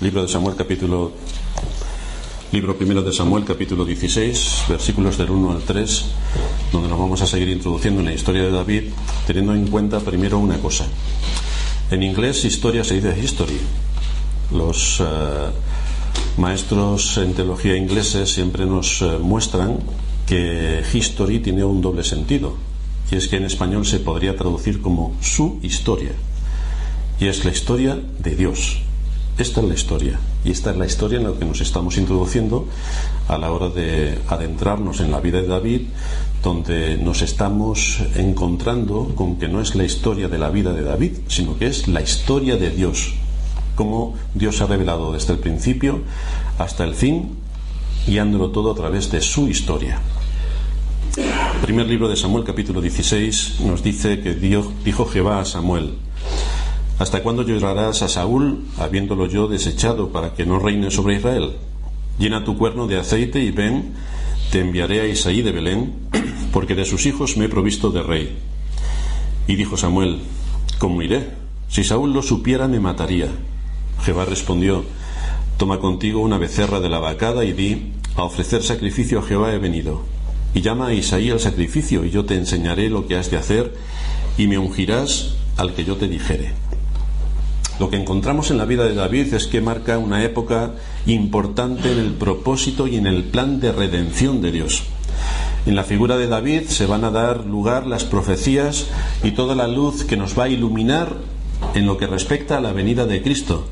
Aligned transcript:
Libro 0.00 0.22
de 0.22 0.28
Samuel, 0.28 0.56
capítulo. 0.56 1.12
Libro 2.52 2.74
primero 2.74 3.02
de 3.02 3.12
Samuel, 3.12 3.44
capítulo 3.44 3.84
16, 3.84 4.64
versículos 4.70 5.18
del 5.18 5.30
1 5.30 5.52
al 5.52 5.60
3, 5.60 6.04
donde 6.72 6.88
nos 6.88 6.98
vamos 6.98 7.20
a 7.20 7.26
seguir 7.26 7.50
introduciendo 7.50 8.00
en 8.00 8.06
la 8.06 8.14
historia 8.14 8.44
de 8.44 8.50
David, 8.50 8.84
teniendo 9.26 9.54
en 9.54 9.66
cuenta 9.66 10.00
primero 10.00 10.38
una 10.38 10.58
cosa. 10.58 10.86
En 11.90 12.02
inglés, 12.02 12.46
historia 12.46 12.82
se 12.82 12.94
dice 12.94 13.14
history. 13.22 13.60
Los 14.52 15.00
eh, 15.00 15.04
maestros 16.38 17.18
en 17.18 17.34
teología 17.34 17.76
ingleses 17.76 18.32
siempre 18.32 18.64
nos 18.64 19.02
eh, 19.02 19.18
muestran 19.20 19.80
que 20.26 20.82
history 20.94 21.40
tiene 21.40 21.62
un 21.62 21.82
doble 21.82 22.04
sentido, 22.04 22.56
y 23.12 23.16
es 23.16 23.28
que 23.28 23.36
en 23.36 23.44
español 23.44 23.84
se 23.84 24.00
podría 24.00 24.34
traducir 24.34 24.80
como 24.80 25.14
su 25.20 25.58
historia, 25.62 26.12
y 27.20 27.26
es 27.26 27.44
la 27.44 27.50
historia 27.50 28.00
de 28.18 28.34
Dios 28.34 28.80
esta 29.42 29.60
es 29.60 29.66
la 29.66 29.74
historia. 29.74 30.20
Y 30.44 30.50
esta 30.50 30.70
es 30.70 30.76
la 30.76 30.86
historia 30.86 31.18
en 31.18 31.24
la 31.24 31.38
que 31.38 31.44
nos 31.44 31.60
estamos 31.60 31.96
introduciendo 31.96 32.66
a 33.28 33.38
la 33.38 33.50
hora 33.52 33.68
de 33.68 34.18
adentrarnos 34.28 35.00
en 35.00 35.10
la 35.10 35.20
vida 35.20 35.40
de 35.40 35.48
David, 35.48 35.82
donde 36.42 36.96
nos 36.98 37.22
estamos 37.22 38.00
encontrando 38.16 39.12
con 39.14 39.36
que 39.36 39.48
no 39.48 39.60
es 39.60 39.74
la 39.74 39.84
historia 39.84 40.28
de 40.28 40.38
la 40.38 40.50
vida 40.50 40.72
de 40.72 40.82
David, 40.82 41.12
sino 41.28 41.58
que 41.58 41.66
es 41.66 41.88
la 41.88 42.00
historia 42.00 42.56
de 42.56 42.70
Dios. 42.70 43.14
Cómo 43.76 44.14
Dios 44.34 44.60
ha 44.60 44.66
revelado 44.66 45.12
desde 45.12 45.34
el 45.34 45.38
principio 45.38 46.00
hasta 46.58 46.84
el 46.84 46.94
fin, 46.94 47.36
guiándolo 48.06 48.50
todo 48.50 48.72
a 48.72 48.74
través 48.74 49.10
de 49.10 49.20
su 49.20 49.48
historia. 49.48 50.00
primer 51.62 51.86
libro 51.86 52.08
de 52.08 52.16
Samuel, 52.16 52.44
capítulo 52.44 52.80
16, 52.80 53.60
nos 53.60 53.82
dice 53.82 54.20
que 54.20 54.34
Dios 54.34 54.66
dijo 54.84 55.06
Jehová 55.06 55.40
a 55.40 55.44
Samuel, 55.44 55.94
¿Hasta 57.00 57.22
cuándo 57.22 57.44
llorarás 57.44 58.02
a 58.02 58.08
Saúl, 58.08 58.66
habiéndolo 58.78 59.24
yo 59.24 59.48
desechado 59.48 60.10
para 60.10 60.34
que 60.34 60.44
no 60.44 60.58
reine 60.58 60.90
sobre 60.90 61.16
Israel? 61.16 61.52
Llena 62.18 62.44
tu 62.44 62.58
cuerno 62.58 62.86
de 62.86 62.98
aceite 62.98 63.40
y 63.40 63.50
ven, 63.50 63.94
te 64.52 64.60
enviaré 64.60 65.00
a 65.00 65.06
Isaí 65.06 65.40
de 65.40 65.50
Belén, 65.50 65.94
porque 66.52 66.74
de 66.74 66.84
sus 66.84 67.06
hijos 67.06 67.38
me 67.38 67.46
he 67.46 67.48
provisto 67.48 67.90
de 67.90 68.02
rey. 68.02 68.36
Y 69.46 69.56
dijo 69.56 69.78
Samuel, 69.78 70.20
¿cómo 70.78 71.00
iré? 71.00 71.30
Si 71.70 71.84
Saúl 71.84 72.12
lo 72.12 72.20
supiera, 72.20 72.68
me 72.68 72.80
mataría. 72.80 73.28
Jehová 74.04 74.26
respondió, 74.26 74.84
Toma 75.56 75.78
contigo 75.78 76.20
una 76.20 76.36
becerra 76.36 76.80
de 76.80 76.90
la 76.90 76.98
vacada 76.98 77.46
y 77.46 77.54
di, 77.54 77.92
a 78.14 78.24
ofrecer 78.24 78.62
sacrificio 78.62 79.20
a 79.20 79.22
Jehová 79.22 79.54
he 79.54 79.58
venido. 79.58 80.02
Y 80.52 80.60
llama 80.60 80.88
a 80.88 80.92
Isaí 80.92 81.30
al 81.30 81.40
sacrificio, 81.40 82.04
y 82.04 82.10
yo 82.10 82.26
te 82.26 82.34
enseñaré 82.34 82.90
lo 82.90 83.06
que 83.06 83.16
has 83.16 83.30
de 83.30 83.38
hacer, 83.38 83.74
y 84.36 84.48
me 84.48 84.58
ungirás 84.58 85.36
al 85.56 85.72
que 85.72 85.86
yo 85.86 85.96
te 85.96 86.06
dijere. 86.06 86.52
Lo 87.80 87.88
que 87.88 87.96
encontramos 87.96 88.50
en 88.50 88.58
la 88.58 88.66
vida 88.66 88.84
de 88.84 88.94
David 88.94 89.32
es 89.32 89.46
que 89.46 89.62
marca 89.62 89.96
una 89.96 90.22
época 90.22 90.72
importante 91.06 91.90
en 91.90 91.98
el 91.98 92.12
propósito 92.12 92.86
y 92.86 92.96
en 92.96 93.06
el 93.06 93.24
plan 93.24 93.58
de 93.58 93.72
redención 93.72 94.42
de 94.42 94.52
Dios. 94.52 94.82
En 95.64 95.76
la 95.76 95.84
figura 95.84 96.18
de 96.18 96.26
David 96.26 96.64
se 96.68 96.84
van 96.84 97.04
a 97.04 97.10
dar 97.10 97.46
lugar 97.46 97.86
las 97.86 98.04
profecías 98.04 98.88
y 99.22 99.30
toda 99.30 99.54
la 99.54 99.66
luz 99.66 100.04
que 100.04 100.18
nos 100.18 100.38
va 100.38 100.44
a 100.44 100.48
iluminar 100.50 101.16
en 101.74 101.86
lo 101.86 101.96
que 101.96 102.06
respecta 102.06 102.58
a 102.58 102.60
la 102.60 102.74
venida 102.74 103.06
de 103.06 103.22
Cristo. 103.22 103.66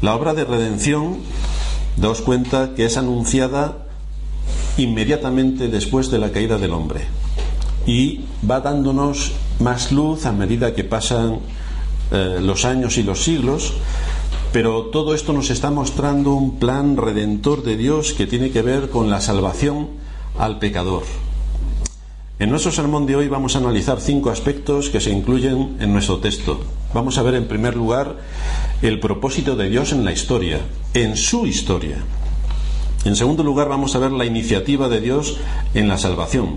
La 0.00 0.14
obra 0.14 0.32
de 0.32 0.44
redención, 0.44 1.16
daos 1.96 2.20
cuenta 2.20 2.74
que 2.76 2.84
es 2.84 2.96
anunciada 2.96 3.88
inmediatamente 4.76 5.66
después 5.66 6.08
de 6.12 6.20
la 6.20 6.30
caída 6.30 6.56
del 6.56 6.70
hombre 6.70 7.00
y 7.84 8.20
va 8.48 8.60
dándonos 8.60 9.32
más 9.58 9.90
luz 9.90 10.24
a 10.24 10.30
medida 10.30 10.72
que 10.72 10.84
pasan 10.84 11.40
eh, 12.10 12.38
los 12.40 12.64
años 12.64 12.98
y 12.98 13.02
los 13.02 13.24
siglos, 13.24 13.74
pero 14.52 14.86
todo 14.86 15.14
esto 15.14 15.32
nos 15.32 15.50
está 15.50 15.70
mostrando 15.70 16.34
un 16.34 16.58
plan 16.58 16.96
redentor 16.96 17.62
de 17.62 17.76
Dios 17.76 18.12
que 18.12 18.26
tiene 18.26 18.50
que 18.50 18.62
ver 18.62 18.90
con 18.90 19.10
la 19.10 19.20
salvación 19.20 19.88
al 20.38 20.58
pecador. 20.58 21.04
En 22.40 22.48
nuestro 22.48 22.72
sermón 22.72 23.04
de 23.06 23.16
hoy 23.16 23.28
vamos 23.28 23.54
a 23.54 23.58
analizar 23.58 24.00
cinco 24.00 24.30
aspectos 24.30 24.88
que 24.88 25.00
se 25.00 25.10
incluyen 25.10 25.76
en 25.78 25.92
nuestro 25.92 26.18
texto. 26.18 26.60
Vamos 26.94 27.18
a 27.18 27.22
ver 27.22 27.34
en 27.34 27.46
primer 27.46 27.76
lugar 27.76 28.16
el 28.80 28.98
propósito 28.98 29.56
de 29.56 29.68
Dios 29.68 29.92
en 29.92 30.06
la 30.06 30.12
historia, 30.12 30.58
en 30.94 31.16
su 31.16 31.46
historia. 31.46 31.98
En 33.04 33.14
segundo 33.14 33.44
lugar 33.44 33.68
vamos 33.68 33.94
a 33.94 33.98
ver 33.98 34.12
la 34.12 34.24
iniciativa 34.24 34.88
de 34.88 35.00
Dios 35.00 35.38
en 35.74 35.86
la 35.86 35.98
salvación. 35.98 36.56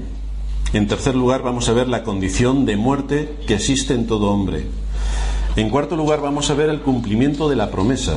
En 0.71 0.87
tercer 0.87 1.15
lugar 1.15 1.43
vamos 1.43 1.69
a 1.69 1.73
ver 1.73 1.87
la 1.87 2.03
condición 2.03 2.65
de 2.65 2.77
muerte 2.77 3.35
que 3.45 3.55
existe 3.55 3.93
en 3.93 4.07
todo 4.07 4.31
hombre. 4.31 4.65
En 5.55 5.69
cuarto 5.69 5.95
lugar 5.95 6.19
vamos 6.19 6.49
a 6.49 6.55
ver 6.55 6.69
el 6.69 6.81
cumplimiento 6.81 7.47
de 7.47 7.55
la 7.55 7.69
promesa. 7.69 8.13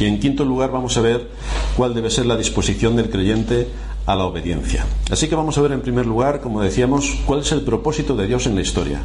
Y 0.00 0.06
en 0.06 0.18
quinto 0.18 0.44
lugar 0.44 0.72
vamos 0.72 0.96
a 0.96 1.02
ver 1.02 1.30
cuál 1.76 1.94
debe 1.94 2.10
ser 2.10 2.24
la 2.24 2.36
disposición 2.36 2.96
del 2.96 3.10
creyente 3.10 3.68
a 4.06 4.16
la 4.16 4.24
obediencia. 4.24 4.86
Así 5.10 5.28
que 5.28 5.34
vamos 5.34 5.58
a 5.58 5.60
ver 5.60 5.72
en 5.72 5.82
primer 5.82 6.06
lugar, 6.06 6.40
como 6.40 6.62
decíamos, 6.62 7.18
cuál 7.26 7.40
es 7.40 7.52
el 7.52 7.62
propósito 7.62 8.16
de 8.16 8.26
Dios 8.26 8.46
en 8.46 8.54
la 8.54 8.62
historia. 8.62 9.02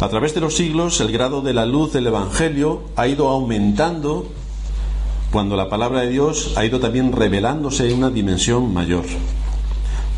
A 0.00 0.08
través 0.08 0.34
de 0.34 0.40
los 0.40 0.56
siglos, 0.56 1.00
el 1.00 1.12
grado 1.12 1.40
de 1.40 1.54
la 1.54 1.66
luz 1.66 1.92
del 1.92 2.08
Evangelio 2.08 2.82
ha 2.96 3.06
ido 3.06 3.28
aumentando 3.28 4.26
cuando 5.30 5.56
la 5.56 5.68
palabra 5.68 6.00
de 6.00 6.10
Dios 6.10 6.52
ha 6.56 6.64
ido 6.64 6.80
también 6.80 7.12
revelándose 7.12 7.88
en 7.88 7.98
una 7.98 8.10
dimensión 8.10 8.74
mayor. 8.74 9.04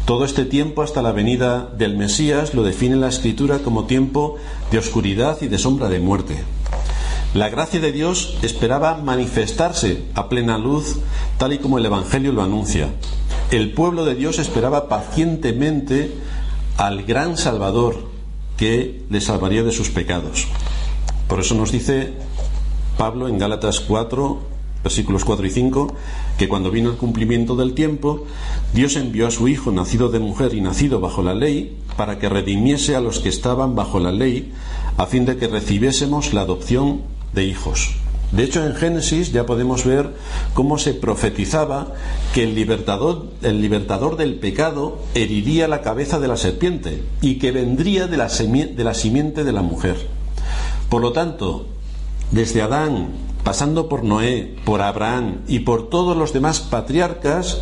Todo 0.06 0.25
este 0.25 0.44
tiempo 0.44 0.83
hasta 0.83 1.03
la 1.03 1.11
venida 1.11 1.69
del 1.77 1.97
Mesías 1.97 2.55
lo 2.55 2.62
define 2.62 2.94
la 2.94 3.09
Escritura 3.09 3.59
como 3.59 3.87
tiempo 3.87 4.37
de 4.71 4.78
oscuridad 4.78 5.39
y 5.41 5.49
de 5.49 5.59
sombra 5.59 5.89
de 5.89 5.99
muerte. 5.99 6.44
La 7.34 7.49
gracia 7.49 7.81
de 7.81 7.91
Dios 7.91 8.39
esperaba 8.43 8.99
manifestarse 8.99 10.05
a 10.15 10.28
plena 10.28 10.59
luz, 10.59 11.00
tal 11.39 11.55
y 11.55 11.59
como 11.59 11.78
el 11.78 11.87
Evangelio 11.87 12.31
lo 12.31 12.43
anuncia. 12.43 12.91
El 13.50 13.72
pueblo 13.72 14.05
de 14.05 14.15
Dios 14.15 14.39
esperaba 14.39 14.89
pacientemente 14.89 16.12
al 16.77 17.03
gran 17.03 17.37
Salvador 17.37 18.09
que 18.56 19.03
le 19.11 19.21
salvaría 19.21 19.65
de 19.65 19.72
sus 19.72 19.91
pecados. 19.91 20.47
Por 21.27 21.41
eso 21.41 21.56
nos 21.56 21.72
dice 21.72 22.12
Pablo 22.97 23.27
en 23.27 23.39
Gálatas 23.39 23.81
4, 23.81 24.56
versículos 24.87 25.25
4 25.25 25.45
y 25.45 25.51
5, 25.51 25.95
que 26.39 26.49
cuando 26.49 26.71
vino 26.71 26.91
el 26.91 26.97
cumplimiento 26.97 27.57
del 27.57 27.75
tiempo, 27.75 28.25
Dios 28.73 28.95
envió 28.95 29.27
a 29.27 29.33
su 29.33 29.49
Hijo, 29.49 29.73
nacido 29.73 30.11
de 30.11 30.21
mujer 30.21 30.55
y 30.55 30.61
nacido 30.61 31.01
bajo 31.01 31.25
la 31.25 31.35
ley, 31.35 31.77
para 31.97 32.21
que 32.21 32.29
redimiese 32.29 32.95
a 32.95 33.01
los 33.01 33.19
que 33.19 33.29
estaban 33.29 33.75
bajo 33.75 33.99
la 33.99 34.13
ley, 34.13 34.53
a 34.97 35.07
fin 35.07 35.27
de 35.27 35.39
que 35.39 35.49
recibiésemos 35.49 36.33
la 36.33 36.43
adopción 36.43 37.01
de 37.35 37.47
hijos. 37.47 37.97
De 38.31 38.45
hecho, 38.45 38.65
en 38.65 38.77
Génesis 38.77 39.33
ya 39.33 39.45
podemos 39.45 39.85
ver 39.85 40.15
cómo 40.55 40.79
se 40.79 40.95
profetizaba 40.95 41.95
que 42.33 42.45
el 42.45 42.55
libertador, 42.55 43.27
el 43.43 43.61
libertador 43.61 44.17
del 44.17 44.37
pecado 44.37 45.01
heriría 45.17 45.67
la 45.67 45.83
cabeza 45.83 46.21
de 46.21 46.29
la 46.29 46.37
serpiente 46.37 47.03
y 47.21 47.41
que 47.41 47.51
vendría 47.51 48.07
de 48.07 48.19
la, 48.19 48.29
de 48.29 48.85
la 48.85 48.95
simiente 48.95 49.43
de 49.43 49.53
la 49.53 49.63
mujer. 49.63 49.97
Por 50.89 51.03
lo 51.03 51.11
tanto, 51.11 51.67
desde 52.31 52.63
Adán 52.63 53.26
pasando 53.47 53.89
por 53.89 54.03
Noé, 54.03 54.57
por 54.65 54.83
Abraham 54.83 55.43
y 55.47 55.61
por 55.61 55.89
todos 55.89 56.17
los 56.17 56.33
demás 56.33 56.59
patriarcas, 56.59 57.61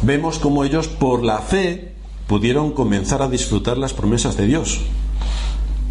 vemos 0.00 0.38
como 0.38 0.64
ellos 0.64 0.88
por 0.88 1.22
la 1.22 1.40
fe 1.40 1.92
pudieron 2.26 2.72
comenzar 2.72 3.20
a 3.20 3.28
disfrutar 3.28 3.76
las 3.76 3.92
promesas 3.92 4.38
de 4.38 4.46
Dios. 4.46 4.80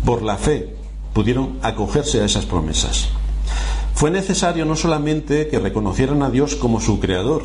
Por 0.04 0.24
la 0.24 0.38
fe 0.38 0.76
pudieron 1.14 1.60
acogerse 1.62 2.20
a 2.20 2.26
esas 2.26 2.48
promesas. 2.48 3.10
Fue 3.94 4.10
necesario 4.10 4.66
no 4.66 4.76
solamente 4.76 5.50
que 5.50 5.60
reconocieran 5.60 6.24
a 6.24 6.32
Dios 6.32 6.56
como 6.56 6.82
su 6.82 7.00
creador, 7.00 7.44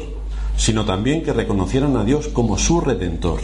sino 0.56 0.87
también 0.87 1.22
que 1.22 1.34
reconocieran 1.34 1.99
a 1.99 2.05
Dios 2.05 2.28
como 2.28 2.56
su 2.56 2.81
redentor. 2.81 3.41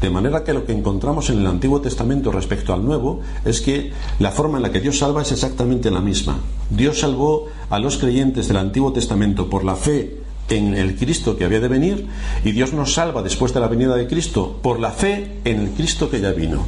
De 0.00 0.10
manera 0.10 0.44
que 0.44 0.52
lo 0.52 0.64
que 0.64 0.72
encontramos 0.72 1.28
en 1.30 1.38
el 1.38 1.46
Antiguo 1.46 1.80
Testamento 1.80 2.30
respecto 2.30 2.72
al 2.72 2.84
Nuevo 2.84 3.20
es 3.44 3.60
que 3.60 3.92
la 4.20 4.30
forma 4.30 4.58
en 4.58 4.62
la 4.62 4.70
que 4.70 4.80
Dios 4.80 4.98
salva 4.98 5.22
es 5.22 5.32
exactamente 5.32 5.90
la 5.90 6.00
misma. 6.00 6.38
Dios 6.70 7.00
salvó 7.00 7.46
a 7.68 7.80
los 7.80 7.98
creyentes 7.98 8.46
del 8.46 8.58
Antiguo 8.58 8.92
Testamento 8.92 9.50
por 9.50 9.64
la 9.64 9.74
fe 9.74 10.18
en 10.50 10.74
el 10.74 10.96
Cristo 10.96 11.36
que 11.36 11.44
había 11.44 11.60
de 11.60 11.68
venir 11.68 12.06
y 12.44 12.52
Dios 12.52 12.72
nos 12.72 12.94
salva 12.94 13.22
después 13.22 13.52
de 13.52 13.60
la 13.60 13.68
venida 13.68 13.96
de 13.96 14.06
Cristo 14.06 14.58
por 14.62 14.78
la 14.78 14.92
fe 14.92 15.40
en 15.44 15.60
el 15.60 15.70
Cristo 15.70 16.08
que 16.08 16.20
ya 16.20 16.32
vino. 16.32 16.64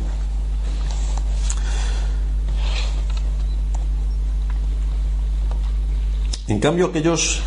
En 6.49 6.58
cambio, 6.58 6.87
aquellos 6.87 7.43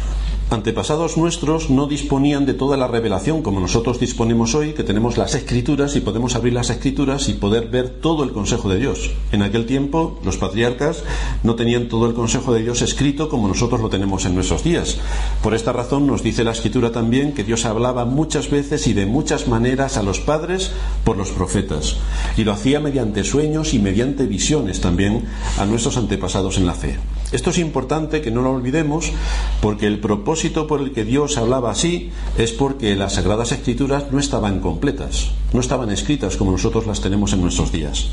antepasados 0.54 1.18
nuestros 1.18 1.70
no 1.70 1.88
disponían 1.88 2.46
de 2.46 2.54
toda 2.54 2.78
la 2.78 2.88
revelación 2.88 3.42
como 3.42 3.60
nosotros 3.60 4.00
disponemos 4.00 4.56
hoy, 4.56 4.74
que 4.74 4.84
tenemos 4.84 5.18
las 5.18 5.36
escrituras 5.36 5.96
y 5.96 6.02
podemos 6.02 6.36
abrir 6.36 6.54
las 6.54 6.70
escrituras 6.70 7.28
y 7.30 7.34
poder 7.34 7.68
ver 7.68 7.90
todo 7.90 8.24
el 8.24 8.32
consejo 8.32 8.70
de 8.70 8.80
Dios. 8.80 9.12
En 9.32 9.42
aquel 9.42 9.66
tiempo 9.66 10.20
los 10.24 10.38
patriarcas 10.38 11.04
no 11.44 11.56
tenían 11.56 11.88
todo 11.90 12.08
el 12.08 12.14
consejo 12.14 12.54
de 12.54 12.62
Dios 12.62 12.82
escrito 12.82 13.30
como 13.30 13.48
nosotros 13.48 13.82
lo 13.82 13.90
tenemos 13.90 14.26
en 14.26 14.36
nuestros 14.36 14.64
días. 14.64 14.98
Por 15.42 15.54
esta 15.54 15.74
razón 15.74 16.08
nos 16.08 16.24
dice 16.24 16.44
la 16.44 16.52
escritura 16.52 16.92
también 16.92 17.34
que 17.34 17.44
Dios 17.44 17.66
hablaba 17.66 18.06
muchas 18.06 18.50
veces 18.50 18.88
y 18.88 18.94
de 18.94 19.06
muchas 19.06 19.48
maneras 19.48 19.98
a 19.98 20.04
los 20.04 20.20
padres 20.20 20.72
por 21.04 21.18
los 21.18 21.32
profetas. 21.32 21.98
Y 22.38 22.44
lo 22.44 22.54
hacía 22.54 22.80
mediante 22.80 23.24
sueños 23.24 23.74
y 23.74 23.80
mediante 23.80 24.26
visiones 24.26 24.82
también 24.82 25.26
a 25.58 25.66
nuestros 25.66 25.98
antepasados 25.98 26.58
en 26.58 26.66
la 26.66 26.74
fe. 26.74 26.98
Esto 27.34 27.50
es 27.50 27.58
importante 27.58 28.22
que 28.22 28.30
no 28.30 28.44
lo 28.44 28.52
olvidemos 28.52 29.12
porque 29.60 29.88
el 29.88 30.00
propósito 30.00 30.68
por 30.68 30.82
el 30.82 30.92
que 30.92 31.04
Dios 31.04 31.38
hablaba 31.38 31.72
así 31.72 32.12
es 32.38 32.52
porque 32.52 32.96
las 32.96 33.14
Sagradas 33.14 33.52
Escrituras 33.52 34.12
no 34.12 34.20
estaban 34.20 34.60
completas, 34.60 35.32
no 35.52 35.60
estaban 35.60 35.90
escritas 35.90 36.38
como 36.38 36.52
nosotros 36.52 36.86
las 36.86 37.02
tenemos 37.02 37.34
en 37.34 37.42
nuestros 37.42 37.72
días. 37.72 38.10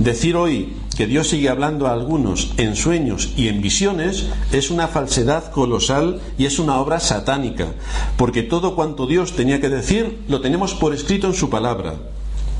Decir 0.00 0.34
hoy 0.34 0.72
que 0.96 1.06
Dios 1.06 1.28
sigue 1.28 1.48
hablando 1.48 1.86
a 1.86 1.92
algunos 1.92 2.50
en 2.56 2.74
sueños 2.74 3.30
y 3.36 3.46
en 3.46 3.62
visiones 3.62 4.26
es 4.50 4.72
una 4.72 4.88
falsedad 4.88 5.52
colosal 5.52 6.20
y 6.36 6.46
es 6.46 6.58
una 6.58 6.80
obra 6.80 6.98
satánica, 6.98 7.68
porque 8.16 8.42
todo 8.42 8.74
cuanto 8.74 9.06
Dios 9.06 9.34
tenía 9.34 9.60
que 9.60 9.68
decir 9.68 10.18
lo 10.26 10.40
tenemos 10.40 10.74
por 10.74 10.92
escrito 10.94 11.28
en 11.28 11.34
su 11.34 11.48
palabra 11.48 11.94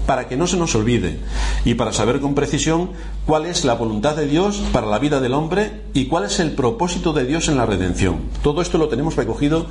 para 0.09 0.27
que 0.27 0.39
no 0.39 0.47
se 0.47 0.57
nos 0.57 0.75
olvide 0.75 1.19
y 1.67 1.75
para 1.75 1.93
saber 1.93 2.19
con 2.19 2.35
precisión 2.35 2.93
cuál 3.27 3.45
es 3.45 3.67
la 3.67 3.75
voluntad 3.75 4.17
de 4.17 4.27
Dios 4.27 4.63
para 4.73 4.87
la 4.87 4.99
vida 4.99 5.21
del 5.21 5.35
hombre 5.35 5.83
y 5.93 6.07
cuál 6.07 6.25
es 6.25 6.41
el 6.41 6.53
propósito 6.53 7.13
de 7.13 7.27
Dios 7.27 7.49
en 7.49 7.59
la 7.59 7.67
redención. 7.67 8.23
Todo 8.43 8.63
esto 8.63 8.79
lo 8.79 8.89
tenemos 8.89 9.17
recogido 9.17 9.67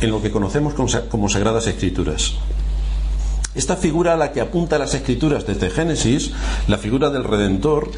en 0.00 0.10
lo 0.10 0.22
que 0.22 0.30
conocemos 0.30 0.72
como 1.10 1.28
Sagradas 1.28 1.66
Escrituras. 1.66 2.36
Esta 3.54 3.76
figura 3.76 4.14
a 4.14 4.16
la 4.16 4.32
que 4.32 4.40
apunta 4.40 4.78
las 4.78 4.94
escrituras 4.94 5.46
desde 5.46 5.68
Génesis, 5.68 6.32
la 6.68 6.78
figura 6.78 7.10
del 7.10 7.24
Redentor, 7.24 7.90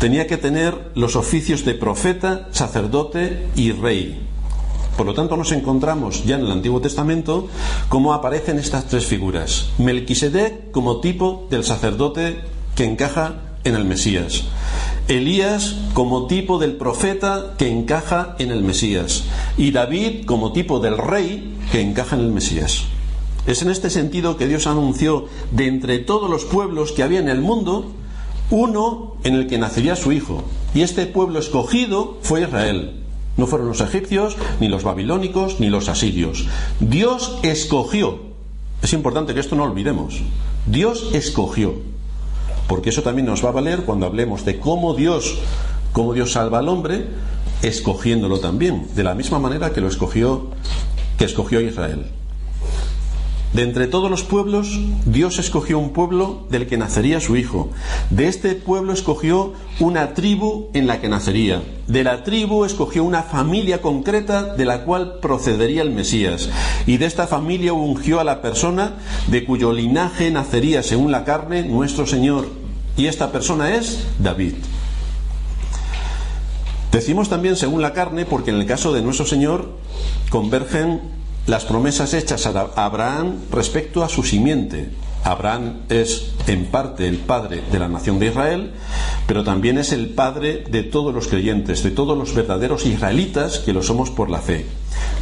tenía 0.00 0.26
que 0.26 0.38
tener 0.38 0.92
los 0.94 1.14
oficios 1.14 1.66
de 1.66 1.74
profeta, 1.74 2.48
sacerdote 2.52 3.48
y 3.54 3.72
rey. 3.72 4.33
Por 4.96 5.06
lo 5.06 5.14
tanto, 5.14 5.36
nos 5.36 5.52
encontramos 5.52 6.24
ya 6.24 6.36
en 6.36 6.42
el 6.42 6.52
Antiguo 6.52 6.80
Testamento 6.80 7.48
cómo 7.88 8.14
aparecen 8.14 8.58
estas 8.58 8.86
tres 8.86 9.06
figuras. 9.06 9.70
Melquisedec 9.78 10.70
como 10.70 11.00
tipo 11.00 11.46
del 11.50 11.64
sacerdote 11.64 12.40
que 12.76 12.84
encaja 12.84 13.40
en 13.64 13.74
el 13.74 13.84
Mesías. 13.84 14.44
Elías 15.08 15.76
como 15.94 16.26
tipo 16.26 16.58
del 16.58 16.76
profeta 16.76 17.54
que 17.58 17.68
encaja 17.68 18.36
en 18.38 18.50
el 18.50 18.62
Mesías. 18.62 19.24
Y 19.56 19.72
David 19.72 20.26
como 20.26 20.52
tipo 20.52 20.80
del 20.80 20.96
rey 20.96 21.56
que 21.72 21.80
encaja 21.80 22.16
en 22.16 22.22
el 22.22 22.32
Mesías. 22.32 22.84
Es 23.46 23.62
en 23.62 23.70
este 23.70 23.90
sentido 23.90 24.36
que 24.36 24.46
Dios 24.46 24.66
anunció 24.66 25.26
de 25.50 25.66
entre 25.66 25.98
todos 25.98 26.30
los 26.30 26.44
pueblos 26.44 26.92
que 26.92 27.02
había 27.02 27.18
en 27.18 27.28
el 27.28 27.40
mundo, 27.40 27.92
uno 28.50 29.16
en 29.24 29.34
el 29.34 29.46
que 29.46 29.58
nacería 29.58 29.96
su 29.96 30.12
hijo. 30.12 30.44
Y 30.74 30.82
este 30.82 31.06
pueblo 31.06 31.38
escogido 31.38 32.18
fue 32.22 32.42
Israel. 32.42 33.03
No 33.36 33.46
fueron 33.46 33.68
los 33.68 33.80
egipcios, 33.80 34.36
ni 34.60 34.68
los 34.68 34.84
babilónicos, 34.84 35.60
ni 35.60 35.68
los 35.68 35.88
asirios. 35.88 36.46
Dios 36.80 37.38
escogió. 37.42 38.20
Es 38.82 38.92
importante 38.92 39.34
que 39.34 39.40
esto 39.40 39.56
no 39.56 39.64
olvidemos. 39.64 40.20
Dios 40.66 41.10
escogió. 41.12 41.74
Porque 42.68 42.90
eso 42.90 43.02
también 43.02 43.26
nos 43.26 43.44
va 43.44 43.48
a 43.48 43.52
valer 43.52 43.82
cuando 43.84 44.06
hablemos 44.06 44.44
de 44.44 44.58
cómo 44.58 44.94
Dios, 44.94 45.38
cómo 45.92 46.14
Dios 46.14 46.32
salva 46.32 46.60
al 46.60 46.68
hombre, 46.68 47.06
escogiéndolo 47.62 48.40
también, 48.40 48.88
de 48.94 49.04
la 49.04 49.14
misma 49.14 49.38
manera 49.38 49.72
que 49.72 49.80
lo 49.80 49.88
escogió, 49.88 50.48
que 51.18 51.24
escogió 51.24 51.60
Israel. 51.60 52.06
De 53.54 53.62
entre 53.62 53.86
todos 53.86 54.10
los 54.10 54.24
pueblos, 54.24 54.80
Dios 55.06 55.38
escogió 55.38 55.78
un 55.78 55.90
pueblo 55.90 56.44
del 56.50 56.66
que 56.66 56.76
nacería 56.76 57.20
su 57.20 57.36
hijo. 57.36 57.70
De 58.10 58.26
este 58.26 58.56
pueblo 58.56 58.92
escogió 58.92 59.52
una 59.78 60.12
tribu 60.12 60.70
en 60.74 60.88
la 60.88 61.00
que 61.00 61.08
nacería. 61.08 61.62
De 61.86 62.02
la 62.02 62.24
tribu 62.24 62.64
escogió 62.64 63.04
una 63.04 63.22
familia 63.22 63.80
concreta 63.80 64.42
de 64.56 64.64
la 64.64 64.82
cual 64.84 65.20
procedería 65.20 65.82
el 65.82 65.92
Mesías. 65.92 66.48
Y 66.84 66.96
de 66.96 67.06
esta 67.06 67.28
familia 67.28 67.72
ungió 67.72 68.18
a 68.18 68.24
la 68.24 68.42
persona 68.42 68.94
de 69.28 69.44
cuyo 69.44 69.72
linaje 69.72 70.32
nacería, 70.32 70.82
según 70.82 71.12
la 71.12 71.24
carne, 71.24 71.62
nuestro 71.62 72.08
Señor. 72.08 72.48
Y 72.96 73.06
esta 73.06 73.30
persona 73.30 73.76
es 73.76 74.04
David. 74.18 74.54
Decimos 76.90 77.28
también 77.28 77.54
según 77.54 77.82
la 77.82 77.92
carne 77.92 78.24
porque 78.24 78.50
en 78.50 78.56
el 78.56 78.66
caso 78.66 78.92
de 78.92 79.02
nuestro 79.02 79.26
Señor 79.26 79.68
convergen 80.28 81.13
las 81.46 81.64
promesas 81.64 82.14
hechas 82.14 82.46
a 82.46 82.70
Abraham 82.76 83.36
respecto 83.50 84.02
a 84.02 84.08
su 84.08 84.22
simiente. 84.22 84.90
Abraham 85.24 85.80
es 85.88 86.32
en 86.46 86.66
parte 86.66 87.08
el 87.08 87.16
padre 87.16 87.62
de 87.72 87.78
la 87.78 87.88
nación 87.88 88.18
de 88.18 88.26
Israel, 88.26 88.72
pero 89.26 89.42
también 89.42 89.78
es 89.78 89.92
el 89.92 90.10
padre 90.10 90.64
de 90.70 90.82
todos 90.82 91.14
los 91.14 91.28
creyentes, 91.28 91.82
de 91.82 91.90
todos 91.90 92.16
los 92.16 92.34
verdaderos 92.34 92.84
israelitas 92.84 93.58
que 93.58 93.72
lo 93.72 93.82
somos 93.82 94.10
por 94.10 94.28
la 94.28 94.40
fe. 94.40 94.66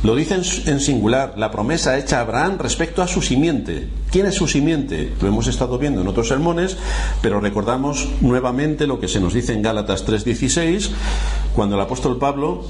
Lo 0.02 0.16
dice 0.16 0.34
en 0.66 0.80
singular, 0.80 1.34
la 1.36 1.52
promesa 1.52 1.96
hecha 1.96 2.18
a 2.18 2.22
Abraham 2.22 2.58
respecto 2.58 3.02
a 3.02 3.06
su 3.06 3.22
simiente. 3.22 3.88
¿Quién 4.10 4.26
es 4.26 4.34
su 4.34 4.48
simiente? 4.48 5.12
Lo 5.20 5.28
hemos 5.28 5.46
estado 5.46 5.78
viendo 5.78 6.00
en 6.00 6.08
otros 6.08 6.28
sermones, 6.28 6.76
pero 7.20 7.40
recordamos 7.40 8.08
nuevamente 8.20 8.88
lo 8.88 8.98
que 8.98 9.06
se 9.06 9.20
nos 9.20 9.34
dice 9.34 9.52
en 9.52 9.62
Gálatas 9.62 10.04
3:16, 10.04 10.90
cuando 11.54 11.76
el 11.76 11.82
apóstol 11.82 12.18
Pablo 12.18 12.64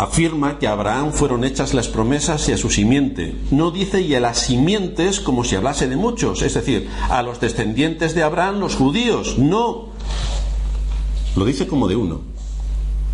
afirma 0.00 0.58
que 0.58 0.66
a 0.66 0.72
Abraham 0.72 1.12
fueron 1.12 1.44
hechas 1.44 1.74
las 1.74 1.88
promesas 1.88 2.48
y 2.48 2.52
a 2.52 2.56
su 2.56 2.70
simiente. 2.70 3.34
No 3.50 3.70
dice 3.70 4.00
y 4.00 4.14
a 4.14 4.20
las 4.20 4.38
simientes 4.38 5.20
como 5.20 5.44
si 5.44 5.56
hablase 5.56 5.88
de 5.88 5.96
muchos, 5.96 6.40
es 6.40 6.54
decir, 6.54 6.88
a 7.10 7.22
los 7.22 7.38
descendientes 7.38 8.14
de 8.14 8.22
Abraham, 8.22 8.60
los 8.60 8.76
judíos. 8.76 9.36
No. 9.38 9.90
Lo 11.36 11.44
dice 11.44 11.66
como 11.66 11.86
de 11.86 11.96
uno. 11.96 12.22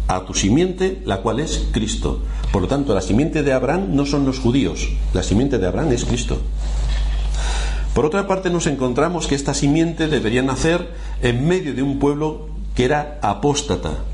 A 0.06 0.24
tu 0.26 0.34
simiente, 0.34 1.02
la 1.04 1.22
cual 1.22 1.40
es 1.40 1.66
Cristo. 1.72 2.20
Por 2.52 2.62
lo 2.62 2.68
tanto, 2.68 2.94
la 2.94 3.00
simiente 3.00 3.42
de 3.42 3.52
Abraham 3.52 3.88
no 3.90 4.06
son 4.06 4.24
los 4.24 4.38
judíos, 4.38 4.88
la 5.12 5.24
simiente 5.24 5.58
de 5.58 5.66
Abraham 5.66 5.90
es 5.90 6.04
Cristo. 6.04 6.38
Por 7.94 8.06
otra 8.06 8.28
parte, 8.28 8.48
nos 8.48 8.68
encontramos 8.68 9.26
que 9.26 9.34
esta 9.34 9.54
simiente 9.54 10.06
debería 10.06 10.42
nacer 10.42 10.94
en 11.20 11.48
medio 11.48 11.74
de 11.74 11.82
un 11.82 11.98
pueblo 11.98 12.48
que 12.76 12.84
era 12.84 13.18
apóstata, 13.22 14.04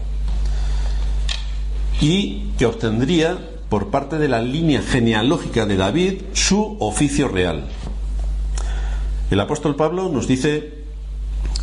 y 2.02 2.42
que 2.58 2.66
obtendría 2.66 3.38
por 3.68 3.90
parte 3.90 4.18
de 4.18 4.28
la 4.28 4.42
línea 4.42 4.82
genealógica 4.82 5.64
de 5.64 5.76
David 5.76 6.14
su 6.34 6.76
oficio 6.80 7.28
real. 7.28 7.68
El 9.30 9.40
apóstol 9.40 9.76
Pablo 9.76 10.10
nos 10.10 10.26
dice 10.26 10.81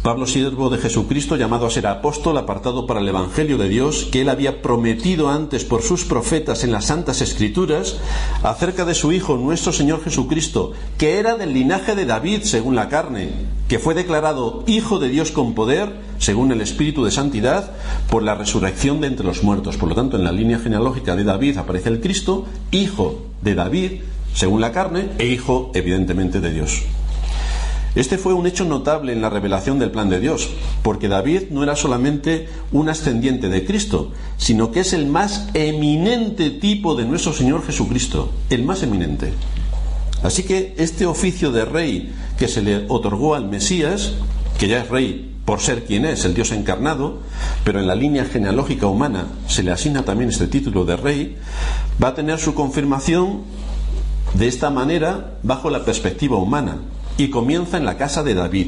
Pablo, 0.01 0.28
siervo 0.28 0.69
de 0.69 0.78
Jesucristo, 0.78 1.36
llamado 1.36 1.66
a 1.66 1.69
ser 1.69 1.86
apóstol, 1.86 2.38
apartado 2.38 2.88
para 2.88 3.01
el 3.01 3.07
Evangelio 3.10 3.57
de 3.57 3.68
Dios, 3.68 4.07
que 4.10 4.22
él 4.22 4.30
había 4.30 4.62
prometido 4.62 5.30
antes 5.30 5.66
por 5.66 5.81
sus 5.81 6.06
profetas 6.06 6.63
en 6.63 6.72
las 6.72 6.86
Santas 6.86 7.22
Escrituras, 7.22 7.98
acerca 8.42 8.86
de 8.86 8.94
su 8.94 9.12
Hijo, 9.12 9.36
nuestro 9.36 9.74
Señor 9.74 10.01
Jesucristo, 10.01 10.72
que 10.98 11.19
era 11.19 11.36
del 11.36 11.54
linaje 11.54 11.96
de 11.96 12.06
David 12.06 12.44
según 12.44 12.75
la 12.75 12.88
carne, 12.88 13.30
que 13.68 13.78
fue 13.78 13.94
declarado 13.94 14.63
Hijo 14.68 15.00
de 15.00 15.10
Dios 15.10 15.31
con 15.31 15.54
poder, 15.54 15.92
según 16.18 16.54
el 16.54 16.62
Espíritu 16.62 17.04
de 17.04 17.12
Santidad, 17.12 17.72
por 18.10 18.24
la 18.24 18.36
resurrección 18.36 19.01
de 19.01 19.07
entre 19.07 19.25
los 19.25 19.44
muertos. 19.44 19.75
Por 19.75 19.90
lo 19.90 19.96
tanto, 19.96 20.16
en 20.16 20.24
la 20.24 20.31
línea 20.31 20.60
genealógica 20.60 21.18
de 21.18 21.25
David 21.25 21.57
aparece 21.57 21.90
el 21.90 22.00
Cristo, 22.00 22.46
Hijo 22.72 23.25
de 23.41 23.53
David, 23.53 23.91
según 24.34 24.62
la 24.62 24.72
carne, 24.72 25.10
e 25.18 25.27
Hijo, 25.27 25.72
evidentemente, 25.74 26.39
de 26.39 26.53
Dios. 26.53 26.84
Este 27.96 28.17
fue 28.17 28.34
un 28.34 28.46
hecho 28.46 28.65
notable 28.65 29.13
en 29.13 29.22
la 29.22 29.29
revelación 29.29 29.79
del 29.79 29.91
plan 29.91 30.10
de 30.10 30.19
Dios, 30.19 30.50
porque 30.84 31.08
David 31.08 31.50
no 31.50 31.63
era 31.63 31.75
solamente 31.75 32.48
un 32.72 32.88
ascendiente 32.88 33.50
de 33.50 33.65
Cristo, 33.65 34.12
sino 34.38 34.72
que 34.72 34.81
es 34.81 34.93
el 34.93 35.08
más 35.08 35.50
eminente 35.53 36.51
tipo 36.51 36.96
de 36.96 37.05
nuestro 37.05 37.34
Señor 37.34 37.65
Jesucristo, 37.65 38.31
el 38.50 38.63
más 38.63 38.84
eminente. 38.84 39.34
Así 40.22 40.43
que 40.43 40.75
este 40.77 41.05
oficio 41.05 41.51
de 41.51 41.65
rey 41.65 42.13
que 42.38 42.48
se 42.48 42.62
le 42.62 42.86
otorgó 42.89 43.36
al 43.36 43.48
Mesías, 43.48 44.13
que 44.60 44.67
ya 44.67 44.81
es 44.81 44.89
rey 44.89 45.25
por 45.46 45.62
ser 45.62 45.86
quien 45.86 46.05
es, 46.05 46.25
el 46.25 46.36
Dios 46.36 46.51
encarnado, 46.51 47.22
pero 47.63 47.79
en 47.79 47.88
la 47.88 47.96
línea 47.96 48.25
genealógica 48.25 48.86
humana 48.86 49.25
se 49.48 49.63
le 49.63 49.72
asigna 49.72 50.03
también 50.03 50.29
este 50.29 50.46
título 50.46 50.86
de 50.86 50.96
rey, 50.96 51.38
va 52.01 52.10
a 52.10 52.15
tener 52.15 52.38
su 52.38 52.53
confirmación 52.53 53.41
de 54.36 54.48
esta 54.48 54.69
manera 54.69 55.39
bajo 55.41 55.72
la 55.72 55.84
perspectiva 55.86 56.38
humana, 56.38 56.77
y 57.23 57.29
comienza 57.29 57.77
en 57.77 57.85
la 57.85 57.97
casa 57.97 58.23
de 58.23 58.33
David. 58.33 58.67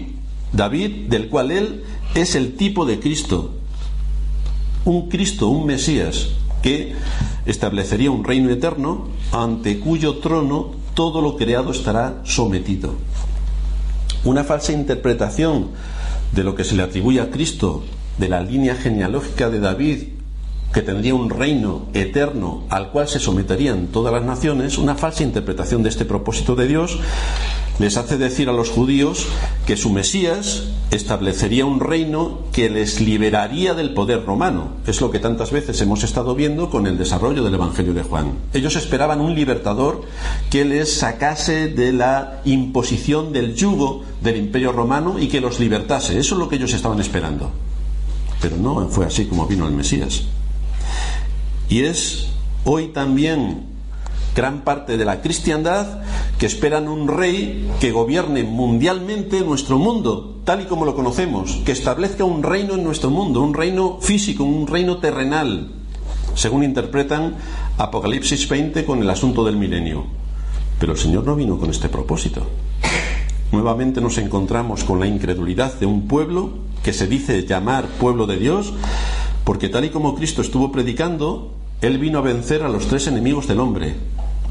David, 0.52 1.08
del 1.08 1.30
cual 1.30 1.52
él 1.52 1.84
es 2.16 2.36
el 2.36 2.56
tipo 2.56 2.86
de 2.86 3.00
Cristo, 3.00 3.54
un 4.84 5.10
Cristo, 5.10 5.48
un 5.48 5.66
Mesías, 5.66 6.30
que 6.62 6.94
establecería 7.46 8.12
un 8.12 8.24
reino 8.24 8.50
eterno 8.50 9.08
ante 9.32 9.80
cuyo 9.80 10.18
trono 10.18 10.72
todo 10.94 11.22
lo 11.22 11.38
creado 11.38 11.72
estará 11.72 12.22
sometido. 12.26 12.94
Una 14.26 14.44
falsa 14.44 14.74
interpretación 14.74 15.70
de 16.34 16.44
lo 16.44 16.54
que 16.54 16.64
se 16.64 16.76
le 16.76 16.84
atribuye 16.84 17.22
a 17.22 17.32
Cristo 17.32 17.84
de 18.18 18.28
la 18.28 18.42
línea 18.42 18.76
genealógica 18.76 19.50
de 19.50 19.60
David, 19.60 20.04
que 20.74 20.82
tendría 20.82 21.16
un 21.16 21.30
reino 21.30 21.88
eterno 21.94 22.64
al 22.70 22.92
cual 22.92 23.08
se 23.08 23.20
someterían 23.20 23.88
todas 23.88 24.14
las 24.14 24.24
naciones, 24.24 24.78
una 24.78 24.96
falsa 24.96 25.24
interpretación 25.24 25.84
de 25.84 25.90
este 25.90 26.06
propósito 26.06 26.56
de 26.56 26.68
Dios, 26.68 27.00
les 27.82 27.98
hace 27.98 28.18
decir 28.18 28.48
a 28.48 28.54
los 28.54 28.70
judíos 28.70 29.26
que 29.66 29.76
su 29.76 29.90
Mesías 29.90 30.66
establecería 30.92 31.66
un 31.66 31.80
reino 31.80 32.42
que 32.52 32.70
les 32.70 33.02
liberaría 33.02 33.74
del 33.74 33.96
poder 33.96 34.24
romano. 34.24 34.76
Es 34.86 35.02
lo 35.02 35.10
que 35.10 35.18
tantas 35.18 35.52
veces 35.52 35.82
hemos 35.82 36.04
estado 36.04 36.36
viendo 36.36 36.70
con 36.70 36.86
el 36.86 36.98
desarrollo 36.98 37.44
del 37.44 37.56
Evangelio 37.56 37.96
de 37.96 38.04
Juan. 38.04 38.34
Ellos 38.54 38.76
esperaban 38.76 39.20
un 39.20 39.34
libertador 39.34 40.04
que 40.52 40.64
les 40.64 40.94
sacase 40.94 41.70
de 41.70 41.92
la 41.92 42.42
imposición 42.46 43.34
del 43.34 43.56
yugo 43.56 44.04
del 44.22 44.38
imperio 44.38 44.72
romano 44.72 45.18
y 45.18 45.28
que 45.28 45.42
los 45.42 45.60
libertase. 45.60 46.20
Eso 46.20 46.36
es 46.36 46.40
lo 46.40 46.50
que 46.50 46.58
ellos 46.58 46.74
estaban 46.74 47.00
esperando. 47.00 47.52
Pero 48.42 48.58
no 48.58 48.88
fue 48.90 49.08
así 49.08 49.26
como 49.26 49.48
vino 49.48 49.68
el 49.68 49.74
Mesías. 49.74 50.24
Y 51.68 51.84
es 51.84 52.28
hoy 52.64 52.90
también 52.90 53.71
gran 54.36 54.62
parte 54.62 54.98
de 54.98 55.06
la 55.06 55.22
cristiandad 55.22 56.02
que 56.38 56.46
esperan 56.46 56.88
un 56.88 57.08
rey 57.08 57.70
que 57.80 57.92
gobierne 57.92 58.44
mundialmente 58.44 59.42
nuestro 59.42 59.78
mundo, 59.78 60.40
tal 60.46 60.62
y 60.62 60.66
como 60.66 60.86
lo 60.86 60.96
conocemos, 60.96 61.60
que 61.66 61.72
establezca 61.72 62.24
un 62.24 62.44
reino 62.44 62.76
en 62.76 62.84
nuestro 62.84 63.10
mundo, 63.10 63.42
un 63.42 63.54
reino 63.54 64.00
físico, 64.02 64.44
un 64.44 64.68
reino 64.68 64.98
terrenal, 64.98 65.72
según 66.36 66.64
interpretan 66.64 67.36
Apocalipsis 67.78 68.48
20 68.48 68.86
con 68.86 69.02
el 69.02 69.10
asunto 69.10 69.44
del 69.44 69.58
milenio. 69.58 70.06
Pero 70.80 70.94
el 70.94 70.98
Señor 70.98 71.26
no 71.26 71.36
vino 71.36 71.60
con 71.60 71.70
este 71.70 71.90
propósito. 71.90 72.48
Nuevamente 73.52 74.00
nos 74.02 74.18
encontramos 74.18 74.84
con 74.84 75.00
la 75.00 75.08
incredulidad 75.08 75.78
de 75.80 75.86
un 75.86 76.08
pueblo 76.08 76.52
que 76.84 76.94
se 76.94 77.06
dice 77.06 77.46
llamar 77.46 77.86
pueblo 77.86 78.26
de 78.26 78.38
Dios, 78.38 78.74
porque 79.44 79.70
tal 79.70 79.86
y 79.86 79.90
como 79.90 80.16
Cristo 80.16 80.42
estuvo 80.42 80.72
predicando, 80.72 81.54
Él 81.82 81.98
vino 81.98 82.20
a 82.20 82.22
vencer 82.22 82.64
a 82.64 82.70
los 82.70 82.88
tres 82.88 83.08
enemigos 83.08 83.48
del 83.48 83.60
hombre, 83.60 83.96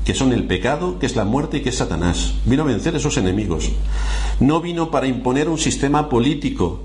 que 0.04 0.14
son 0.14 0.32
el 0.32 0.44
pecado, 0.44 0.98
que 0.98 1.06
es 1.06 1.16
la 1.16 1.24
muerte 1.24 1.58
y 1.58 1.60
que 1.60 1.70
es 1.70 1.76
Satanás. 1.76 2.34
Vino 2.44 2.62
a 2.62 2.66
vencer 2.66 2.94
esos 2.96 3.16
enemigos. 3.16 3.70
No 4.40 4.60
vino 4.60 4.90
para 4.90 5.06
imponer 5.06 5.48
un 5.48 5.58
sistema 5.58 6.08
político 6.08 6.80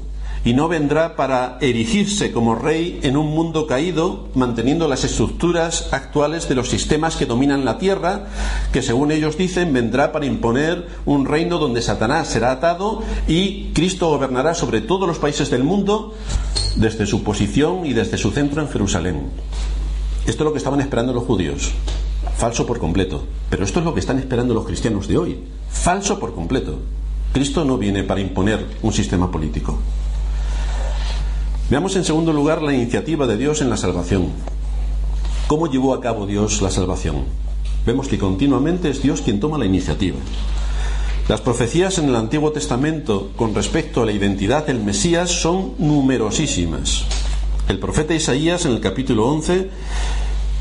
y 0.45 0.53
no 0.53 0.67
vendrá 0.67 1.15
para 1.15 1.57
erigirse 1.59 2.31
como 2.31 2.53
rey 2.53 2.99
en 3.01 3.17
un 3.17 3.31
mundo 3.31 3.65
caído, 3.65 4.29
manteniendo 4.35 4.87
las 4.87 5.03
estructuras 5.03 5.89
actuales 5.91 6.47
de 6.47 6.53
los 6.53 6.69
sistemas 6.69 7.15
que 7.15 7.25
dominan 7.25 7.65
la 7.65 7.79
tierra, 7.79 8.27
que 8.71 8.83
según 8.83 9.11
ellos 9.11 9.37
dicen 9.37 9.73
vendrá 9.73 10.11
para 10.11 10.27
imponer 10.27 10.85
un 11.05 11.25
reino 11.25 11.57
donde 11.57 11.81
Satanás 11.81 12.27
será 12.27 12.51
atado 12.51 13.01
y 13.27 13.71
Cristo 13.73 14.09
gobernará 14.09 14.53
sobre 14.53 14.81
todos 14.81 15.07
los 15.07 15.17
países 15.17 15.49
del 15.49 15.63
mundo 15.63 16.13
desde 16.75 17.07
su 17.07 17.23
posición 17.23 17.87
y 17.87 17.93
desde 17.93 18.19
su 18.19 18.29
centro 18.29 18.61
en 18.61 18.69
Jerusalén. 18.69 19.23
Esto 20.27 20.43
es 20.43 20.45
lo 20.45 20.51
que 20.51 20.59
estaban 20.59 20.81
esperando 20.81 21.11
los 21.11 21.23
judíos. 21.23 21.71
Falso 22.37 22.65
por 22.65 22.79
completo. 22.79 23.23
Pero 23.49 23.63
esto 23.63 23.79
es 23.79 23.85
lo 23.85 23.93
que 23.93 23.99
están 23.99 24.19
esperando 24.19 24.53
los 24.53 24.65
cristianos 24.65 25.07
de 25.07 25.17
hoy. 25.17 25.39
Falso 25.69 26.19
por 26.19 26.33
completo. 26.33 26.79
Cristo 27.33 27.63
no 27.63 27.77
viene 27.77 28.03
para 28.03 28.21
imponer 28.21 28.65
un 28.81 28.93
sistema 28.93 29.31
político. 29.31 29.77
Veamos 31.69 31.95
en 31.95 32.03
segundo 32.03 32.31
lugar 32.31 32.61
la 32.61 32.73
iniciativa 32.73 33.25
de 33.25 33.37
Dios 33.37 33.61
en 33.61 33.69
la 33.69 33.77
salvación. 33.77 34.27
¿Cómo 35.47 35.67
llevó 35.67 35.93
a 35.93 36.01
cabo 36.01 36.25
Dios 36.25 36.61
la 36.61 36.71
salvación? 36.71 37.25
Vemos 37.85 38.07
que 38.07 38.17
continuamente 38.17 38.89
es 38.89 39.01
Dios 39.01 39.21
quien 39.21 39.39
toma 39.39 39.57
la 39.57 39.65
iniciativa. 39.65 40.17
Las 41.27 41.41
profecías 41.41 41.97
en 41.97 42.09
el 42.09 42.15
Antiguo 42.15 42.51
Testamento 42.51 43.31
con 43.35 43.55
respecto 43.55 44.01
a 44.01 44.05
la 44.05 44.11
identidad 44.11 44.67
del 44.67 44.79
Mesías 44.79 45.29
son 45.31 45.73
numerosísimas. 45.79 47.05
El 47.67 47.79
profeta 47.79 48.13
Isaías 48.13 48.65
en 48.65 48.73
el 48.73 48.79
capítulo 48.79 49.27
11 49.27 49.69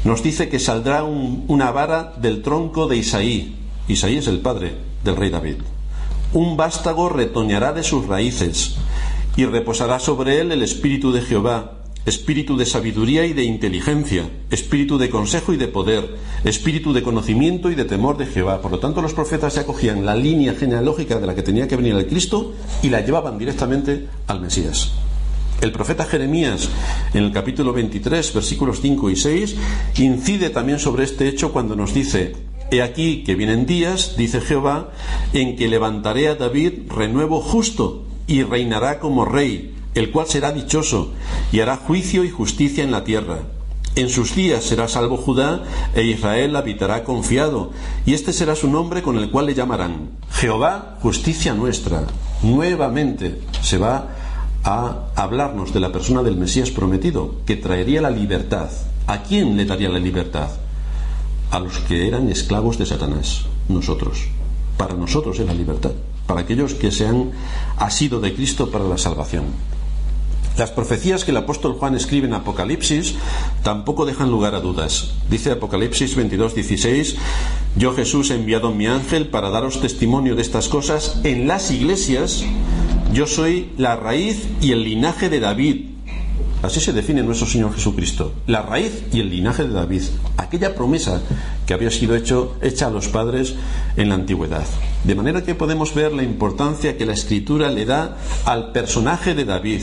nos 0.05 0.23
dice 0.23 0.49
que 0.49 0.59
saldrá 0.59 1.03
una 1.03 1.71
vara 1.71 2.15
del 2.21 2.43
tronco 2.43 2.87
de 2.87 2.99
Isaí. 2.99 3.57
Isaí 3.89 4.19
es 4.19 4.29
el 4.29 4.41
padre 4.41 4.75
del 5.03 5.17
rey 5.17 5.31
David. 5.31 5.57
Un 6.35 6.57
vástago 6.57 7.09
retoñará 7.09 7.73
de 7.73 7.83
sus 7.83 8.07
raíces 8.07 8.77
y 9.37 9.47
reposará 9.47 9.99
sobre 9.99 10.41
él 10.41 10.53
el 10.53 10.63
espíritu 10.63 11.11
de 11.11 11.23
Jehová, 11.23 11.79
espíritu 12.07 12.57
de 12.57 12.67
sabiduría 12.67 13.25
y 13.25 13.33
de 13.33 13.45
inteligencia, 13.45 14.29
espíritu 14.51 14.99
de 14.99 15.09
consejo 15.09 15.55
y 15.55 15.57
de 15.57 15.69
poder, 15.69 16.17
espíritu 16.45 16.93
de 16.93 17.03
conocimiento 17.03 17.71
y 17.71 17.75
de 17.75 17.85
temor 17.85 18.19
de 18.19 18.27
Jehová. 18.27 18.61
Por 18.61 18.73
lo 18.73 18.79
tanto, 18.79 19.01
los 19.01 19.15
profetas 19.15 19.55
se 19.55 19.61
acogían 19.61 20.05
la 20.05 20.15
línea 20.15 20.55
genealógica 20.55 21.19
de 21.19 21.27
la 21.27 21.35
que 21.35 21.43
tenía 21.43 21.67
que 21.67 21.77
venir 21.77 21.95
el 21.95 22.07
Cristo 22.07 22.53
y 22.83 22.91
la 22.91 23.01
llevaban 23.01 23.39
directamente 23.39 24.07
al 24.27 24.41
Mesías. 24.41 24.93
El 25.61 25.73
profeta 25.73 26.05
Jeremías, 26.05 26.69
en 27.15 27.25
el 27.25 27.33
capítulo 27.33 27.73
23, 27.73 28.35
versículos 28.35 28.81
5 28.81 29.11
y 29.11 29.17
6, 29.17 29.57
incide 29.99 30.51
también 30.51 30.79
sobre 30.79 31.05
este 31.05 31.29
hecho 31.29 31.53
cuando 31.53 31.75
nos 31.75 31.95
dice, 31.95 32.35
He 32.71 32.83
aquí 32.83 33.25
que 33.25 33.35
vienen 33.35 33.67
días, 33.67 34.17
dice 34.17 34.41
Jehová, 34.41 34.91
en 35.33 35.57
que 35.57 35.69
levantaré 35.69 36.29
a 36.29 36.35
David 36.35 36.73
renuevo 36.89 37.41
justo 37.41 38.05
y 38.27 38.43
reinará 38.43 38.99
como 38.99 39.25
rey, 39.25 39.75
el 39.95 40.11
cual 40.11 40.27
será 40.27 40.53
dichoso 40.53 41.13
y 41.53 41.61
hará 41.61 41.77
juicio 41.77 42.25
y 42.25 42.31
justicia 42.31 42.83
en 42.83 42.91
la 42.91 43.05
tierra. 43.05 43.41
En 43.97 44.09
sus 44.09 44.35
días 44.35 44.65
será 44.65 44.89
salvo 44.89 45.17
Judá 45.17 45.63
e 45.95 46.03
Israel 46.03 46.57
habitará 46.57 47.05
confiado, 47.05 47.71
y 48.05 48.15
este 48.15 48.33
será 48.33 48.57
su 48.57 48.69
nombre 48.69 49.03
con 49.03 49.19
el 49.19 49.31
cual 49.31 49.47
le 49.47 49.55
llamarán 49.55 50.11
Jehová, 50.31 50.99
justicia 51.01 51.55
nuestra. 51.55 52.03
Nuevamente 52.43 53.41
se 53.63 53.79
va 53.79 54.14
a 54.65 55.11
hablarnos 55.15 55.75
de 55.75 55.81
la 55.81 55.93
persona 55.93 56.23
del 56.23 56.37
Mesías 56.37 56.71
prometido, 56.71 57.37
que 57.47 57.57
traería 57.57 58.01
la 58.01 58.11
libertad. 58.11 58.71
¿A 59.07 59.23
quién 59.23 59.57
le 59.57 59.67
daría 59.67 59.91
la 59.91 59.99
libertad? 59.99 60.49
A 61.51 61.61
los 61.61 61.79
que 61.81 62.09
eran 62.09 62.31
esclavos 62.31 62.79
de 62.79 62.87
Satanás, 62.87 63.45
nosotros. 63.69 64.29
Para 64.79 64.95
nosotros 64.95 65.39
es 65.39 65.47
la 65.47 65.55
libertad, 65.55 65.93
para 66.27 66.41
aquellos 66.41 66.75
que 66.75 66.91
se 66.91 67.07
han 67.07 67.31
asido 67.77 68.21
de 68.21 68.35
Cristo 68.35 68.71
para 68.71 68.85
la 68.85 68.97
salvación. 68.97 69.45
Las 70.57 70.71
profecías 70.71 71.25
que 71.25 71.33
el 71.33 71.37
apóstol 71.37 71.75
Juan 71.75 71.97
escribe 71.97 72.29
en 72.29 72.35
Apocalipsis 72.35 73.17
tampoco 73.65 74.07
dejan 74.07 74.31
lugar 74.31 74.55
a 74.55 74.61
dudas. 74.61 75.11
Dice 75.29 75.51
Apocalipsis 75.51 76.15
22, 76.15 76.55
16, 76.55 77.17
Yo 77.77 77.93
Jesús 77.93 78.31
he 78.31 78.37
enviado 78.37 78.71
mi 78.71 78.87
ángel 78.87 79.27
para 79.27 79.51
daros 79.51 79.81
testimonio 79.81 80.37
de 80.37 80.43
estas 80.43 80.69
cosas 80.69 81.21
en 81.25 81.49
las 81.49 81.73
iglesias 81.73 82.45
yo 83.13 83.27
soy 83.27 83.71
la 83.79 83.97
raíz 83.97 84.47
y 84.61 84.73
el 84.73 84.85
linaje 84.85 85.29
de 85.29 85.41
David. 85.41 85.87
Así 86.63 86.81
se 86.81 86.93
define 86.93 87.23
nuestro 87.23 87.47
Señor 87.47 87.75
Jesucristo. 87.75 88.33
La 88.47 88.63
raíz 88.63 89.05
y 89.13 89.21
el 89.21 89.29
linaje 89.29 89.65
de 89.65 89.75
David. 89.75 90.03
Aquella 90.39 90.75
promesa 90.75 91.21
que 91.67 91.75
había 91.75 91.91
sido 91.91 92.17
hecho, 92.17 92.57
hecha 92.63 92.87
a 92.87 92.91
los 92.91 93.09
padres 93.09 93.55
en 93.97 94.09
la 94.09 94.15
antigüedad. 94.15 94.65
De 95.05 95.15
manera 95.15 95.45
que 95.45 95.55
podemos 95.55 95.95
ver 95.95 96.13
la 96.13 96.23
importancia 96.23 96.97
que 96.97 97.05
la 97.07 97.13
escritura 97.13 97.71
le 97.71 97.85
da 97.85 98.17
al 98.47 98.73
personaje 98.73 99.35
de 99.35 99.45
David 99.45 99.83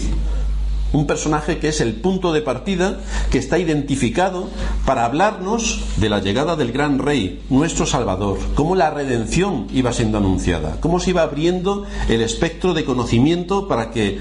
un 0.93 1.07
personaje 1.07 1.57
que 1.59 1.69
es 1.69 1.81
el 1.81 1.93
punto 1.95 2.33
de 2.33 2.41
partida 2.41 2.99
que 3.29 3.37
está 3.37 3.59
identificado 3.59 4.49
para 4.85 5.05
hablarnos 5.05 5.81
de 5.97 6.09
la 6.09 6.19
llegada 6.19 6.55
del 6.55 6.71
gran 6.71 6.99
rey, 6.99 7.41
nuestro 7.49 7.85
Salvador, 7.85 8.37
cómo 8.55 8.75
la 8.75 8.89
redención 8.89 9.67
iba 9.73 9.93
siendo 9.93 10.17
anunciada, 10.17 10.77
cómo 10.81 10.99
se 10.99 11.11
iba 11.11 11.21
abriendo 11.21 11.85
el 12.09 12.21
espectro 12.21 12.73
de 12.73 12.83
conocimiento 12.83 13.67
para 13.67 13.91
que 13.91 14.19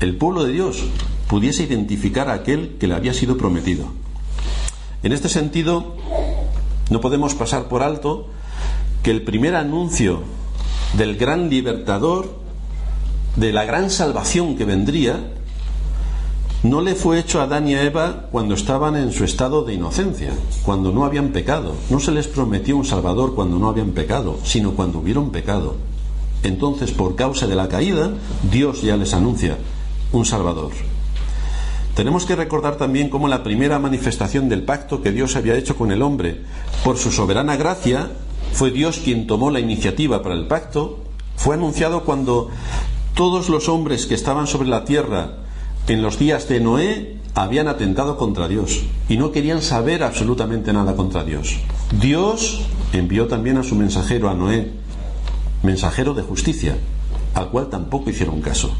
el 0.00 0.16
pueblo 0.16 0.44
de 0.44 0.52
Dios 0.52 0.84
pudiese 1.28 1.64
identificar 1.64 2.28
a 2.28 2.34
aquel 2.34 2.76
que 2.78 2.86
le 2.86 2.94
había 2.94 3.14
sido 3.14 3.36
prometido. 3.36 3.86
En 5.02 5.12
este 5.12 5.28
sentido, 5.28 5.96
no 6.90 7.00
podemos 7.00 7.34
pasar 7.34 7.68
por 7.68 7.82
alto 7.82 8.28
que 9.02 9.10
el 9.10 9.22
primer 9.22 9.56
anuncio 9.56 10.22
del 10.96 11.16
gran 11.16 11.50
libertador, 11.50 12.38
de 13.34 13.52
la 13.52 13.64
gran 13.64 13.90
salvación 13.90 14.56
que 14.56 14.64
vendría, 14.64 15.32
no 16.62 16.80
le 16.80 16.94
fue 16.94 17.18
hecho 17.18 17.40
a 17.40 17.44
Adán 17.44 17.68
y 17.68 17.74
a 17.74 17.82
Eva 17.82 18.26
cuando 18.32 18.54
estaban 18.54 18.96
en 18.96 19.12
su 19.12 19.24
estado 19.24 19.64
de 19.64 19.74
inocencia, 19.74 20.32
cuando 20.64 20.90
no 20.92 21.04
habían 21.04 21.28
pecado. 21.28 21.74
No 21.90 22.00
se 22.00 22.12
les 22.12 22.26
prometió 22.26 22.76
un 22.76 22.84
Salvador 22.84 23.34
cuando 23.34 23.58
no 23.58 23.68
habían 23.68 23.90
pecado, 23.90 24.38
sino 24.42 24.72
cuando 24.72 24.98
hubieron 24.98 25.30
pecado. 25.30 25.76
Entonces, 26.42 26.92
por 26.92 27.14
causa 27.14 27.46
de 27.46 27.54
la 27.54 27.68
caída, 27.68 28.10
Dios 28.50 28.82
ya 28.82 28.96
les 28.96 29.14
anuncia 29.14 29.58
un 30.12 30.24
Salvador. 30.24 30.72
Tenemos 31.94 32.26
que 32.26 32.36
recordar 32.36 32.76
también 32.76 33.08
cómo 33.08 33.28
la 33.28 33.42
primera 33.42 33.78
manifestación 33.78 34.48
del 34.48 34.62
pacto 34.62 35.02
que 35.02 35.12
Dios 35.12 35.34
había 35.36 35.56
hecho 35.56 35.76
con 35.76 35.90
el 35.92 36.02
hombre, 36.02 36.42
por 36.84 36.98
su 36.98 37.10
soberana 37.10 37.56
gracia, 37.56 38.10
fue 38.52 38.70
Dios 38.70 39.00
quien 39.02 39.26
tomó 39.26 39.50
la 39.50 39.60
iniciativa 39.60 40.22
para 40.22 40.34
el 40.34 40.46
pacto, 40.46 40.98
fue 41.36 41.54
anunciado 41.54 42.04
cuando 42.04 42.50
todos 43.14 43.48
los 43.48 43.68
hombres 43.68 44.06
que 44.06 44.14
estaban 44.14 44.46
sobre 44.46 44.68
la 44.68 44.84
tierra 44.84 45.45
en 45.88 46.02
los 46.02 46.18
días 46.18 46.48
de 46.48 46.60
Noé 46.60 47.16
habían 47.34 47.68
atentado 47.68 48.16
contra 48.16 48.48
Dios 48.48 48.82
y 49.08 49.16
no 49.18 49.30
querían 49.30 49.62
saber 49.62 50.02
absolutamente 50.02 50.72
nada 50.72 50.96
contra 50.96 51.22
Dios. 51.24 51.56
Dios 52.00 52.62
envió 52.92 53.28
también 53.28 53.58
a 53.58 53.62
su 53.62 53.74
mensajero 53.74 54.28
a 54.28 54.34
Noé, 54.34 54.72
mensajero 55.62 56.14
de 56.14 56.22
justicia, 56.22 56.76
al 57.34 57.50
cual 57.50 57.68
tampoco 57.68 58.10
hicieron 58.10 58.40
caso. 58.40 58.74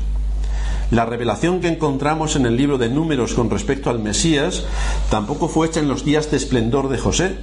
La 0.91 1.05
revelación 1.05 1.61
que 1.61 1.69
encontramos 1.69 2.37
en 2.37 2.47
el 2.47 2.57
libro 2.57 2.79
de 2.79 2.89
números 2.89 3.35
con 3.35 3.51
respecto 3.51 3.91
al 3.91 3.99
Mesías 3.99 4.65
tampoco 5.11 5.49
fue 5.49 5.67
hecha 5.67 5.81
en 5.81 5.89
los 5.89 6.05
días 6.05 6.31
de 6.31 6.37
esplendor 6.37 6.89
de 6.89 6.99
José, 6.99 7.37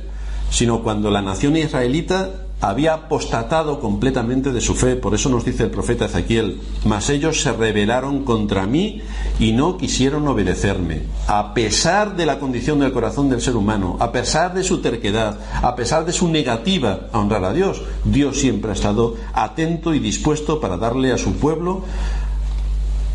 sino 0.49 0.81
cuando 0.81 1.11
la 1.11 1.21
nación 1.21 1.57
israelita 1.57 2.29
había 2.63 2.93
apostatado 2.93 3.81
completamente 3.81 4.53
de 4.53 4.61
su 4.61 4.73
fe. 4.73 4.95
Por 4.95 5.13
eso 5.13 5.27
nos 5.27 5.43
dice 5.43 5.63
el 5.63 5.69
profeta 5.69 6.05
Ezequiel, 6.05 6.61
mas 6.85 7.09
ellos 7.09 7.41
se 7.41 7.51
rebelaron 7.51 8.23
contra 8.23 8.65
mí 8.65 9.01
y 9.37 9.51
no 9.51 9.77
quisieron 9.77 10.25
obedecerme. 10.29 11.01
A 11.27 11.53
pesar 11.53 12.15
de 12.15 12.25
la 12.25 12.39
condición 12.39 12.79
del 12.79 12.93
corazón 12.93 13.29
del 13.29 13.41
ser 13.41 13.57
humano, 13.57 13.97
a 13.99 14.13
pesar 14.13 14.53
de 14.53 14.63
su 14.63 14.79
terquedad, 14.79 15.39
a 15.61 15.75
pesar 15.75 16.05
de 16.05 16.13
su 16.13 16.29
negativa 16.29 17.09
a 17.11 17.19
honrar 17.19 17.43
a 17.43 17.51
Dios, 17.51 17.81
Dios 18.05 18.39
siempre 18.39 18.71
ha 18.71 18.75
estado 18.75 19.15
atento 19.33 19.93
y 19.93 19.99
dispuesto 19.99 20.61
para 20.61 20.77
darle 20.77 21.11
a 21.11 21.17
su 21.17 21.33
pueblo 21.33 21.83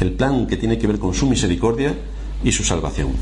el 0.01 0.13
plan 0.13 0.47
que 0.47 0.59
tiene 0.59 0.77
que 0.77 0.87
ver 0.87 0.99
con 0.99 1.15
su 1.15 1.27
misericordia 1.27 1.95
y 2.45 2.53
su 2.53 2.65
salvación. 2.65 3.13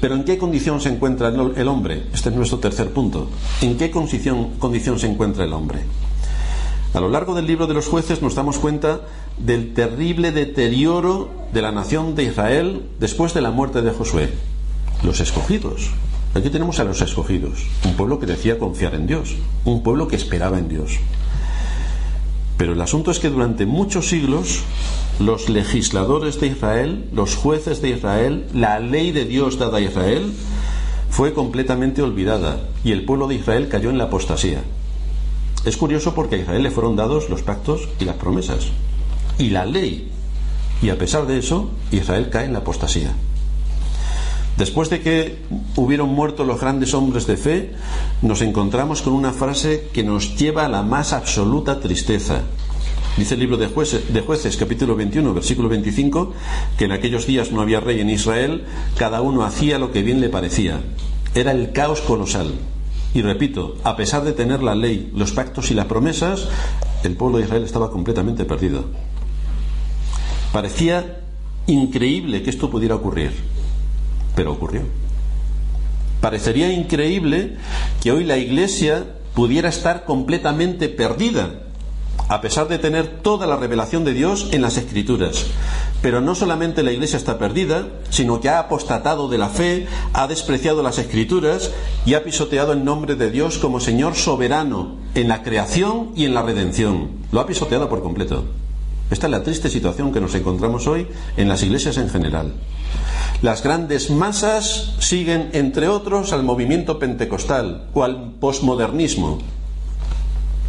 Pero 0.00 0.14
¿en 0.14 0.24
qué 0.24 0.38
condición 0.38 0.80
se 0.80 0.88
encuentra 0.88 1.28
el 1.28 1.68
hombre? 1.68 2.04
Este 2.12 2.30
es 2.30 2.34
nuestro 2.34 2.58
tercer 2.58 2.90
punto. 2.90 3.28
¿En 3.60 3.76
qué 3.76 3.90
condición, 3.90 4.52
condición 4.58 4.98
se 4.98 5.06
encuentra 5.08 5.44
el 5.44 5.52
hombre? 5.52 5.80
A 6.94 7.00
lo 7.00 7.08
largo 7.08 7.34
del 7.34 7.46
libro 7.46 7.66
de 7.66 7.74
los 7.74 7.86
jueces 7.86 8.22
nos 8.22 8.34
damos 8.34 8.58
cuenta 8.58 9.02
del 9.38 9.74
terrible 9.74 10.32
deterioro 10.32 11.28
de 11.52 11.62
la 11.62 11.70
nación 11.70 12.14
de 12.14 12.24
Israel 12.24 12.82
después 12.98 13.34
de 13.34 13.42
la 13.42 13.50
muerte 13.50 13.82
de 13.82 13.90
Josué. 13.90 14.32
Los 15.02 15.20
escogidos. 15.20 15.90
Aquí 16.34 16.48
tenemos 16.48 16.80
a 16.80 16.84
los 16.84 17.00
escogidos, 17.00 17.66
un 17.84 17.94
pueblo 17.94 18.18
que 18.20 18.26
decía 18.26 18.58
confiar 18.58 18.94
en 18.94 19.06
Dios, 19.06 19.36
un 19.64 19.82
pueblo 19.82 20.08
que 20.08 20.16
esperaba 20.16 20.58
en 20.58 20.68
Dios. 20.68 20.98
Pero 22.60 22.74
el 22.74 22.82
asunto 22.82 23.10
es 23.10 23.20
que 23.20 23.30
durante 23.30 23.64
muchos 23.64 24.10
siglos 24.10 24.60
los 25.18 25.48
legisladores 25.48 26.40
de 26.40 26.48
Israel, 26.48 27.08
los 27.10 27.34
jueces 27.34 27.80
de 27.80 27.88
Israel, 27.88 28.44
la 28.52 28.80
ley 28.80 29.12
de 29.12 29.24
Dios 29.24 29.58
dada 29.58 29.78
a 29.78 29.80
Israel, 29.80 30.30
fue 31.08 31.32
completamente 31.32 32.02
olvidada 32.02 32.60
y 32.84 32.92
el 32.92 33.06
pueblo 33.06 33.28
de 33.28 33.36
Israel 33.36 33.68
cayó 33.70 33.88
en 33.88 33.96
la 33.96 34.04
apostasía. 34.04 34.62
Es 35.64 35.78
curioso 35.78 36.14
porque 36.14 36.34
a 36.34 36.38
Israel 36.40 36.62
le 36.62 36.70
fueron 36.70 36.96
dados 36.96 37.30
los 37.30 37.40
pactos 37.40 37.88
y 37.98 38.04
las 38.04 38.16
promesas 38.16 38.66
y 39.38 39.48
la 39.48 39.64
ley. 39.64 40.10
Y 40.82 40.90
a 40.90 40.98
pesar 40.98 41.26
de 41.26 41.38
eso, 41.38 41.70
Israel 41.90 42.28
cae 42.28 42.44
en 42.44 42.52
la 42.52 42.58
apostasía. 42.58 43.14
Después 44.60 44.90
de 44.90 45.00
que 45.00 45.38
hubieron 45.76 46.10
muerto 46.10 46.44
los 46.44 46.60
grandes 46.60 46.92
hombres 46.92 47.26
de 47.26 47.38
fe, 47.38 47.70
nos 48.20 48.42
encontramos 48.42 49.00
con 49.00 49.14
una 49.14 49.32
frase 49.32 49.88
que 49.90 50.04
nos 50.04 50.36
lleva 50.36 50.66
a 50.66 50.68
la 50.68 50.82
más 50.82 51.14
absoluta 51.14 51.80
tristeza. 51.80 52.42
Dice 53.16 53.32
el 53.36 53.40
libro 53.40 53.56
de 53.56 53.68
jueces, 53.68 54.56
capítulo 54.58 54.96
21, 54.96 55.32
versículo 55.32 55.70
25, 55.70 56.34
que 56.76 56.84
en 56.84 56.92
aquellos 56.92 57.26
días 57.26 57.52
no 57.52 57.62
había 57.62 57.80
rey 57.80 58.00
en 58.00 58.10
Israel, 58.10 58.64
cada 58.98 59.22
uno 59.22 59.44
hacía 59.44 59.78
lo 59.78 59.92
que 59.92 60.02
bien 60.02 60.20
le 60.20 60.28
parecía. 60.28 60.82
Era 61.34 61.52
el 61.52 61.72
caos 61.72 62.02
colosal. 62.02 62.52
Y 63.14 63.22
repito, 63.22 63.76
a 63.82 63.96
pesar 63.96 64.24
de 64.24 64.32
tener 64.32 64.62
la 64.62 64.74
ley, 64.74 65.10
los 65.16 65.32
pactos 65.32 65.70
y 65.70 65.74
las 65.74 65.86
promesas, 65.86 66.48
el 67.02 67.16
pueblo 67.16 67.38
de 67.38 67.44
Israel 67.44 67.64
estaba 67.64 67.90
completamente 67.90 68.44
perdido. 68.44 68.84
Parecía 70.52 71.22
increíble 71.66 72.42
que 72.42 72.50
esto 72.50 72.68
pudiera 72.68 72.96
ocurrir, 72.96 73.32
pero 74.34 74.52
ocurrió. 74.52 74.82
Parecería 76.20 76.72
increíble 76.72 77.56
que 78.02 78.12
hoy 78.12 78.24
la 78.24 78.36
Iglesia 78.36 79.04
pudiera 79.34 79.68
estar 79.68 80.04
completamente 80.04 80.88
perdida 80.88 81.60
a 82.30 82.40
pesar 82.40 82.68
de 82.68 82.78
tener 82.78 83.22
toda 83.22 83.48
la 83.48 83.56
revelación 83.56 84.04
de 84.04 84.12
Dios 84.12 84.50
en 84.52 84.62
las 84.62 84.76
Escrituras. 84.76 85.46
Pero 86.00 86.20
no 86.20 86.36
solamente 86.36 86.84
la 86.84 86.92
Iglesia 86.92 87.16
está 87.16 87.38
perdida, 87.38 87.88
sino 88.10 88.40
que 88.40 88.48
ha 88.48 88.60
apostatado 88.60 89.28
de 89.28 89.36
la 89.36 89.48
fe, 89.48 89.88
ha 90.12 90.28
despreciado 90.28 90.82
las 90.82 90.98
Escrituras 90.98 91.72
y 92.06 92.14
ha 92.14 92.22
pisoteado 92.22 92.72
el 92.72 92.84
nombre 92.84 93.16
de 93.16 93.32
Dios 93.32 93.58
como 93.58 93.80
Señor 93.80 94.14
soberano 94.14 94.96
en 95.16 95.26
la 95.26 95.42
creación 95.42 96.12
y 96.14 96.24
en 96.24 96.34
la 96.34 96.42
redención. 96.42 97.10
Lo 97.32 97.40
ha 97.40 97.46
pisoteado 97.46 97.88
por 97.88 98.00
completo. 98.00 98.44
Esta 99.10 99.26
es 99.26 99.30
la 99.32 99.42
triste 99.42 99.68
situación 99.68 100.12
que 100.12 100.20
nos 100.20 100.34
encontramos 100.34 100.86
hoy 100.86 101.06
en 101.36 101.48
las 101.48 101.62
iglesias 101.62 101.96
en 101.96 102.08
general. 102.08 102.54
Las 103.42 103.62
grandes 103.62 104.10
masas 104.10 104.94
siguen, 105.00 105.50
entre 105.52 105.88
otros, 105.88 106.32
al 106.32 106.44
movimiento 106.44 106.98
pentecostal 106.98 107.88
o 107.92 108.04
al 108.04 108.34
posmodernismo, 108.38 109.38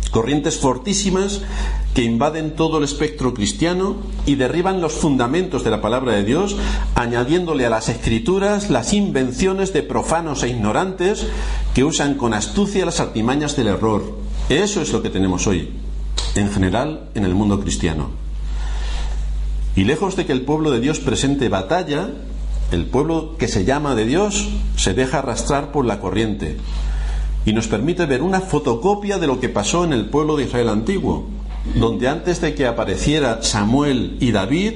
corrientes 0.10 0.57
fortísimas 0.57 1.41
que 1.93 2.03
invaden 2.03 2.55
todo 2.55 2.77
el 2.77 2.83
espectro 2.83 3.33
cristiano 3.33 3.98
y 4.25 4.36
derriban 4.36 4.81
los 4.81 4.93
fundamentos 4.93 5.63
de 5.63 5.71
la 5.71 5.81
palabra 5.81 6.13
de 6.13 6.24
Dios, 6.24 6.55
añadiéndole 6.95 7.65
a 7.65 7.69
las 7.69 7.89
escrituras 7.89 8.69
las 8.69 8.93
invenciones 8.93 9.74
de 9.74 9.83
profanos 9.83 10.43
e 10.43 10.50
ignorantes 10.50 11.27
que 11.75 11.83
usan 11.83 12.15
con 12.15 12.33
astucia 12.33 12.86
las 12.86 13.00
artimañas 13.00 13.55
del 13.55 13.67
error. 13.67 14.17
Eso 14.49 14.82
es 14.82 14.91
lo 14.93 15.04
que 15.04 15.10
tenemos 15.10 15.45
hoy, 15.47 15.69
en 16.36 16.49
general, 16.49 17.10
en 17.13 17.25
el 17.25 17.36
mundo 17.36 17.60
cristiano. 17.60 18.31
Y 19.75 19.86
lejos 19.86 20.15
de 20.15 20.25
que 20.25 20.34
el 20.34 20.41
pueblo 20.41 20.71
de 20.71 20.81
Dios 20.81 20.99
presente 20.99 21.49
batalla, 21.49 22.10
el 22.71 22.86
pueblo 22.86 23.36
que 23.38 23.47
se 23.47 23.65
llama 23.65 23.95
de 23.95 24.05
Dios 24.05 24.49
se 24.75 24.93
deja 24.93 25.19
arrastrar 25.19 25.71
por 25.71 25.86
la 25.86 25.99
corriente, 25.99 26.57
y 27.45 27.53
nos 27.53 27.67
permite 27.67 28.05
ver 28.05 28.21
una 28.21 28.41
fotocopia 28.41 29.17
de 29.17 29.27
lo 29.27 29.39
que 29.39 29.49
pasó 29.49 29.84
en 29.84 29.93
el 29.93 30.05
pueblo 30.05 30.36
de 30.36 30.43
Israel 30.43 30.69
antiguo, 30.69 31.27
donde 31.75 32.07
antes 32.07 32.41
de 32.41 32.53
que 32.53 32.67
apareciera 32.67 33.41
Samuel 33.41 34.17
y 34.19 34.31
David, 34.31 34.73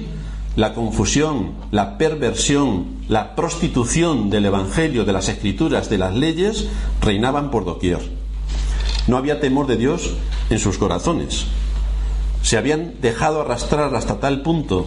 la 0.56 0.74
confusión, 0.74 1.52
la 1.72 1.98
perversión, 1.98 2.86
la 3.10 3.36
prostitución 3.36 4.30
del 4.30 4.46
Evangelio, 4.46 5.04
de 5.04 5.14
las 5.14 5.28
escrituras, 5.28 5.90
de 5.90 5.98
las 5.98 6.16
leyes, 6.16 6.68
reinaban 7.02 7.52
por 7.52 7.66
doquier. 7.66 8.00
No 9.08 9.18
había 9.18 9.40
temor 9.40 9.68
de 9.68 9.78
Dios 9.78 10.14
en 10.50 10.60
sus 10.60 10.78
corazones. 10.78 11.46
Se 12.46 12.58
habían 12.58 12.94
dejado 13.02 13.42
arrastrar 13.42 13.96
hasta 13.96 14.20
tal 14.20 14.44
punto 14.44 14.86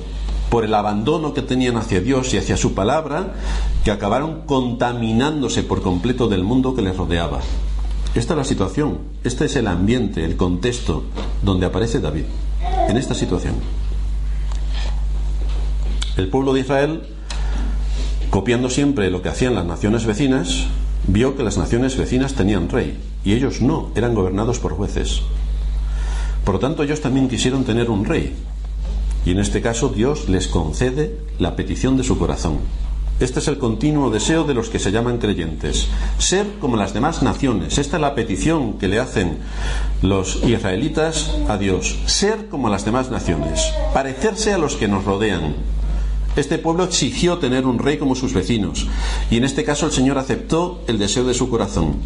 por 0.48 0.64
el 0.64 0.72
abandono 0.74 1.34
que 1.34 1.42
tenían 1.42 1.76
hacia 1.76 2.00
Dios 2.00 2.32
y 2.32 2.38
hacia 2.38 2.56
su 2.56 2.72
palabra, 2.72 3.34
que 3.82 3.90
acabaron 3.90 4.42
contaminándose 4.46 5.64
por 5.64 5.82
completo 5.82 6.28
del 6.28 6.44
mundo 6.44 6.76
que 6.76 6.82
les 6.82 6.96
rodeaba. 6.96 7.40
Esta 8.14 8.34
es 8.34 8.38
la 8.38 8.44
situación, 8.44 8.98
este 9.24 9.46
es 9.46 9.56
el 9.56 9.66
ambiente, 9.66 10.24
el 10.24 10.36
contexto 10.36 11.02
donde 11.42 11.66
aparece 11.66 11.98
David, 11.98 12.26
en 12.88 12.96
esta 12.96 13.16
situación. 13.16 13.56
El 16.16 16.28
pueblo 16.28 16.52
de 16.52 16.60
Israel, 16.60 17.02
copiando 18.30 18.70
siempre 18.70 19.10
lo 19.10 19.20
que 19.20 19.30
hacían 19.30 19.56
las 19.56 19.64
naciones 19.66 20.06
vecinas, 20.06 20.68
vio 21.08 21.36
que 21.36 21.42
las 21.42 21.58
naciones 21.58 21.96
vecinas 21.96 22.34
tenían 22.34 22.68
rey 22.68 22.96
y 23.24 23.32
ellos 23.32 23.60
no, 23.60 23.90
eran 23.96 24.14
gobernados 24.14 24.60
por 24.60 24.74
jueces. 24.74 25.22
Por 26.48 26.54
lo 26.54 26.60
tanto, 26.60 26.82
ellos 26.82 27.02
también 27.02 27.28
quisieron 27.28 27.64
tener 27.64 27.90
un 27.90 28.06
rey. 28.06 28.32
Y 29.26 29.32
en 29.32 29.38
este 29.38 29.60
caso 29.60 29.90
Dios 29.90 30.30
les 30.30 30.48
concede 30.48 31.14
la 31.38 31.56
petición 31.56 31.98
de 31.98 32.04
su 32.04 32.18
corazón. 32.18 32.60
Este 33.20 33.40
es 33.40 33.48
el 33.48 33.58
continuo 33.58 34.08
deseo 34.08 34.44
de 34.44 34.54
los 34.54 34.70
que 34.70 34.78
se 34.78 34.90
llaman 34.90 35.18
creyentes. 35.18 35.88
Ser 36.16 36.46
como 36.58 36.78
las 36.78 36.94
demás 36.94 37.22
naciones. 37.22 37.76
Esta 37.76 37.98
es 37.98 38.00
la 38.00 38.14
petición 38.14 38.78
que 38.78 38.88
le 38.88 38.98
hacen 38.98 39.40
los 40.00 40.42
israelitas 40.42 41.36
a 41.50 41.58
Dios. 41.58 41.98
Ser 42.06 42.46
como 42.48 42.70
las 42.70 42.86
demás 42.86 43.10
naciones. 43.10 43.70
Parecerse 43.92 44.54
a 44.54 44.56
los 44.56 44.76
que 44.76 44.88
nos 44.88 45.04
rodean. 45.04 45.54
Este 46.34 46.56
pueblo 46.56 46.84
exigió 46.84 47.36
tener 47.36 47.66
un 47.66 47.78
rey 47.78 47.98
como 47.98 48.14
sus 48.14 48.32
vecinos. 48.32 48.86
Y 49.30 49.36
en 49.36 49.44
este 49.44 49.64
caso 49.64 49.84
el 49.84 49.92
Señor 49.92 50.16
aceptó 50.16 50.82
el 50.86 50.98
deseo 50.98 51.24
de 51.24 51.34
su 51.34 51.50
corazón. 51.50 51.96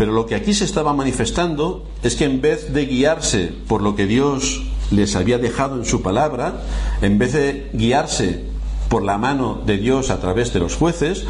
Pero 0.00 0.12
lo 0.12 0.24
que 0.24 0.34
aquí 0.34 0.54
se 0.54 0.64
estaba 0.64 0.94
manifestando 0.94 1.84
es 2.02 2.16
que 2.16 2.24
en 2.24 2.40
vez 2.40 2.72
de 2.72 2.86
guiarse 2.86 3.52
por 3.68 3.82
lo 3.82 3.96
que 3.96 4.06
Dios 4.06 4.62
les 4.90 5.14
había 5.14 5.36
dejado 5.36 5.76
en 5.76 5.84
su 5.84 6.00
palabra, 6.00 6.62
en 7.02 7.18
vez 7.18 7.34
de 7.34 7.68
guiarse 7.74 8.46
por 8.88 9.02
la 9.02 9.18
mano 9.18 9.60
de 9.66 9.76
Dios 9.76 10.08
a 10.08 10.18
través 10.18 10.54
de 10.54 10.60
los 10.60 10.74
jueces, 10.76 11.24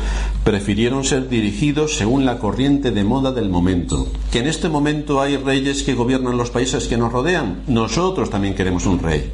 prefirieron 0.45 1.03
ser 1.03 1.29
dirigidos 1.29 1.97
según 1.97 2.25
la 2.25 2.39
corriente 2.39 2.93
de 2.93 3.03
moda 3.03 3.33
del 3.33 3.49
momento. 3.49 4.07
Que 4.31 4.39
en 4.39 4.47
este 4.47 4.69
momento 4.69 5.21
hay 5.21 5.37
reyes 5.37 5.83
que 5.83 5.95
gobiernan 5.95 6.37
los 6.37 6.51
países 6.51 6.87
que 6.87 6.97
nos 6.97 7.13
rodean, 7.13 7.65
nosotros 7.67 8.31
también 8.31 8.55
queremos 8.55 8.87
un 8.87 9.01
rey. 9.01 9.33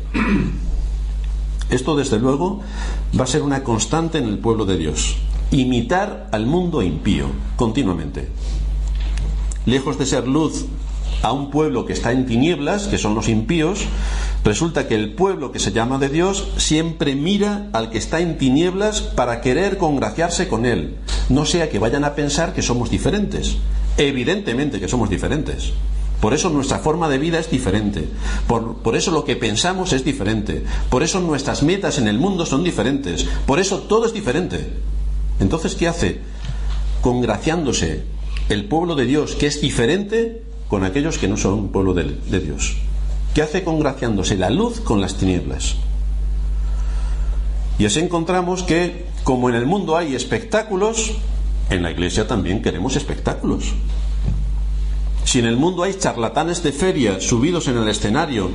Esto, 1.69 1.95
desde 1.95 2.19
luego, 2.19 2.63
va 3.21 3.25
a 3.25 3.27
ser 3.27 3.43
una 3.43 3.63
constante 3.63 4.17
en 4.17 4.29
el 4.29 4.39
pueblo 4.39 4.65
de 4.65 4.79
Dios. 4.79 5.19
Imitar 5.51 6.31
al 6.33 6.47
mundo 6.47 6.81
impío, 6.81 7.27
continuamente. 7.57 8.31
Lejos 9.67 9.99
de 9.99 10.07
ser 10.07 10.29
luz 10.29 10.67
a 11.23 11.33
un 11.33 11.51
pueblo 11.51 11.87
que 11.87 11.93
está 11.93 12.13
en 12.13 12.25
tinieblas, 12.25 12.87
que 12.87 12.99
son 12.99 13.17
los 13.17 13.29
impíos, 13.29 13.81
resulta 14.45 14.87
que 14.87 14.95
el 14.95 15.15
pueblo 15.15 15.51
que 15.51 15.59
se 15.59 15.73
llama 15.73 15.99
de 15.99 16.09
Dios 16.09 16.47
siempre 16.57 17.17
mira 17.17 17.69
al 17.73 17.91
que 17.91 17.99
está 17.99 18.21
en 18.21 18.39
tinieblas 18.39 19.01
para 19.01 19.41
querer 19.41 19.77
congraciarse 19.77 20.47
con 20.47 20.67
él, 20.67 20.97
no 21.29 21.45
sea 21.45 21.69
que 21.69 21.81
vayan 21.81 22.05
a 22.05 22.15
pensar 22.15 22.55
que 22.55 22.63
somos 22.63 22.91
diferentes. 22.91 23.57
Evidentemente 23.99 24.79
que 24.79 24.89
somos 24.89 25.11
diferentes. 25.11 25.73
Por 26.21 26.33
eso 26.33 26.49
nuestra 26.49 26.79
forma 26.79 27.09
de 27.09 27.19
vida 27.19 27.39
es 27.41 27.51
diferente. 27.51 28.09
Por, 28.47 28.77
por, 28.77 28.95
eso 28.95 29.11
lo 29.11 29.25
que 29.25 29.37
pensamos 29.37 29.93
es 29.93 30.05
diferente. 30.05 30.65
Por 30.91 31.03
eso 31.03 31.21
nuestras 31.21 31.63
metas 31.63 31.99
en 31.99 32.07
el 32.07 32.19
mundo 32.19 32.47
son 32.47 32.63
diferentes. 32.63 33.25
Por 33.47 33.59
eso 33.59 33.81
todo 33.81 34.07
es 34.07 34.13
diferente. 34.13 34.75
Entonces, 35.41 35.75
¿qué 35.75 35.89
hace? 35.89 36.21
Congraciándose 37.03 38.16
el 38.49 38.65
pueblo 38.65 38.95
de 38.95 39.07
Dios, 39.07 39.35
que 39.35 39.47
es 39.47 39.61
diferente, 39.61 40.43
con 40.69 40.85
aquellos 40.85 41.19
que 41.19 41.29
no 41.29 41.37
son 41.37 41.69
pueblo 41.69 41.95
de, 41.95 42.41
Dios, 42.41 42.77
que 43.35 43.43
hace 43.43 43.65
congraciándose 43.65 44.37
la 44.37 44.51
luz 44.51 44.81
con 44.81 45.01
las 45.01 45.17
tinieblas. 45.17 45.77
Y 47.79 47.87
así 47.87 48.01
encontramos 48.01 48.63
que, 48.63 49.07
como 49.25 49.49
en 49.49 49.55
el 49.55 49.67
mundo 49.67 49.97
hay 49.97 50.15
espectáculos, 50.15 51.13
en 51.71 51.83
la 51.83 51.91
iglesia 51.91 52.27
también 52.27 52.63
queremos 52.63 52.97
espectáculos. 52.97 53.75
Si 55.25 55.41
en 55.41 55.47
el 55.47 55.57
mundo 55.57 55.83
hay 55.83 55.95
charlatanes 55.95 56.63
de 56.63 56.71
feria 56.71 57.21
subidos 57.21 57.67
en 57.67 57.77
el 57.77 57.89
escenario, 57.89 58.51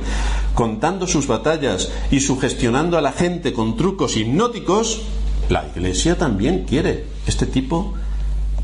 contando 0.54 1.06
sus 1.06 1.26
batallas 1.26 1.90
y 2.10 2.20
sugestionando 2.20 2.96
a 2.96 3.02
la 3.02 3.12
gente 3.12 3.52
con 3.52 3.76
trucos 3.76 4.16
hipnóticos, 4.16 5.02
La 5.50 5.68
Iglesia 5.68 6.16
también 6.16 6.64
quiere 6.64 7.04
este 7.26 7.44
tipo 7.46 7.94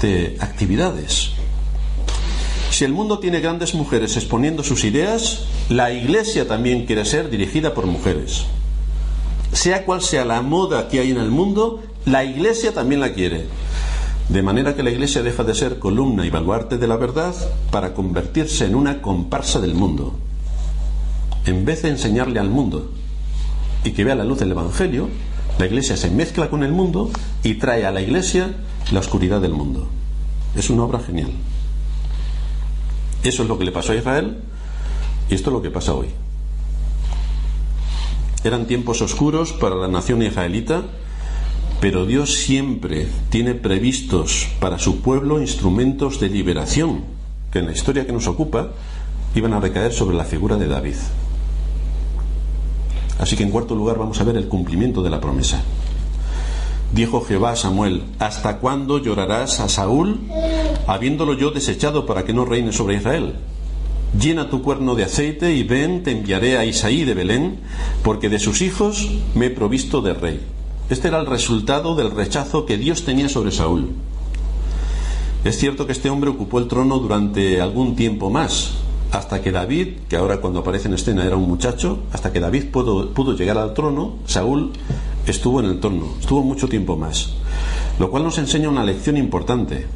de 0.00 0.36
actividades. 0.40 1.30
Si 2.70 2.84
el 2.84 2.92
mundo 2.92 3.18
tiene 3.18 3.40
grandes 3.40 3.74
mujeres 3.74 4.16
exponiendo 4.16 4.62
sus 4.62 4.84
ideas, 4.84 5.46
la 5.68 5.92
Iglesia 5.92 6.46
también 6.46 6.86
quiere 6.86 7.04
ser 7.04 7.30
dirigida 7.30 7.74
por 7.74 7.86
mujeres. 7.86 8.44
Sea 9.52 9.84
cual 9.84 10.02
sea 10.02 10.24
la 10.24 10.42
moda 10.42 10.88
que 10.88 11.00
hay 11.00 11.10
en 11.10 11.18
el 11.18 11.30
mundo, 11.30 11.82
la 12.04 12.24
Iglesia 12.24 12.72
también 12.72 13.00
la 13.00 13.14
quiere. 13.14 13.46
De 14.28 14.42
manera 14.42 14.76
que 14.76 14.82
la 14.82 14.90
Iglesia 14.90 15.22
deja 15.22 15.42
de 15.42 15.54
ser 15.54 15.78
columna 15.78 16.26
y 16.26 16.30
baluarte 16.30 16.78
de 16.78 16.86
la 16.86 16.96
verdad 16.96 17.34
para 17.70 17.94
convertirse 17.94 18.66
en 18.66 18.74
una 18.74 19.00
comparsa 19.00 19.58
del 19.58 19.74
mundo. 19.74 20.14
En 21.46 21.64
vez 21.64 21.82
de 21.82 21.88
enseñarle 21.88 22.38
al 22.38 22.50
mundo 22.50 22.92
y 23.84 23.92
que 23.92 24.04
vea 24.04 24.14
la 24.14 24.24
luz 24.24 24.38
del 24.38 24.50
Evangelio, 24.50 25.08
la 25.58 25.66
Iglesia 25.66 25.96
se 25.96 26.10
mezcla 26.10 26.50
con 26.50 26.62
el 26.62 26.72
mundo 26.72 27.10
y 27.42 27.54
trae 27.54 27.86
a 27.86 27.90
la 27.90 28.02
Iglesia 28.02 28.54
la 28.92 29.00
oscuridad 29.00 29.40
del 29.40 29.52
mundo. 29.52 29.86
Es 30.56 30.70
una 30.70 30.84
obra 30.84 31.00
genial. 31.00 31.30
Eso 33.22 33.42
es 33.42 33.48
lo 33.48 33.58
que 33.58 33.64
le 33.64 33.72
pasó 33.72 33.92
a 33.92 33.96
Israel 33.96 34.38
y 35.28 35.34
esto 35.34 35.50
es 35.50 35.54
lo 35.54 35.62
que 35.62 35.70
pasa 35.70 35.94
hoy. 35.94 36.08
Eran 38.44 38.66
tiempos 38.66 39.02
oscuros 39.02 39.52
para 39.52 39.74
la 39.74 39.88
nación 39.88 40.22
israelita, 40.22 40.84
pero 41.80 42.06
Dios 42.06 42.34
siempre 42.34 43.08
tiene 43.30 43.54
previstos 43.54 44.48
para 44.60 44.78
su 44.78 45.00
pueblo 45.00 45.40
instrumentos 45.40 46.20
de 46.20 46.28
liberación 46.28 47.02
que 47.52 47.58
en 47.58 47.66
la 47.66 47.72
historia 47.72 48.06
que 48.06 48.12
nos 48.12 48.26
ocupa 48.26 48.70
iban 49.34 49.52
a 49.52 49.60
recaer 49.60 49.92
sobre 49.92 50.16
la 50.16 50.24
figura 50.24 50.56
de 50.56 50.68
David. 50.68 50.96
Así 53.18 53.36
que 53.36 53.42
en 53.42 53.50
cuarto 53.50 53.74
lugar 53.74 53.98
vamos 53.98 54.20
a 54.20 54.24
ver 54.24 54.36
el 54.36 54.48
cumplimiento 54.48 55.02
de 55.02 55.10
la 55.10 55.20
promesa. 55.20 55.62
Dijo 56.92 57.20
Jehová 57.20 57.52
a 57.52 57.56
Samuel, 57.56 58.04
¿hasta 58.18 58.58
cuándo 58.58 58.98
llorarás 58.98 59.60
a 59.60 59.68
Saúl, 59.68 60.20
habiéndolo 60.86 61.34
yo 61.34 61.50
desechado 61.50 62.06
para 62.06 62.24
que 62.24 62.32
no 62.32 62.44
reine 62.44 62.72
sobre 62.72 62.96
Israel? 62.96 63.34
Llena 64.18 64.48
tu 64.48 64.62
cuerno 64.62 64.94
de 64.94 65.04
aceite 65.04 65.54
y 65.54 65.64
ven, 65.64 66.02
te 66.02 66.12
enviaré 66.12 66.56
a 66.56 66.64
Isaí 66.64 67.04
de 67.04 67.12
Belén, 67.12 67.60
porque 68.02 68.30
de 68.30 68.38
sus 68.38 68.62
hijos 68.62 69.10
me 69.34 69.46
he 69.46 69.50
provisto 69.50 70.00
de 70.00 70.14
rey. 70.14 70.40
Este 70.88 71.08
era 71.08 71.20
el 71.20 71.26
resultado 71.26 71.94
del 71.94 72.10
rechazo 72.10 72.64
que 72.64 72.78
Dios 72.78 73.04
tenía 73.04 73.28
sobre 73.28 73.52
Saúl. 73.52 73.90
Es 75.44 75.58
cierto 75.58 75.86
que 75.86 75.92
este 75.92 76.08
hombre 76.08 76.30
ocupó 76.30 76.58
el 76.58 76.68
trono 76.68 76.98
durante 76.98 77.60
algún 77.60 77.96
tiempo 77.96 78.30
más, 78.30 78.72
hasta 79.12 79.42
que 79.42 79.52
David, 79.52 79.98
que 80.08 80.16
ahora 80.16 80.38
cuando 80.38 80.60
aparece 80.60 80.88
en 80.88 80.94
escena 80.94 81.24
era 81.24 81.36
un 81.36 81.48
muchacho, 81.48 82.00
hasta 82.12 82.32
que 82.32 82.40
David 82.40 82.70
pudo, 82.72 83.10
pudo, 83.10 83.34
llegar 83.34 83.58
al 83.58 83.74
trono, 83.74 84.16
Saúl 84.24 84.72
estuvo 85.30 85.60
en 85.60 85.66
el 85.66 85.80
trono, 85.80 86.14
estuvo 86.20 86.42
mucho 86.42 86.68
tiempo 86.68 86.96
más. 86.96 87.34
Lo 87.98 88.10
cual 88.10 88.24
nos 88.24 88.38
enseña 88.38 88.68
una 88.68 88.84
lección 88.84 89.16
importante. 89.16 89.86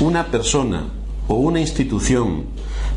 Una 0.00 0.26
persona 0.26 0.84
o 1.28 1.34
una 1.34 1.60
institución 1.60 2.44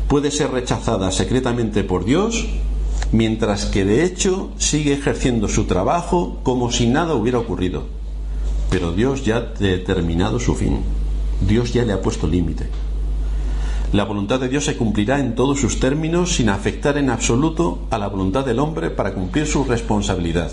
puede 0.08 0.30
ser 0.30 0.50
rechazada 0.50 1.10
secretamente 1.12 1.84
por 1.84 2.04
Dios 2.04 2.46
mientras 3.12 3.66
que 3.66 3.84
de 3.84 4.04
hecho 4.04 4.50
sigue 4.56 4.92
ejerciendo 4.92 5.48
su 5.48 5.64
trabajo 5.64 6.38
como 6.42 6.70
si 6.70 6.86
nada 6.86 7.14
hubiera 7.14 7.38
ocurrido. 7.38 7.84
Pero 8.70 8.92
Dios 8.92 9.24
ya 9.24 9.36
ha 9.36 9.40
determinado 9.40 10.38
su 10.38 10.54
fin. 10.54 10.80
Dios 11.40 11.72
ya 11.72 11.84
le 11.84 11.92
ha 11.92 12.02
puesto 12.02 12.26
límite. 12.26 12.68
La 13.92 14.04
voluntad 14.04 14.38
de 14.38 14.48
Dios 14.48 14.64
se 14.64 14.76
cumplirá 14.76 15.18
en 15.18 15.34
todos 15.34 15.60
sus 15.60 15.80
términos 15.80 16.36
sin 16.36 16.48
afectar 16.48 16.96
en 16.96 17.10
absoluto 17.10 17.80
a 17.90 17.98
la 17.98 18.06
voluntad 18.06 18.44
del 18.44 18.60
hombre 18.60 18.90
para 18.90 19.14
cumplir 19.14 19.46
su 19.46 19.64
responsabilidad. 19.64 20.52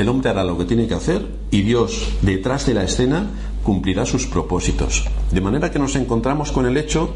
El 0.00 0.08
hombre 0.08 0.30
hará 0.30 0.44
lo 0.44 0.56
que 0.56 0.64
tiene 0.64 0.86
que 0.86 0.94
hacer 0.94 1.26
y 1.50 1.60
Dios, 1.60 2.08
detrás 2.22 2.64
de 2.64 2.72
la 2.72 2.84
escena, 2.84 3.26
cumplirá 3.62 4.06
sus 4.06 4.26
propósitos. 4.26 5.04
De 5.30 5.42
manera 5.42 5.70
que 5.70 5.78
nos 5.78 5.94
encontramos 5.94 6.52
con 6.52 6.64
el 6.64 6.78
hecho 6.78 7.12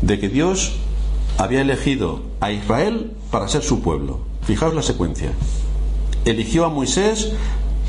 de 0.00 0.20
que 0.20 0.28
Dios 0.28 0.74
había 1.38 1.62
elegido 1.62 2.22
a 2.38 2.52
Israel 2.52 3.10
para 3.32 3.48
ser 3.48 3.64
su 3.64 3.82
pueblo. 3.82 4.20
Fijaos 4.42 4.76
la 4.76 4.82
secuencia. 4.82 5.32
Eligió 6.24 6.64
a 6.64 6.68
Moisés 6.68 7.32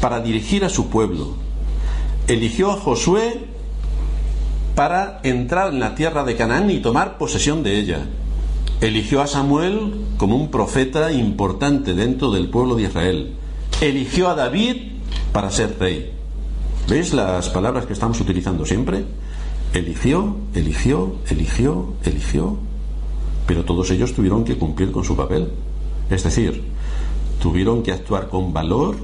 para 0.01 0.21
dirigir 0.21 0.65
a 0.65 0.69
su 0.69 0.89
pueblo. 0.89 1.35
Eligió 2.27 2.71
a 2.71 2.77
Josué 2.77 3.45
para 4.73 5.19
entrar 5.21 5.71
en 5.71 5.79
la 5.79 5.93
tierra 5.93 6.23
de 6.23 6.35
Canaán 6.35 6.71
y 6.71 6.79
tomar 6.79 7.19
posesión 7.19 7.61
de 7.61 7.77
ella. 7.77 8.07
Eligió 8.81 9.21
a 9.21 9.27
Samuel 9.27 9.93
como 10.17 10.35
un 10.35 10.49
profeta 10.49 11.11
importante 11.11 11.93
dentro 11.93 12.31
del 12.31 12.49
pueblo 12.49 12.73
de 12.73 12.83
Israel. 12.83 13.35
Eligió 13.81 14.29
a 14.29 14.35
David 14.35 14.77
para 15.33 15.51
ser 15.51 15.75
rey. 15.77 16.11
¿Veis 16.87 17.13
las 17.13 17.49
palabras 17.49 17.85
que 17.85 17.91
estamos 17.91 18.19
utilizando 18.21 18.65
siempre? 18.65 19.03
Eligió, 19.73 20.37
eligió, 20.53 21.15
eligió, 21.29 21.93
eligió. 22.05 22.57
Pero 23.45 23.65
todos 23.65 23.91
ellos 23.91 24.13
tuvieron 24.13 24.45
que 24.45 24.57
cumplir 24.57 24.93
con 24.93 25.03
su 25.03 25.17
papel. 25.17 25.49
Es 26.09 26.23
decir, 26.23 26.63
tuvieron 27.41 27.83
que 27.83 27.91
actuar 27.91 28.29
con 28.29 28.53
valor, 28.53 28.95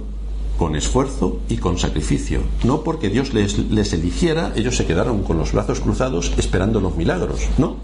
con 0.58 0.78
esfuerzo 0.78 1.42
y 1.50 1.58
con 1.58 1.78
sacrificio. 1.78 2.40
No 2.64 2.82
porque 2.82 3.10
Dios 3.10 3.34
les, 3.34 3.58
les, 3.58 3.92
eligiera, 3.92 4.54
ellos 4.56 4.78
se 4.78 4.86
quedaron 4.86 5.24
con 5.24 5.38
los 5.38 5.52
brazos 5.52 5.82
cruzados 5.82 6.32
esperando 6.38 6.80
los 6.80 6.96
milagros. 6.96 7.42
No, 7.58 7.76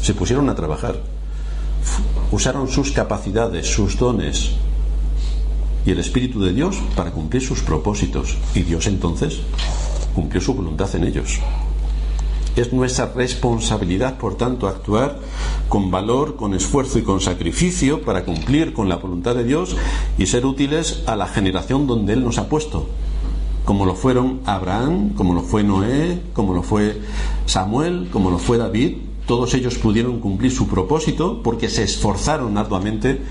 se 0.00 0.14
pusieron 0.14 0.48
a 0.48 0.54
trabajar. 0.54 1.00
Usaron 2.30 2.68
sus 2.68 2.92
capacidades, 2.92 3.66
sus 3.66 3.98
dones 3.98 4.52
y 5.84 5.90
el 5.90 5.98
Espíritu 5.98 6.40
de 6.40 6.52
Dios 6.52 6.76
para 6.94 7.12
cumplir 7.12 7.42
sus 7.42 7.60
propósitos. 7.60 8.36
Y 8.54 8.62
Dios 8.62 8.86
entonces 8.86 9.40
cumplió 10.14 10.40
su 10.40 10.54
voluntad 10.54 10.94
en 10.94 11.04
ellos. 11.04 11.40
Es 12.54 12.70
nuestra 12.72 13.10
responsabilidad, 13.14 14.18
por 14.18 14.34
tanto, 14.36 14.68
actuar 14.68 15.18
con 15.70 15.90
valor, 15.90 16.36
con 16.36 16.52
esfuerzo 16.52 16.98
y 16.98 17.02
con 17.02 17.20
sacrificio 17.20 18.02
para 18.02 18.26
cumplir 18.26 18.74
con 18.74 18.90
la 18.90 18.96
voluntad 18.96 19.34
de 19.34 19.44
Dios 19.44 19.74
y 20.18 20.26
ser 20.26 20.44
útiles 20.44 21.02
a 21.06 21.16
la 21.16 21.26
generación 21.26 21.86
donde 21.86 22.12
Él 22.12 22.22
nos 22.22 22.36
ha 22.36 22.50
puesto, 22.50 22.88
como 23.64 23.86
lo 23.86 23.94
fueron 23.94 24.40
Abraham, 24.44 25.14
como 25.14 25.32
lo 25.32 25.40
fue 25.40 25.64
Noé, 25.64 26.20
como 26.34 26.52
lo 26.52 26.62
fue 26.62 27.00
Samuel, 27.46 28.10
como 28.12 28.30
lo 28.30 28.38
fue 28.38 28.58
David. 28.58 28.98
Todos 29.26 29.54
ellos 29.54 29.76
pudieron 29.78 30.20
cumplir 30.20 30.52
su 30.52 30.68
propósito 30.68 31.40
porque 31.42 31.70
se 31.70 31.84
esforzaron 31.84 32.58
arduamente 32.58 33.22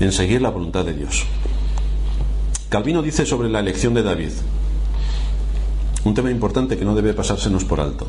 en 0.00 0.12
seguir 0.12 0.40
la 0.40 0.48
voluntad 0.48 0.86
de 0.86 0.94
Dios. 0.94 1.26
Calvino 2.72 3.02
dice 3.02 3.26
sobre 3.26 3.50
la 3.50 3.60
elección 3.60 3.92
de 3.92 4.02
David, 4.02 4.30
un 6.04 6.14
tema 6.14 6.30
importante 6.30 6.78
que 6.78 6.86
no 6.86 6.94
debe 6.94 7.12
pasársenos 7.12 7.66
por 7.66 7.82
alto. 7.82 8.06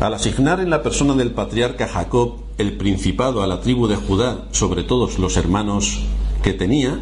Al 0.00 0.14
asignar 0.14 0.58
en 0.58 0.70
la 0.70 0.82
persona 0.82 1.14
del 1.14 1.30
patriarca 1.30 1.86
Jacob 1.86 2.38
el 2.58 2.76
principado 2.76 3.40
a 3.40 3.46
la 3.46 3.60
tribu 3.60 3.86
de 3.86 3.94
Judá 3.94 4.48
sobre 4.50 4.82
todos 4.82 5.20
los 5.20 5.36
hermanos 5.36 6.00
que 6.42 6.52
tenía, 6.52 6.98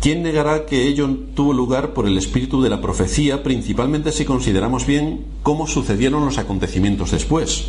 ¿quién 0.00 0.22
negará 0.22 0.64
que 0.64 0.88
ello 0.88 1.10
tuvo 1.34 1.52
lugar 1.52 1.92
por 1.92 2.06
el 2.06 2.16
espíritu 2.16 2.62
de 2.62 2.70
la 2.70 2.80
profecía, 2.80 3.42
principalmente 3.42 4.10
si 4.10 4.24
consideramos 4.24 4.86
bien 4.86 5.26
cómo 5.42 5.66
sucedieron 5.66 6.24
los 6.24 6.38
acontecimientos 6.38 7.10
después? 7.10 7.66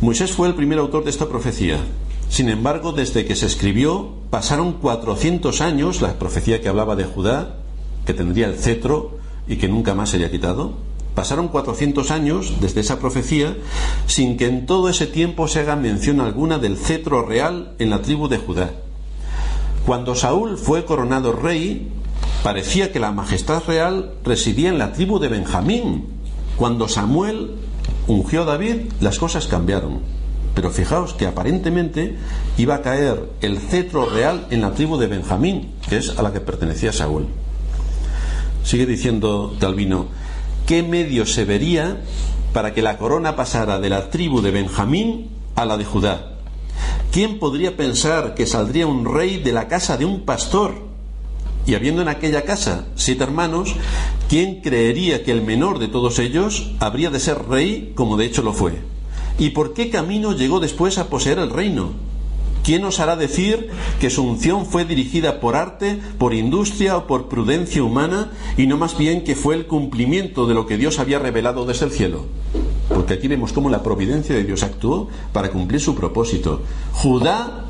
Moisés 0.00 0.32
fue 0.32 0.48
el 0.48 0.56
primer 0.56 0.80
autor 0.80 1.04
de 1.04 1.10
esta 1.10 1.28
profecía. 1.28 1.78
Sin 2.28 2.48
embargo, 2.48 2.92
desde 2.92 3.24
que 3.24 3.36
se 3.36 3.46
escribió, 3.46 4.12
pasaron 4.30 4.72
400 4.74 5.60
años, 5.60 6.00
la 6.00 6.18
profecía 6.18 6.60
que 6.60 6.68
hablaba 6.68 6.96
de 6.96 7.04
Judá, 7.04 7.56
que 8.04 8.14
tendría 8.14 8.46
el 8.46 8.58
cetro 8.58 9.18
y 9.46 9.56
que 9.56 9.68
nunca 9.68 9.94
más 9.94 10.10
sería 10.10 10.30
quitado, 10.30 10.74
Pasaron 11.16 11.48
400 11.48 12.10
años 12.10 12.52
desde 12.60 12.82
esa 12.82 12.98
profecía 12.98 13.56
sin 14.06 14.36
que 14.36 14.48
en 14.48 14.66
todo 14.66 14.90
ese 14.90 15.06
tiempo 15.06 15.48
se 15.48 15.60
haga 15.60 15.74
mención 15.74 16.20
alguna 16.20 16.58
del 16.58 16.76
cetro 16.76 17.24
real 17.24 17.72
en 17.78 17.88
la 17.88 18.02
tribu 18.02 18.28
de 18.28 18.36
Judá. 18.36 18.72
Cuando 19.86 20.14
Saúl 20.14 20.58
fue 20.58 20.84
coronado 20.84 21.32
rey, 21.32 21.88
parecía 22.42 22.92
que 22.92 23.00
la 23.00 23.12
majestad 23.12 23.62
real 23.66 24.12
residía 24.24 24.68
en 24.68 24.76
la 24.76 24.92
tribu 24.92 25.18
de 25.18 25.28
Benjamín. 25.28 26.04
Cuando 26.58 26.86
Samuel 26.86 27.52
ungió 28.06 28.42
a 28.42 28.44
David, 28.44 28.92
las 29.00 29.18
cosas 29.18 29.46
cambiaron. 29.46 30.00
Pero 30.56 30.70
fijaos 30.70 31.12
que 31.12 31.26
aparentemente 31.26 32.16
iba 32.56 32.76
a 32.76 32.80
caer 32.80 33.28
el 33.42 33.58
cetro 33.58 34.08
real 34.08 34.46
en 34.50 34.62
la 34.62 34.72
tribu 34.72 34.96
de 34.96 35.06
Benjamín, 35.06 35.74
que 35.86 35.98
es 35.98 36.18
a 36.18 36.22
la 36.22 36.32
que 36.32 36.40
pertenecía 36.40 36.94
Saúl. 36.94 37.26
Sigue 38.64 38.86
diciendo 38.86 39.54
Talvino, 39.60 40.06
qué 40.66 40.82
medio 40.82 41.26
se 41.26 41.44
vería 41.44 41.98
para 42.54 42.72
que 42.72 42.80
la 42.80 42.96
corona 42.96 43.36
pasara 43.36 43.78
de 43.80 43.90
la 43.90 44.08
tribu 44.08 44.40
de 44.40 44.50
Benjamín 44.50 45.28
a 45.56 45.66
la 45.66 45.76
de 45.76 45.84
Judá. 45.84 46.38
¿Quién 47.12 47.38
podría 47.38 47.76
pensar 47.76 48.32
que 48.34 48.46
saldría 48.46 48.86
un 48.86 49.04
rey 49.04 49.36
de 49.36 49.52
la 49.52 49.68
casa 49.68 49.98
de 49.98 50.06
un 50.06 50.22
pastor? 50.22 50.86
Y 51.66 51.74
habiendo 51.74 52.00
en 52.00 52.08
aquella 52.08 52.44
casa 52.44 52.86
siete 52.94 53.24
hermanos, 53.24 53.74
¿quién 54.30 54.62
creería 54.62 55.22
que 55.22 55.32
el 55.32 55.42
menor 55.42 55.78
de 55.78 55.88
todos 55.88 56.18
ellos 56.18 56.72
habría 56.80 57.10
de 57.10 57.20
ser 57.20 57.46
rey 57.46 57.92
como 57.94 58.16
de 58.16 58.24
hecho 58.24 58.40
lo 58.40 58.54
fue? 58.54 58.95
¿Y 59.38 59.50
por 59.50 59.74
qué 59.74 59.90
camino 59.90 60.32
llegó 60.32 60.60
después 60.60 60.98
a 60.98 61.08
poseer 61.08 61.38
el 61.38 61.50
reino? 61.50 61.90
¿Quién 62.64 62.84
os 62.84 62.98
hará 62.98 63.14
decir 63.14 63.70
que 64.00 64.10
su 64.10 64.24
unción 64.24 64.66
fue 64.66 64.84
dirigida 64.84 65.38
por 65.38 65.54
arte, 65.54 66.00
por 66.18 66.34
industria 66.34 66.96
o 66.96 67.06
por 67.06 67.28
prudencia 67.28 67.82
humana 67.82 68.32
y 68.56 68.66
no 68.66 68.76
más 68.76 68.98
bien 68.98 69.22
que 69.22 69.36
fue 69.36 69.54
el 69.54 69.66
cumplimiento 69.66 70.46
de 70.46 70.54
lo 70.54 70.66
que 70.66 70.76
Dios 70.76 70.98
había 70.98 71.20
revelado 71.20 71.64
desde 71.64 71.84
el 71.84 71.92
cielo? 71.92 72.24
Porque 72.88 73.14
aquí 73.14 73.28
vemos 73.28 73.52
cómo 73.52 73.70
la 73.70 73.82
providencia 73.82 74.34
de 74.34 74.42
Dios 74.42 74.64
actuó 74.64 75.08
para 75.32 75.50
cumplir 75.50 75.80
su 75.80 75.94
propósito. 75.94 76.62
Judá, 76.92 77.66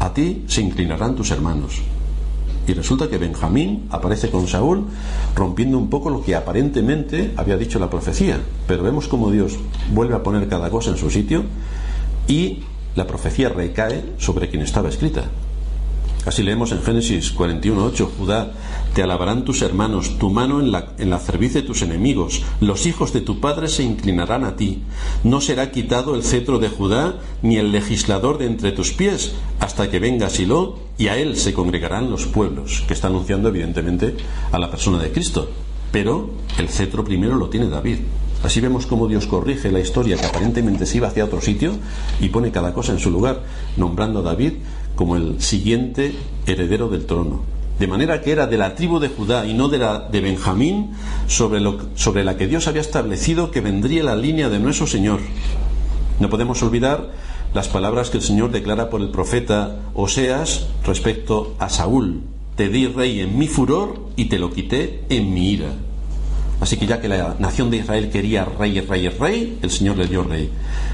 a 0.00 0.14
ti 0.14 0.44
se 0.48 0.62
inclinarán 0.62 1.14
tus 1.14 1.30
hermanos. 1.30 1.80
Y 2.70 2.72
resulta 2.72 3.10
que 3.10 3.18
Benjamín 3.18 3.88
aparece 3.90 4.30
con 4.30 4.46
Saúl 4.46 4.86
rompiendo 5.34 5.76
un 5.76 5.90
poco 5.90 6.08
lo 6.08 6.22
que 6.22 6.36
aparentemente 6.36 7.32
había 7.36 7.56
dicho 7.56 7.80
la 7.80 7.90
profecía. 7.90 8.40
Pero 8.68 8.84
vemos 8.84 9.08
cómo 9.08 9.32
Dios 9.32 9.58
vuelve 9.92 10.14
a 10.14 10.22
poner 10.22 10.46
cada 10.46 10.70
cosa 10.70 10.90
en 10.90 10.96
su 10.96 11.10
sitio 11.10 11.42
y 12.28 12.62
la 12.94 13.08
profecía 13.08 13.48
recae 13.48 14.04
sobre 14.18 14.48
quien 14.50 14.62
estaba 14.62 14.88
escrita. 14.88 15.24
Así 16.26 16.42
leemos 16.42 16.70
en 16.72 16.82
Génesis 16.82 17.34
41.8, 17.34 18.08
Judá, 18.18 18.52
te 18.94 19.02
alabarán 19.02 19.44
tus 19.44 19.62
hermanos, 19.62 20.18
tu 20.18 20.28
mano 20.28 20.60
en 20.60 20.70
la, 20.70 20.92
en 20.98 21.08
la 21.08 21.18
cerviz 21.18 21.54
de 21.54 21.62
tus 21.62 21.80
enemigos, 21.80 22.42
los 22.60 22.84
hijos 22.84 23.14
de 23.14 23.22
tu 23.22 23.40
padre 23.40 23.68
se 23.68 23.84
inclinarán 23.84 24.44
a 24.44 24.54
ti. 24.54 24.82
No 25.24 25.40
será 25.40 25.70
quitado 25.70 26.14
el 26.14 26.22
cetro 26.22 26.58
de 26.58 26.68
Judá, 26.68 27.20
ni 27.40 27.56
el 27.56 27.72
legislador 27.72 28.36
de 28.36 28.46
entre 28.46 28.72
tus 28.72 28.92
pies, 28.92 29.32
hasta 29.60 29.90
que 29.90 29.98
venga 29.98 30.28
Silo, 30.28 30.78
y 30.98 31.08
a 31.08 31.16
él 31.16 31.36
se 31.36 31.54
congregarán 31.54 32.10
los 32.10 32.26
pueblos, 32.26 32.84
que 32.86 32.92
está 32.92 33.08
anunciando 33.08 33.48
evidentemente 33.48 34.16
a 34.52 34.58
la 34.58 34.70
persona 34.70 34.98
de 34.98 35.12
Cristo. 35.12 35.48
Pero 35.90 36.30
el 36.58 36.68
cetro 36.68 37.02
primero 37.02 37.36
lo 37.36 37.48
tiene 37.48 37.68
David. 37.68 37.98
Así 38.42 38.60
vemos 38.60 38.86
cómo 38.86 39.06
Dios 39.06 39.26
corrige 39.26 39.70
la 39.70 39.80
historia 39.80 40.16
que 40.16 40.24
aparentemente 40.24 40.86
se 40.86 40.96
iba 40.96 41.08
hacia 41.08 41.24
otro 41.24 41.40
sitio 41.40 41.72
y 42.20 42.28
pone 42.30 42.50
cada 42.50 42.72
cosa 42.72 42.92
en 42.92 42.98
su 42.98 43.10
lugar, 43.10 43.42
nombrando 43.76 44.20
a 44.20 44.22
David 44.22 44.54
como 45.00 45.16
el 45.16 45.40
siguiente 45.40 46.12
heredero 46.46 46.88
del 46.90 47.06
trono. 47.06 47.40
De 47.78 47.86
manera 47.86 48.20
que 48.20 48.32
era 48.32 48.46
de 48.46 48.58
la 48.58 48.74
tribu 48.74 48.98
de 48.98 49.08
Judá 49.08 49.46
y 49.46 49.54
no 49.54 49.68
de 49.68 49.78
la 49.78 49.98
de 49.98 50.20
Benjamín 50.20 50.90
sobre, 51.26 51.58
la 51.58 52.36
que 52.36 52.46
Dios 52.46 52.68
había 52.68 52.82
establecido 52.82 53.50
que 53.50 53.62
vendría 53.62 54.04
la 54.04 54.14
línea 54.14 54.50
de 54.50 54.58
nuestro 54.58 54.86
Señor. 54.86 55.20
No 56.18 56.28
podemos 56.28 56.62
olvidar 56.62 57.12
las 57.54 57.68
palabras 57.68 58.10
que 58.10 58.18
el 58.18 58.22
Señor 58.22 58.50
declara 58.50 58.90
por 58.90 59.00
el 59.00 59.08
profeta 59.08 59.78
Oseas 59.94 60.66
respecto 60.84 61.54
a 61.58 61.70
Saúl. 61.70 62.20
Te 62.54 62.68
di 62.68 62.86
rey 62.86 63.20
en 63.20 63.38
mi 63.38 63.48
furor 63.48 64.10
y 64.16 64.26
te 64.26 64.38
lo 64.38 64.52
quité 64.52 65.04
en 65.08 65.32
mi 65.32 65.52
ira. 65.52 65.70
Así 66.60 66.76
que 66.76 66.86
ya 66.86 67.00
que 67.00 67.08
la 67.08 67.36
nación 67.38 67.70
de 67.70 67.78
Israel 67.78 68.10
quería 68.10 68.44
rey, 68.44 68.80
rey, 68.80 69.08
rey, 69.08 69.58
el 69.62 69.70
Señor 69.70 69.96
le 69.96 70.06
dio 70.06 70.22
rey. 70.22 70.50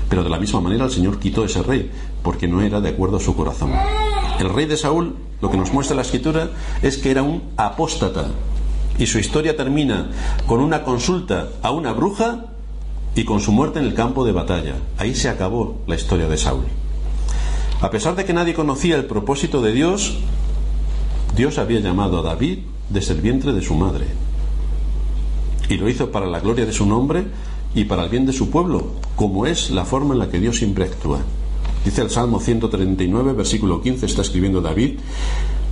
Pero 0.08 0.22
de 0.22 0.30
la 0.30 0.38
misma 0.38 0.60
manera 0.60 0.84
el 0.84 0.92
Señor 0.92 1.18
quitó 1.18 1.44
ese 1.44 1.62
rey, 1.62 1.90
porque 2.22 2.46
no 2.46 2.62
era 2.62 2.80
de 2.80 2.90
acuerdo 2.90 3.16
a 3.16 3.20
su 3.20 3.34
corazón. 3.34 3.72
El 4.38 4.48
rey 4.48 4.66
de 4.66 4.76
Saúl, 4.76 5.16
lo 5.40 5.50
que 5.50 5.56
nos 5.56 5.72
muestra 5.72 5.96
la 5.96 6.02
escritura, 6.02 6.50
es 6.82 6.98
que 6.98 7.10
era 7.10 7.22
un 7.22 7.42
apóstata. 7.56 8.26
Y 8.96 9.06
su 9.06 9.18
historia 9.18 9.56
termina 9.56 10.10
con 10.46 10.60
una 10.60 10.84
consulta 10.84 11.48
a 11.62 11.72
una 11.72 11.92
bruja 11.92 12.46
y 13.16 13.24
con 13.24 13.40
su 13.40 13.50
muerte 13.50 13.80
en 13.80 13.86
el 13.86 13.94
campo 13.94 14.24
de 14.24 14.32
batalla. 14.32 14.74
Ahí 14.98 15.16
se 15.16 15.28
acabó 15.28 15.78
la 15.88 15.96
historia 15.96 16.28
de 16.28 16.38
Saúl. 16.38 16.64
A 17.80 17.90
pesar 17.90 18.14
de 18.14 18.24
que 18.24 18.32
nadie 18.32 18.54
conocía 18.54 18.94
el 18.94 19.04
propósito 19.04 19.60
de 19.60 19.72
Dios, 19.72 20.16
Dios 21.34 21.58
había 21.58 21.80
llamado 21.80 22.20
a 22.20 22.22
David 22.22 22.60
desde 22.88 23.14
el 23.14 23.20
vientre 23.20 23.52
de 23.52 23.62
su 23.62 23.74
madre 23.74 24.06
y 25.68 25.76
lo 25.76 25.88
hizo 25.88 26.10
para 26.10 26.26
la 26.26 26.40
gloria 26.40 26.66
de 26.66 26.72
su 26.72 26.86
nombre 26.86 27.24
y 27.74 27.84
para 27.84 28.04
el 28.04 28.08
bien 28.08 28.26
de 28.26 28.32
su 28.32 28.50
pueblo, 28.50 28.92
como 29.16 29.46
es 29.46 29.70
la 29.70 29.84
forma 29.84 30.14
en 30.14 30.20
la 30.20 30.30
que 30.30 30.40
Dios 30.40 30.58
siempre 30.58 30.84
actúa. 30.84 31.20
Dice 31.84 32.02
el 32.02 32.10
Salmo 32.10 32.40
139, 32.40 33.32
versículo 33.32 33.80
15, 33.80 34.06
está 34.06 34.22
escribiendo 34.22 34.60
David, 34.60 34.98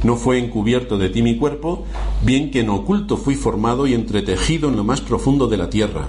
no 0.05 0.17
fue 0.17 0.39
encubierto 0.39 0.99
de 0.99 1.09
ti 1.09 1.23
mi 1.23 1.37
cuerpo, 1.37 1.85
bien 2.23 2.51
que 2.51 2.61
en 2.61 2.69
oculto 2.69 3.17
fui 3.17 3.35
formado 3.35 3.87
y 3.87 3.95
entretejido 3.95 4.69
en 4.69 4.77
lo 4.77 4.85
más 4.85 5.01
profundo 5.01 5.47
de 5.47 5.57
la 5.57 5.71
tierra. 5.71 6.09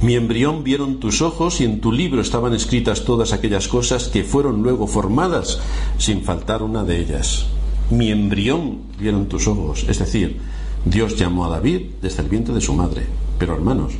Mi 0.00 0.14
embrión 0.14 0.64
vieron 0.64 1.00
tus 1.00 1.22
ojos 1.22 1.60
y 1.60 1.64
en 1.64 1.80
tu 1.80 1.92
libro 1.92 2.20
estaban 2.20 2.54
escritas 2.54 3.04
todas 3.04 3.32
aquellas 3.32 3.68
cosas 3.68 4.08
que 4.08 4.24
fueron 4.24 4.62
luego 4.62 4.86
formadas 4.86 5.60
sin 5.98 6.22
faltar 6.22 6.62
una 6.62 6.82
de 6.82 6.98
ellas. 7.00 7.46
Mi 7.90 8.10
embrión 8.10 8.78
vieron 8.98 9.26
tus 9.26 9.46
ojos, 9.46 9.84
es 9.88 9.98
decir, 9.98 10.40
Dios 10.84 11.16
llamó 11.16 11.46
a 11.46 11.48
David 11.48 11.82
desde 12.02 12.22
el 12.22 12.28
vientre 12.28 12.54
de 12.54 12.60
su 12.60 12.74
madre. 12.74 13.06
Pero 13.38 13.54
hermanos, 13.54 13.94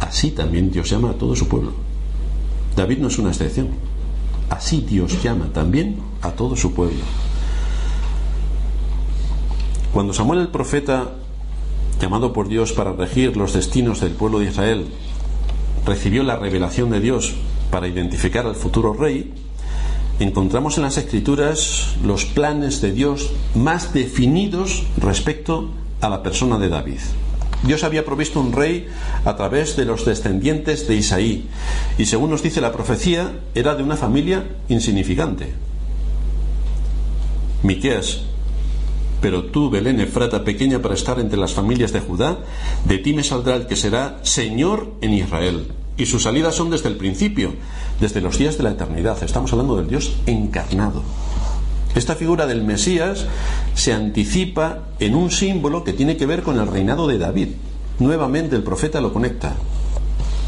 así 0.00 0.30
también 0.30 0.70
Dios 0.70 0.88
llama 0.88 1.10
a 1.10 1.14
todo 1.14 1.34
su 1.34 1.48
pueblo. 1.48 1.72
David 2.76 2.98
no 2.98 3.08
es 3.08 3.18
una 3.18 3.30
excepción. 3.30 3.68
Así 4.50 4.80
Dios 4.80 5.22
llama 5.22 5.50
también 5.52 5.96
a 6.22 6.30
todo 6.30 6.56
su 6.56 6.72
pueblo. 6.72 7.02
Cuando 9.92 10.12
Samuel 10.12 10.40
el 10.40 10.48
profeta, 10.48 11.14
llamado 12.00 12.32
por 12.32 12.48
Dios 12.48 12.72
para 12.72 12.92
regir 12.92 13.36
los 13.36 13.54
destinos 13.54 14.00
del 14.00 14.12
pueblo 14.12 14.38
de 14.38 14.46
Israel, 14.46 14.86
recibió 15.84 16.22
la 16.22 16.36
revelación 16.36 16.90
de 16.90 17.00
Dios 17.00 17.34
para 17.70 17.88
identificar 17.88 18.46
al 18.46 18.54
futuro 18.54 18.92
rey, 18.92 19.32
encontramos 20.20 20.76
en 20.76 20.84
las 20.84 20.98
escrituras 20.98 21.96
los 22.04 22.26
planes 22.26 22.80
de 22.80 22.92
Dios 22.92 23.30
más 23.54 23.92
definidos 23.92 24.84
respecto 24.98 25.70
a 26.00 26.08
la 26.08 26.22
persona 26.22 26.58
de 26.58 26.68
David. 26.68 27.00
Dios 27.62 27.84
había 27.84 28.04
provisto 28.04 28.40
un 28.40 28.52
rey 28.52 28.86
a 29.24 29.36
través 29.36 29.76
de 29.76 29.84
los 29.84 30.04
descendientes 30.04 30.86
de 30.86 30.96
Isaí, 30.96 31.48
y 31.98 32.06
según 32.06 32.30
nos 32.30 32.42
dice 32.42 32.60
la 32.60 32.72
profecía, 32.72 33.40
era 33.54 33.74
de 33.74 33.82
una 33.82 33.96
familia 33.96 34.44
insignificante. 34.68 35.54
Miqueas, 37.62 38.20
pero 39.20 39.44
tú, 39.44 39.70
Belén 39.70 40.00
Efrata, 40.00 40.44
pequeña 40.44 40.80
para 40.80 40.94
estar 40.94 41.18
entre 41.18 41.38
las 41.38 41.54
familias 41.54 41.92
de 41.92 42.00
Judá, 42.00 42.38
de 42.84 42.98
ti 42.98 43.14
me 43.14 43.24
saldrá 43.24 43.56
el 43.56 43.66
que 43.66 43.76
será 43.76 44.20
Señor 44.22 44.92
en 45.00 45.14
Israel. 45.14 45.72
Y 45.96 46.06
sus 46.06 46.24
salidas 46.24 46.54
son 46.54 46.70
desde 46.70 46.90
el 46.90 46.96
principio, 46.96 47.54
desde 48.00 48.20
los 48.20 48.38
días 48.38 48.58
de 48.58 48.64
la 48.64 48.70
eternidad. 48.70 49.22
Estamos 49.22 49.50
hablando 49.52 49.76
del 49.76 49.88
Dios 49.88 50.12
encarnado. 50.26 51.02
Esta 51.96 52.14
figura 52.14 52.46
del 52.46 52.62
Mesías 52.62 53.24
se 53.74 53.94
anticipa 53.94 54.80
en 55.00 55.14
un 55.14 55.30
símbolo 55.30 55.82
que 55.82 55.94
tiene 55.94 56.18
que 56.18 56.26
ver 56.26 56.42
con 56.42 56.60
el 56.60 56.66
reinado 56.66 57.08
de 57.08 57.16
David. 57.16 57.48
Nuevamente 57.98 58.54
el 58.54 58.62
profeta 58.62 59.00
lo 59.00 59.14
conecta. 59.14 59.54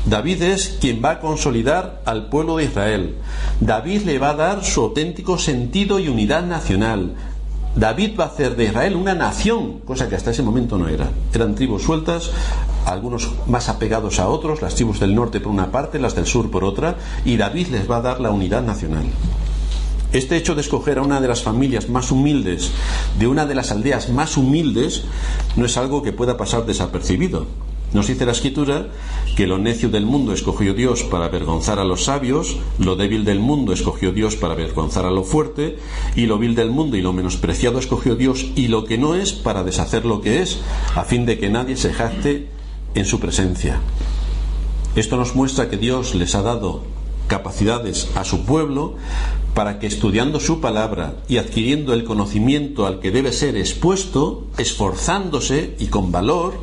David 0.05 0.43
es 0.43 0.77
quien 0.79 1.03
va 1.03 1.13
a 1.13 1.21
consolidar 1.21 2.03
al 2.05 2.29
pueblo 2.29 2.59
de 2.59 2.65
Israel. 2.65 3.15
David 3.61 4.03
le 4.03 4.19
va 4.19 4.31
a 4.31 4.35
dar 4.35 4.63
su 4.63 4.83
auténtico 4.83 5.39
sentido 5.39 5.99
y 5.99 6.09
unidad 6.09 6.45
nacional. 6.45 7.15
David 7.75 8.19
va 8.21 8.25
a 8.25 8.29
hacer 8.29 8.55
de 8.55 8.65
Israel 8.65 8.95
una 8.95 9.15
nación, 9.15 9.79
cosa 9.87 10.07
que 10.07 10.17
hasta 10.17 10.33
ese 10.33 10.43
momento 10.43 10.77
no 10.77 10.89
era. 10.89 11.09
Eran 11.33 11.55
tribus 11.55 11.83
sueltas, 11.83 12.31
algunos 12.85 13.31
más 13.47 13.71
apegados 13.71 14.21
a 14.21 14.29
otros, 14.29 14.61
las 14.61 14.75
tribus 14.75 15.01
del 15.01 15.15
norte 15.15 15.41
por 15.41 15.51
una 15.51 15.73
parte, 15.73 15.99
las 15.99 16.15
del 16.15 16.27
sur 16.27 16.51
por 16.51 16.63
otra, 16.63 16.97
y 17.25 17.39
David 17.39 17.69
les 17.69 17.91
va 17.91 17.97
a 17.97 18.03
dar 18.03 18.21
la 18.21 18.33
unidad 18.33 18.63
nacional. 18.63 19.07
Este 20.13 20.39
hecho 20.39 20.55
de 20.55 20.63
escoger 20.63 20.99
a 20.99 21.03
una 21.03 21.21
de 21.21 21.29
las 21.29 21.43
familias 21.43 21.91
más 21.91 22.11
humildes, 22.11 22.71
de 23.19 23.27
una 23.27 23.45
de 23.45 23.55
las 23.55 23.71
aldeas 23.71 24.09
más 24.09 24.39
humildes, 24.39 25.03
no 25.55 25.67
es 25.67 25.77
algo 25.77 26.03
que 26.03 26.13
pueda 26.13 26.39
pasar 26.39 26.65
desapercibido. 26.65 27.47
Nos 27.93 28.07
dice 28.07 28.25
la 28.25 28.33
escritura 28.33 28.89
que 29.37 29.47
lo 29.47 29.59
necio 29.59 29.91
del 29.91 30.07
mundo 30.07 30.33
escogió 30.33 30.73
Dios 30.73 31.03
para 31.03 31.27
avergonzar 31.27 31.79
a 31.79 31.85
los 31.85 32.05
sabios, 32.05 32.57
lo 32.79 32.97
débil 32.97 33.27
del 33.27 33.39
mundo 33.39 33.75
escogió 33.75 34.13
Dios 34.13 34.37
para 34.37 34.55
avergonzar 34.55 35.05
a 35.05 35.11
lo 35.11 35.25
fuerte, 35.25 35.79
y 36.17 36.25
lo 36.25 36.39
vil 36.39 36.55
del 36.55 36.71
mundo 36.71 36.97
y 36.97 37.03
lo 37.03 37.13
menospreciado 37.13 37.79
escogió 37.79 38.17
Dios 38.17 38.47
y 38.57 38.69
lo 38.69 38.85
que 38.85 38.97
no 38.97 39.15
es 39.15 39.35
para 39.35 39.63
deshacer 39.63 40.07
lo 40.07 40.23
que 40.23 40.41
es, 40.41 40.59
a 40.95 41.05
fin 41.05 41.27
de 41.27 41.39
que 41.39 41.51
nadie 41.51 41.77
se 41.77 41.93
jacte 41.93 42.49
en 42.95 43.05
su 43.05 43.21
presencia. 43.21 43.81
Esto 44.97 45.17
nos 45.17 45.35
muestra 45.35 45.69
que 45.69 45.77
Dios 45.77 46.15
les 46.15 46.35
ha 46.35 46.43
dado 46.43 46.83
capacidades 47.29 48.09
a 48.17 48.25
su 48.25 48.45
pueblo 48.45 48.97
para 49.55 49.79
que 49.79 49.87
estudiando 49.87 50.41
su 50.41 50.61
palabra 50.61 51.15
y 51.29 51.37
adquiriendo 51.37 51.95
el 51.95 52.05
conocimiento 52.05 52.87
al 52.87 52.99
que 52.99 53.11
debe 53.11 53.33
ser 53.33 53.57
expuesto, 53.57 54.47
esforzándose 54.59 55.77
y 55.79 55.87
con 55.87 56.11
valor, 56.11 56.55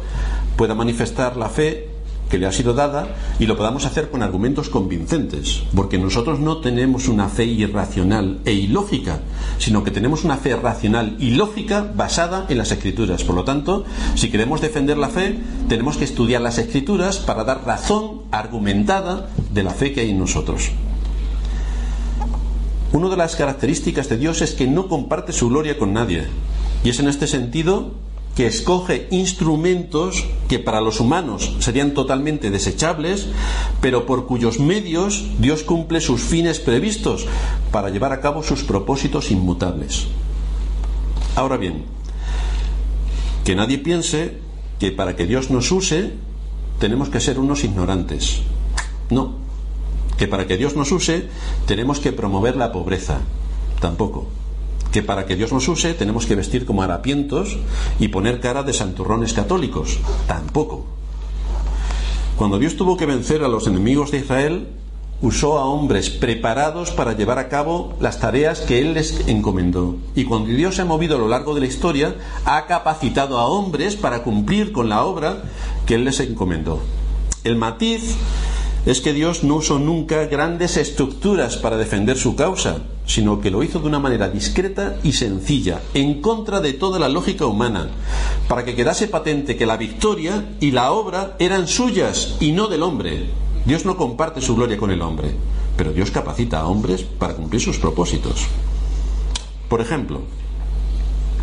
pueda 0.57 0.75
manifestar 0.75 1.37
la 1.37 1.49
fe 1.49 1.94
que 2.35 2.39
le 2.39 2.47
ha 2.47 2.51
sido 2.51 2.73
dada 2.73 3.15
y 3.39 3.45
lo 3.45 3.55
podamos 3.55 3.85
hacer 3.85 4.11
con 4.11 4.21
argumentos 4.21 4.67
convincentes, 4.67 5.63
porque 5.73 5.97
nosotros 5.97 6.41
no 6.41 6.57
tenemos 6.57 7.07
una 7.07 7.29
fe 7.29 7.45
irracional 7.45 8.41
e 8.43 8.51
ilógica, 8.51 9.21
sino 9.57 9.85
que 9.85 9.91
tenemos 9.91 10.25
una 10.25 10.35
fe 10.35 10.53
racional 10.53 11.15
y 11.17 11.29
lógica 11.29 11.89
basada 11.95 12.45
en 12.49 12.57
las 12.57 12.73
escrituras. 12.73 13.23
Por 13.23 13.35
lo 13.35 13.45
tanto, 13.45 13.85
si 14.15 14.29
queremos 14.29 14.59
defender 14.59 14.97
la 14.97 15.07
fe, 15.07 15.39
tenemos 15.69 15.95
que 15.95 16.03
estudiar 16.03 16.41
las 16.41 16.57
escrituras 16.57 17.19
para 17.19 17.45
dar 17.45 17.65
razón 17.65 18.23
argumentada 18.31 19.29
de 19.53 19.63
la 19.63 19.71
fe 19.71 19.93
que 19.93 20.01
hay 20.01 20.09
en 20.09 20.19
nosotros. 20.19 20.71
Una 22.91 23.07
de 23.07 23.15
las 23.15 23.37
características 23.37 24.09
de 24.09 24.17
Dios 24.17 24.41
es 24.41 24.53
que 24.55 24.67
no 24.67 24.89
comparte 24.89 25.31
su 25.31 25.47
gloria 25.47 25.77
con 25.77 25.93
nadie. 25.93 26.25
Y 26.83 26.89
es 26.89 26.99
en 26.99 27.07
este 27.07 27.27
sentido 27.27 27.93
que 28.35 28.47
escoge 28.47 29.07
instrumentos 29.11 30.25
que 30.49 30.59
para 30.59 30.81
los 30.81 30.99
humanos 30.99 31.55
serían 31.59 31.93
totalmente 31.93 32.51
desechables, 32.51 33.27
pero 33.79 34.05
por 34.05 34.27
cuyos 34.27 34.59
medios 34.59 35.25
Dios 35.39 35.63
cumple 35.63 36.01
sus 36.01 36.21
fines 36.21 36.59
previstos 36.59 37.25
para 37.71 37.89
llevar 37.89 38.11
a 38.11 38.19
cabo 38.19 38.43
sus 38.43 38.63
propósitos 38.63 39.31
inmutables. 39.31 40.07
Ahora 41.35 41.55
bien, 41.55 41.85
que 43.45 43.55
nadie 43.55 43.77
piense 43.77 44.37
que 44.79 44.91
para 44.91 45.15
que 45.15 45.25
Dios 45.25 45.49
nos 45.49 45.71
use 45.71 46.13
tenemos 46.79 47.07
que 47.07 47.21
ser 47.21 47.39
unos 47.39 47.63
ignorantes. 47.63 48.41
No, 49.09 49.35
que 50.17 50.27
para 50.27 50.45
que 50.45 50.57
Dios 50.57 50.75
nos 50.75 50.91
use 50.91 51.29
tenemos 51.65 51.99
que 51.99 52.11
promover 52.11 52.57
la 52.57 52.73
pobreza. 52.73 53.21
Tampoco 53.79 54.27
que 54.95 55.03
para 55.03 55.25
que 55.25 55.35
Dios 55.35 55.51
nos 55.51 55.67
use 55.67 55.93
tenemos 55.93 56.25
que 56.25 56.35
vestir 56.35 56.65
como 56.65 56.81
harapientos 56.81 57.57
y 57.99 58.07
poner 58.07 58.39
cara 58.39 58.63
de 58.63 58.71
santurrones 58.71 59.33
católicos. 59.33 59.99
Tampoco. 60.25 60.85
Cuando 62.37 62.57
Dios 62.59 62.77
tuvo 62.77 62.95
que 62.95 63.05
vencer 63.05 63.43
a 63.43 63.49
los 63.49 63.67
enemigos 63.67 64.11
de 64.11 64.19
Israel, 64.19 64.69
usó 65.21 65.57
a 65.57 65.65
hombres 65.65 66.09
preparados 66.09 66.91
para 66.91 67.11
llevar 67.11 67.39
a 67.39 67.49
cabo 67.49 67.93
las 67.99 68.21
tareas 68.21 68.61
que 68.61 68.79
Él 68.79 68.93
les 68.93 69.27
encomendó. 69.27 69.97
Y 70.15 70.23
cuando 70.23 70.47
Dios 70.47 70.75
se 70.75 70.83
ha 70.83 70.85
movido 70.85 71.17
a 71.17 71.19
lo 71.19 71.27
largo 71.27 71.53
de 71.55 71.59
la 71.59 71.67
historia, 71.67 72.15
ha 72.45 72.65
capacitado 72.65 73.37
a 73.37 73.47
hombres 73.47 73.97
para 73.97 74.23
cumplir 74.23 74.71
con 74.71 74.87
la 74.87 75.03
obra 75.03 75.43
que 75.85 75.95
Él 75.95 76.05
les 76.05 76.21
encomendó. 76.21 76.79
El 77.43 77.57
matiz 77.57 78.15
es 78.85 79.01
que 79.01 79.13
Dios 79.13 79.43
no 79.43 79.55
usó 79.55 79.79
nunca 79.79 80.25
grandes 80.25 80.77
estructuras 80.77 81.57
para 81.57 81.77
defender 81.77 82.17
su 82.17 82.35
causa, 82.35 82.83
sino 83.05 83.41
que 83.41 83.49
lo 83.49 83.63
hizo 83.63 83.79
de 83.79 83.87
una 83.87 83.99
manera 83.99 84.29
discreta 84.29 84.97
y 85.03 85.13
sencilla, 85.13 85.81
en 85.93 86.21
contra 86.21 86.61
de 86.61 86.73
toda 86.73 86.99
la 86.99 87.09
lógica 87.09 87.47
humana, 87.47 87.89
para 88.47 88.63
que 88.63 88.75
quedase 88.75 89.07
patente 89.07 89.57
que 89.57 89.65
la 89.65 89.77
victoria 89.77 90.45
y 90.59 90.71
la 90.71 90.91
obra 90.91 91.35
eran 91.39 91.67
suyas 91.67 92.35
y 92.39 92.51
no 92.51 92.67
del 92.67 92.83
hombre. 92.83 93.25
Dios 93.65 93.85
no 93.85 93.97
comparte 93.97 94.41
su 94.41 94.55
gloria 94.55 94.77
con 94.77 94.91
el 94.91 95.01
hombre, 95.01 95.31
pero 95.75 95.91
Dios 95.91 96.11
capacita 96.11 96.59
a 96.59 96.67
hombres 96.67 97.01
para 97.01 97.33
cumplir 97.33 97.61
sus 97.61 97.79
propósitos. 97.79 98.45
Por 99.67 99.81
ejemplo, 99.81 100.21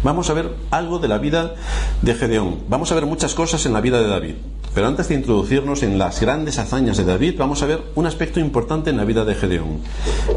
vamos 0.05 0.31
a 0.31 0.35
ver 0.35 0.55
algo 0.71 1.01
de 1.01 1.09
la 1.09 1.19
vida 1.19 1.57
de 2.03 2.15
Gedeón. 2.15 2.61
Vamos 2.69 2.93
a 2.93 2.95
ver 2.95 3.07
muchas 3.07 3.35
cosas 3.35 3.67
en 3.67 3.73
la 3.73 3.81
vida 3.81 4.01
de 4.01 4.09
David. 4.09 4.35
Pero 4.75 4.87
antes 4.87 5.09
de 5.09 5.15
introducirnos 5.15 5.83
en 5.83 5.99
las 5.99 6.21
grandes 6.21 6.59
hazañas 6.59 6.97
de 6.97 7.05
David, 7.05 7.35
vamos 7.37 7.63
a 7.63 7.67
ver 7.67 7.83
un 7.95 8.07
aspecto 8.07 8.41
importante 8.41 8.89
en 8.89 8.97
la 8.97 9.05
vida 9.05 9.25
de 9.27 9.35
Gedeón. 9.35 9.81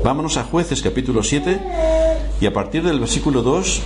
Vámonos 0.03 0.35
a 0.35 0.43
jueces 0.43 0.81
capítulo 0.81 1.23
7 1.23 1.61
y 2.41 2.45
a 2.45 2.53
partir 2.53 2.83
del 2.83 2.99
versículo 2.99 3.43
2 3.43 3.81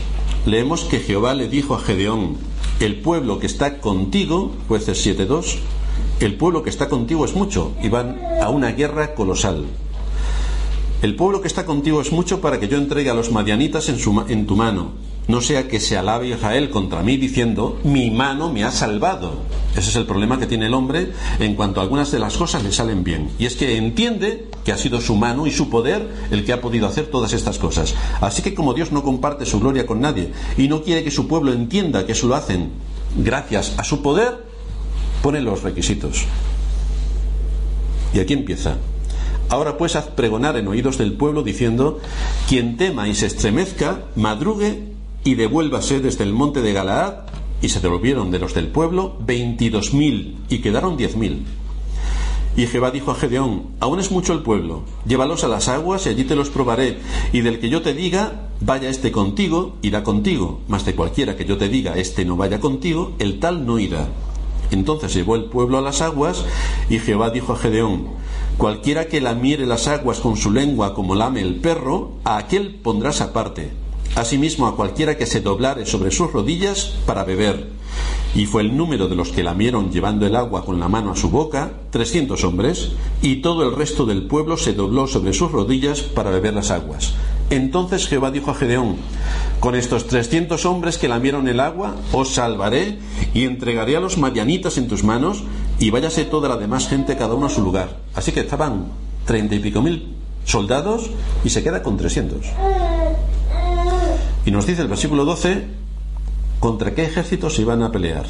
leemos 0.48 0.86
que 0.86 1.00
Jehová 1.00 1.36
le 1.36 1.50
dijo 1.50 1.76
a 1.76 1.80
Gedeón, 1.80 2.38
el 2.80 3.00
pueblo 3.00 3.40
que 3.40 3.46
está 3.46 3.80
contigo, 3.80 4.52
jueces 4.68 5.06
7.2, 5.06 5.58
el 6.20 6.36
pueblo 6.36 6.64
que 6.64 6.72
está 6.72 6.90
contigo 6.90 7.26
es 7.26 7.36
mucho 7.36 7.74
y 7.84 7.90
van 7.90 8.20
a 8.42 8.50
una 8.50 8.72
guerra 8.72 9.14
colosal. 9.14 9.66
El 11.02 11.16
pueblo 11.16 11.42
que 11.42 11.48
está 11.48 11.66
contigo 11.66 12.02
es 12.02 12.12
mucho 12.12 12.42
para 12.42 12.60
que 12.60 12.68
yo 12.68 12.78
entregue 12.78 13.10
a 13.10 13.14
los 13.14 13.32
madianitas 13.32 13.90
en, 13.90 14.00
su, 14.00 14.24
en 14.28 14.46
tu 14.46 14.56
mano 14.56 14.92
no 15.30 15.42
sea 15.42 15.68
que 15.68 15.80
se 15.80 15.96
alabe 15.96 16.30
Israel 16.30 16.72
contra 16.72 17.04
mí 17.04 17.16
diciendo, 17.16 17.80
mi 17.84 18.10
mano 18.10 18.52
me 18.52 18.64
ha 18.64 18.72
salvado. 18.72 19.34
Ese 19.78 19.92
es 19.92 19.96
el 19.96 20.08
problema 20.08 20.40
que 20.40 20.48
tiene 20.48 20.66
el 20.66 20.74
hombre 20.74 21.12
en 21.40 21.54
cuanto 21.54 21.80
a 21.80 21.84
algunas 21.84 22.12
de 22.12 22.18
las 22.18 22.36
cosas 22.36 22.64
le 22.64 22.72
salen 22.72 23.04
bien. 23.04 23.30
Y 23.38 23.46
es 23.46 23.56
que 23.56 23.78
entiende 23.78 24.48
que 24.66 24.72
ha 24.72 24.78
sido 24.78 25.00
su 25.00 25.16
mano 25.16 25.46
y 25.46 25.52
su 25.52 25.70
poder 25.70 26.10
el 26.32 26.44
que 26.46 26.52
ha 26.52 26.62
podido 26.62 26.88
hacer 26.88 27.06
todas 27.12 27.34
estas 27.34 27.60
cosas. 27.60 27.94
Así 28.22 28.42
que 28.42 28.56
como 28.56 28.74
Dios 28.74 28.92
no 28.92 29.04
comparte 29.04 29.46
su 29.46 29.60
gloria 29.60 29.86
con 29.86 30.02
nadie 30.02 30.32
y 30.58 30.68
no 30.68 30.82
quiere 30.82 31.04
que 31.04 31.12
su 31.12 31.28
pueblo 31.28 31.54
entienda 31.54 32.08
que 32.08 32.14
eso 32.14 32.28
lo 32.28 32.34
hacen 32.34 32.72
gracias 33.16 33.76
a 33.78 33.84
su 33.84 34.02
poder, 34.02 34.46
pone 35.22 35.42
los 35.42 35.62
requisitos. 35.62 36.26
Y 38.16 38.20
aquí 38.20 38.34
empieza. 38.34 38.78
Ahora 39.50 39.78
pues 39.78 39.96
haz 39.96 40.08
pregonar 40.08 40.58
en 40.58 40.68
oídos 40.68 41.00
del 41.00 41.14
pueblo 41.14 41.42
diciendo, 41.42 42.00
quien 42.48 42.78
tema 42.78 43.08
y 43.08 43.16
se 43.16 43.26
estremezca, 43.26 44.04
madrugue 44.16 44.84
y 45.24 45.34
devuélvase 45.34 46.00
desde 46.00 46.24
el 46.24 46.34
monte 46.34 46.62
de 46.62 46.72
Galaad, 46.72 47.14
y 47.62 47.70
se 47.70 47.82
devolvieron 47.82 48.32
de 48.32 48.40
los 48.40 48.54
del 48.54 48.68
pueblo 48.68 49.18
veintidós 49.20 49.94
mil, 49.94 50.38
y 50.50 50.60
quedaron 50.60 50.98
diez 50.98 51.16
mil. 51.16 51.46
Y 52.56 52.68
Jehová 52.68 52.92
dijo 52.92 53.12
a 53.12 53.16
Gedeón, 53.16 53.64
aún 53.80 54.00
es 54.00 54.12
mucho 54.12 54.34
el 54.34 54.44
pueblo, 54.44 54.84
llévalos 55.06 55.44
a 55.44 55.48
las 55.48 55.68
aguas 55.68 56.06
y 56.06 56.10
allí 56.10 56.26
te 56.26 56.36
los 56.36 56.50
probaré, 56.50 57.00
y 57.34 57.42
del 57.42 57.60
que 57.60 57.70
yo 57.70 57.82
te 57.82 57.94
diga, 57.94 58.50
vaya 58.62 58.90
este 58.90 59.12
contigo, 59.12 59.78
irá 59.82 60.04
contigo, 60.04 60.62
mas 60.68 60.86
de 60.86 60.94
cualquiera 60.96 61.36
que 61.36 61.46
yo 61.46 61.58
te 61.58 61.70
diga, 61.70 61.96
este 61.96 62.24
no 62.24 62.38
vaya 62.38 62.60
contigo, 62.60 63.14
el 63.20 63.40
tal 63.40 63.66
no 63.66 63.80
irá. 63.80 64.08
Entonces 64.72 65.14
llevó 65.14 65.36
el 65.36 65.46
pueblo 65.46 65.80
a 65.80 65.82
las 65.82 66.02
aguas, 66.02 66.46
y 66.90 67.00
Jehová 67.00 67.30
dijo 67.32 67.54
a 67.54 67.58
Gedeón, 67.58 68.19
cualquiera 68.60 69.08
que 69.08 69.22
lamiere 69.22 69.66
las 69.66 69.88
aguas 69.88 70.20
con 70.20 70.38
su 70.38 70.52
lengua 70.52 70.94
como 70.94 71.16
lame 71.16 71.42
el 71.42 71.56
perro, 71.56 72.12
a 72.26 72.38
aquel 72.38 72.76
pondrás 72.76 73.22
aparte 73.22 73.72
asimismo 74.16 74.68
a 74.68 74.76
cualquiera 74.76 75.18
que 75.18 75.26
se 75.26 75.42
doblare 75.42 75.86
sobre 75.86 76.12
sus 76.12 76.32
rodillas 76.32 76.96
para 77.06 77.24
beber. 77.24 77.79
Y 78.36 78.46
fue 78.46 78.62
el 78.62 78.78
número 78.78 79.08
de 79.08 79.16
los 79.16 79.30
que 79.30 79.44
lamieron 79.44 79.92
llevando 79.92 80.26
el 80.26 80.36
agua 80.36 80.64
con 80.64 80.80
la 80.80 80.88
mano 80.88 81.12
a 81.12 81.16
su 81.16 81.30
boca, 81.30 81.72
trescientos 81.90 82.44
hombres, 82.44 82.92
y 83.22 83.38
todo 83.38 83.68
el 83.68 83.76
resto 83.76 84.06
del 84.06 84.24
pueblo 84.24 84.56
se 84.58 84.74
dobló 84.74 85.08
sobre 85.08 85.34
sus 85.34 85.52
rodillas 85.52 86.02
para 86.02 86.30
beber 86.30 86.54
las 86.54 86.72
aguas. 86.72 87.14
Entonces 87.50 88.08
Jehová 88.08 88.30
dijo 88.30 88.52
a 88.52 88.56
Gedeón, 88.56 88.98
con 89.60 89.74
estos 89.74 90.06
trescientos 90.06 90.66
hombres 90.66 90.98
que 91.00 91.08
lamieron 91.08 91.48
el 91.48 91.60
agua, 91.60 91.96
os 92.14 92.36
salvaré 92.36 93.00
y 93.34 93.46
entregaré 93.46 93.98
a 93.98 94.00
los 94.00 94.18
madianitas 94.20 94.78
en 94.78 94.88
tus 94.88 95.04
manos, 95.04 95.44
y 95.80 95.90
váyase 95.90 96.26
toda 96.26 96.50
la 96.50 96.58
demás 96.58 96.88
gente 96.88 97.18
cada 97.18 97.34
uno 97.34 97.48
a 97.48 97.50
su 97.50 97.64
lugar. 97.64 97.98
Así 98.14 98.32
que 98.32 98.42
estaban 98.42 98.86
treinta 99.26 99.56
y 99.56 99.60
pico 99.60 99.82
mil 99.82 100.16
soldados 100.46 101.10
y 101.44 101.50
se 101.50 101.64
queda 101.64 101.84
con 101.84 101.98
trescientos. 101.98 102.46
Y 104.46 104.52
nos 104.52 104.66
dice 104.66 104.82
el 104.82 104.88
versículo 104.88 105.26
12, 105.26 105.66
¿contra 106.60 106.94
qué 106.94 107.06
ejércitos 107.06 107.56
se 107.56 107.62
iban 107.62 107.84
a 107.84 107.92
pelear? 107.92 108.26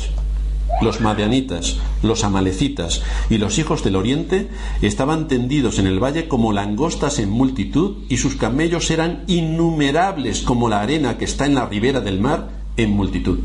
Los 0.82 1.02
madianitas, 1.02 1.78
los 2.04 2.24
amalecitas 2.24 3.02
y 3.30 3.38
los 3.38 3.58
hijos 3.58 3.84
del 3.84 3.96
oriente 3.96 4.50
estaban 4.82 5.28
tendidos 5.28 5.78
en 5.80 5.88
el 5.88 6.02
valle 6.02 6.28
como 6.28 6.54
langostas 6.54 7.20
en 7.20 7.30
multitud 7.30 7.98
y 8.08 8.18
sus 8.18 8.36
camellos 8.36 8.89
eran 8.92 9.24
innumerables 9.28 10.42
como 10.42 10.70
la 10.70 10.82
arena 10.82 11.18
que 11.18 11.26
está 11.26 11.46
en 11.46 11.56
la 11.56 11.65
ribera 11.65 12.00
del 12.00 12.20
mar 12.22 12.50
en 12.78 12.92
multitud. 12.92 13.39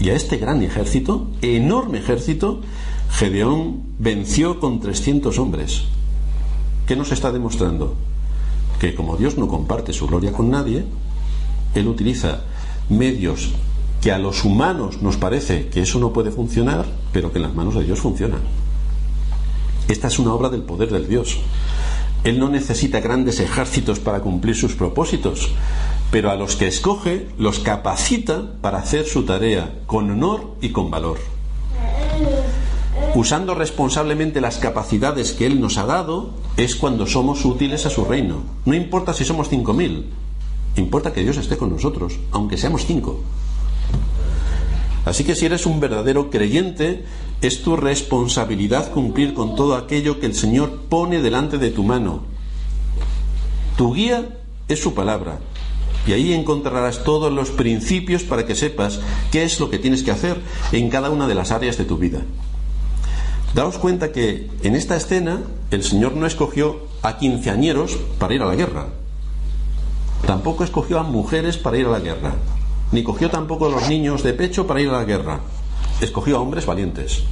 Y 0.00 0.08
a 0.08 0.14
este 0.14 0.38
gran 0.38 0.62
ejército, 0.62 1.28
enorme 1.42 1.98
ejército, 1.98 2.62
Gedeón 3.10 3.82
venció 3.98 4.58
con 4.58 4.80
300 4.80 5.38
hombres. 5.38 5.82
¿Qué 6.86 6.96
nos 6.96 7.12
está 7.12 7.30
demostrando? 7.30 7.94
que 8.80 8.94
como 8.94 9.16
Dios 9.16 9.36
no 9.36 9.46
comparte 9.46 9.92
su 9.92 10.08
gloria 10.08 10.32
con 10.32 10.50
nadie, 10.50 10.84
Él 11.74 11.86
utiliza 11.86 12.40
medios 12.90 13.52
que 14.00 14.12
a 14.12 14.18
los 14.18 14.44
humanos 14.44 15.02
nos 15.02 15.16
parece 15.16 15.68
que 15.68 15.82
eso 15.82 15.98
no 15.98 16.12
puede 16.12 16.30
funcionar, 16.30 16.86
pero 17.12 17.32
que 17.32 17.38
en 17.38 17.44
las 17.44 17.54
manos 17.54 17.74
de 17.74 17.84
Dios 17.84 18.00
funciona. 18.00 18.38
Esta 19.88 20.08
es 20.08 20.18
una 20.18 20.32
obra 20.32 20.48
del 20.48 20.62
poder 20.62 20.90
del 20.90 21.08
Dios. 21.08 21.38
Él 22.24 22.38
no 22.38 22.48
necesita 22.48 23.00
grandes 23.00 23.40
ejércitos 23.40 23.98
para 23.98 24.20
cumplir 24.20 24.54
sus 24.54 24.74
propósitos, 24.74 25.48
pero 26.10 26.30
a 26.30 26.36
los 26.36 26.56
que 26.56 26.66
escoge 26.66 27.28
los 27.38 27.60
capacita 27.60 28.54
para 28.60 28.78
hacer 28.78 29.06
su 29.06 29.24
tarea 29.24 29.80
con 29.86 30.10
honor 30.10 30.56
y 30.60 30.70
con 30.70 30.90
valor 30.90 31.18
usando 33.14 33.54
responsablemente 33.54 34.40
las 34.40 34.58
capacidades 34.58 35.32
que 35.32 35.46
Él 35.46 35.60
nos 35.60 35.78
ha 35.78 35.86
dado, 35.86 36.30
es 36.56 36.76
cuando 36.76 37.06
somos 37.06 37.44
útiles 37.44 37.86
a 37.86 37.90
su 37.90 38.04
reino. 38.04 38.42
No 38.64 38.74
importa 38.74 39.14
si 39.14 39.24
somos 39.24 39.48
cinco 39.48 39.72
mil, 39.72 40.06
importa 40.76 41.12
que 41.12 41.22
Dios 41.22 41.36
esté 41.36 41.56
con 41.56 41.70
nosotros, 41.70 42.18
aunque 42.30 42.56
seamos 42.56 42.86
cinco. 42.86 43.20
Así 45.04 45.24
que 45.24 45.34
si 45.34 45.46
eres 45.46 45.66
un 45.66 45.80
verdadero 45.80 46.30
creyente, 46.30 47.04
es 47.40 47.62
tu 47.62 47.76
responsabilidad 47.76 48.92
cumplir 48.92 49.34
con 49.34 49.56
todo 49.56 49.76
aquello 49.76 50.20
que 50.20 50.26
el 50.26 50.34
Señor 50.34 50.82
pone 50.88 51.22
delante 51.22 51.58
de 51.58 51.70
tu 51.70 51.82
mano. 51.82 52.22
Tu 53.76 53.94
guía 53.94 54.38
es 54.68 54.80
su 54.80 54.94
palabra. 54.94 55.38
Y 56.06 56.12
ahí 56.12 56.32
encontrarás 56.32 57.04
todos 57.04 57.32
los 57.32 57.50
principios 57.50 58.22
para 58.22 58.46
que 58.46 58.54
sepas 58.54 59.00
qué 59.30 59.42
es 59.42 59.60
lo 59.60 59.70
que 59.70 59.78
tienes 59.78 60.02
que 60.02 60.10
hacer 60.10 60.40
en 60.72 60.88
cada 60.90 61.10
una 61.10 61.26
de 61.26 61.34
las 61.34 61.50
áreas 61.50 61.76
de 61.76 61.84
tu 61.84 61.98
vida. 61.98 62.20
Daos 63.54 63.78
cuenta 63.78 64.12
que 64.12 64.48
en 64.62 64.76
esta 64.76 64.96
escena 64.96 65.40
el 65.70 65.82
Señor 65.82 66.14
no 66.14 66.26
escogió 66.26 66.86
a 67.02 67.18
quinceañeros 67.18 67.96
para 68.18 68.34
ir 68.34 68.42
a 68.42 68.46
la 68.46 68.54
guerra. 68.54 68.88
Tampoco 70.26 70.64
escogió 70.64 70.98
a 70.98 71.02
mujeres 71.02 71.56
para 71.56 71.78
ir 71.78 71.86
a 71.86 71.90
la 71.90 72.00
guerra. 72.00 72.34
Ni 72.92 73.02
cogió 73.02 73.30
tampoco 73.30 73.66
a 73.66 73.70
los 73.70 73.88
niños 73.88 74.22
de 74.22 74.32
pecho 74.32 74.66
para 74.66 74.80
ir 74.80 74.88
a 74.88 74.98
la 74.98 75.04
guerra. 75.04 75.40
Escogió 76.00 76.36
a 76.36 76.40
hombres 76.40 76.66
valientes. 76.66 77.24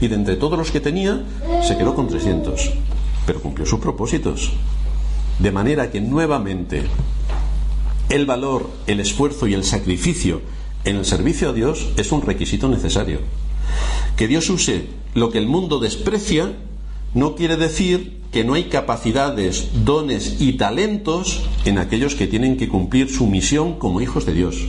Y 0.00 0.08
de 0.08 0.14
entre 0.14 0.36
todos 0.36 0.58
los 0.58 0.70
que 0.70 0.80
tenía, 0.80 1.24
se 1.62 1.76
quedó 1.76 1.94
con 1.94 2.08
300. 2.08 2.70
Pero 3.26 3.40
cumplió 3.40 3.66
sus 3.66 3.80
propósitos. 3.80 4.52
De 5.38 5.50
manera 5.50 5.90
que 5.90 6.00
nuevamente 6.00 6.84
el 8.08 8.26
valor, 8.26 8.68
el 8.86 9.00
esfuerzo 9.00 9.46
y 9.46 9.54
el 9.54 9.64
sacrificio 9.64 10.42
en 10.84 10.96
el 10.96 11.04
servicio 11.04 11.50
a 11.50 11.52
Dios 11.52 11.88
es 11.96 12.12
un 12.12 12.22
requisito 12.22 12.68
necesario. 12.68 13.20
Que 14.16 14.28
Dios 14.28 14.50
use 14.50 14.88
lo 15.14 15.30
que 15.30 15.38
el 15.38 15.46
mundo 15.46 15.78
desprecia 15.78 16.52
no 17.14 17.34
quiere 17.34 17.56
decir 17.56 18.20
que 18.32 18.44
no 18.44 18.54
hay 18.54 18.64
capacidades, 18.64 19.84
dones 19.84 20.40
y 20.40 20.54
talentos 20.54 21.42
en 21.64 21.78
aquellos 21.78 22.14
que 22.14 22.26
tienen 22.26 22.56
que 22.56 22.68
cumplir 22.68 23.10
su 23.10 23.26
misión 23.26 23.78
como 23.78 24.00
hijos 24.00 24.24
de 24.24 24.32
Dios. 24.32 24.66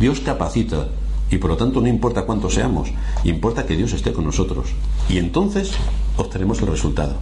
Dios 0.00 0.20
capacita 0.20 0.88
y 1.30 1.38
por 1.38 1.50
lo 1.50 1.56
tanto 1.56 1.80
no 1.80 1.88
importa 1.88 2.26
cuántos 2.26 2.54
seamos, 2.54 2.90
importa 3.24 3.66
que 3.66 3.76
Dios 3.76 3.92
esté 3.92 4.12
con 4.12 4.24
nosotros. 4.24 4.68
Y 5.08 5.18
entonces 5.18 5.72
obtenemos 6.16 6.60
el 6.60 6.66
resultado. 6.66 7.16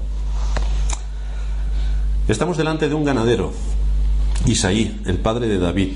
Estamos 2.29 2.57
delante 2.57 2.89
de 2.89 2.95
un 2.95 3.05
ganadero, 3.05 3.53
Isaí, 4.47 5.01
el 5.07 5.18
padre 5.18 5.49
de 5.49 5.59
David, 5.59 5.91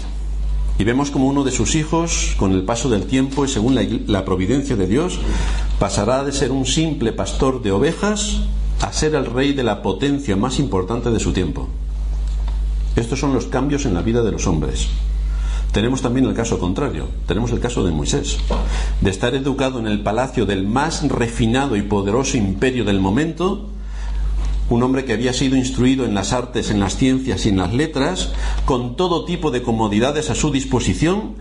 y 0.78 0.84
vemos 0.84 1.10
como 1.10 1.26
uno 1.28 1.44
de 1.44 1.52
sus 1.52 1.74
hijos, 1.74 2.34
con 2.36 2.52
el 2.52 2.64
paso 2.64 2.90
del 2.90 3.06
tiempo 3.06 3.44
y 3.44 3.48
según 3.48 3.78
la, 4.06 4.24
providencia 4.24 4.76
de 4.76 4.86
Dios, 4.86 5.18
pasará 5.78 6.22
de 6.24 6.32
ser 6.32 6.52
un 6.52 6.66
simple 6.66 7.12
pastor 7.12 7.62
de 7.62 7.72
ovejas 7.72 8.42
a 8.80 8.92
ser 8.92 9.14
el 9.14 9.26
rey 9.26 9.52
de 9.52 9.62
la 9.62 9.82
potencia 9.82 10.36
más 10.36 10.58
importante 10.58 11.10
de 11.10 11.20
su 11.20 11.32
tiempo. 11.32 11.68
Estos 12.96 13.20
son 13.20 13.34
los 13.34 13.46
cambios 13.46 13.86
en 13.86 13.94
la 13.94 14.02
vida 14.02 14.22
de 14.22 14.32
los 14.32 14.46
hombres. 14.46 14.88
Tenemos 15.72 16.00
también 16.00 16.26
el 16.26 16.34
caso 16.34 16.58
contrario, 16.58 17.08
tenemos 17.26 17.50
el 17.52 17.60
caso 17.60 17.84
de 17.84 17.90
Moisés, 17.90 18.38
de 19.02 19.10
estar 19.10 19.34
educado 19.34 19.78
en 19.78 19.86
el 19.86 20.02
palacio 20.02 20.46
del 20.46 20.66
más 20.66 21.06
refinado 21.06 21.76
y 21.76 21.82
poderoso 21.82 22.38
imperio 22.38 22.84
del 22.84 23.00
momento, 23.00 23.68
un 24.70 24.82
hombre 24.82 25.04
que 25.04 25.12
había 25.12 25.34
sido 25.34 25.56
instruido 25.56 26.06
en 26.06 26.14
las 26.14 26.32
artes, 26.32 26.70
en 26.70 26.80
las 26.80 26.96
ciencias 26.96 27.44
y 27.44 27.50
en 27.50 27.58
las 27.58 27.74
letras, 27.74 28.32
con 28.64 28.96
todo 28.96 29.26
tipo 29.26 29.50
de 29.50 29.62
comodidades 29.62 30.30
a 30.30 30.34
su 30.34 30.50
disposición, 30.50 31.34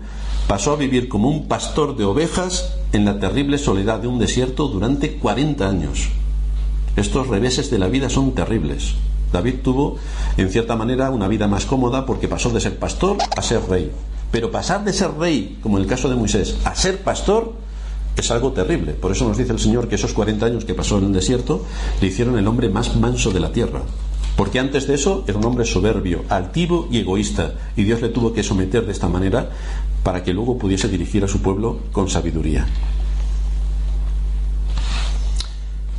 pasó 0.46 0.72
a 0.72 0.76
vivir 0.76 1.08
como 1.08 1.30
un 1.30 1.48
pastor 1.48 1.96
de 1.96 2.04
ovejas 2.04 2.74
en 2.92 3.06
la 3.06 3.18
terrible 3.18 3.56
soledad 3.56 4.00
de 4.00 4.08
un 4.08 4.18
desierto 4.18 4.68
durante 4.68 5.14
40 5.14 5.66
años. 5.66 6.08
Estos 6.96 7.28
reveses 7.28 7.70
de 7.70 7.78
la 7.78 7.88
vida 7.88 8.08
son 8.08 8.32
terribles. 8.32 8.94
David 9.32 9.56
tuvo, 9.62 9.96
en 10.36 10.48
cierta 10.48 10.76
manera, 10.76 11.10
una 11.10 11.28
vida 11.28 11.46
más 11.46 11.66
cómoda 11.66 12.06
porque 12.06 12.28
pasó 12.28 12.50
de 12.50 12.60
ser 12.60 12.78
pastor 12.78 13.18
a 13.36 13.42
ser 13.42 13.60
rey. 13.68 13.90
Pero 14.30 14.50
pasar 14.50 14.84
de 14.84 14.92
ser 14.92 15.12
rey, 15.12 15.58
como 15.62 15.76
en 15.76 15.84
el 15.84 15.88
caso 15.88 16.08
de 16.08 16.16
Moisés, 16.16 16.56
a 16.64 16.74
ser 16.74 17.02
pastor, 17.02 17.52
es 18.16 18.30
algo 18.30 18.52
terrible. 18.52 18.92
Por 18.92 19.12
eso 19.12 19.28
nos 19.28 19.36
dice 19.36 19.52
el 19.52 19.58
Señor 19.58 19.88
que 19.88 19.96
esos 19.96 20.14
40 20.14 20.46
años 20.46 20.64
que 20.64 20.74
pasó 20.74 20.98
en 20.98 21.04
el 21.04 21.12
desierto 21.12 21.64
le 22.00 22.06
hicieron 22.06 22.38
el 22.38 22.48
hombre 22.48 22.70
más 22.70 22.96
manso 22.96 23.30
de 23.30 23.40
la 23.40 23.52
tierra. 23.52 23.82
Porque 24.36 24.58
antes 24.58 24.86
de 24.86 24.94
eso 24.94 25.24
era 25.26 25.38
un 25.38 25.44
hombre 25.44 25.64
soberbio, 25.64 26.24
altivo 26.28 26.88
y 26.90 26.98
egoísta. 26.98 27.54
Y 27.76 27.84
Dios 27.84 28.02
le 28.02 28.08
tuvo 28.08 28.32
que 28.32 28.42
someter 28.42 28.84
de 28.86 28.92
esta 28.92 29.08
manera 29.08 29.50
para 30.02 30.22
que 30.22 30.32
luego 30.32 30.58
pudiese 30.58 30.88
dirigir 30.88 31.24
a 31.24 31.28
su 31.28 31.40
pueblo 31.40 31.80
con 31.92 32.08
sabiduría. 32.08 32.66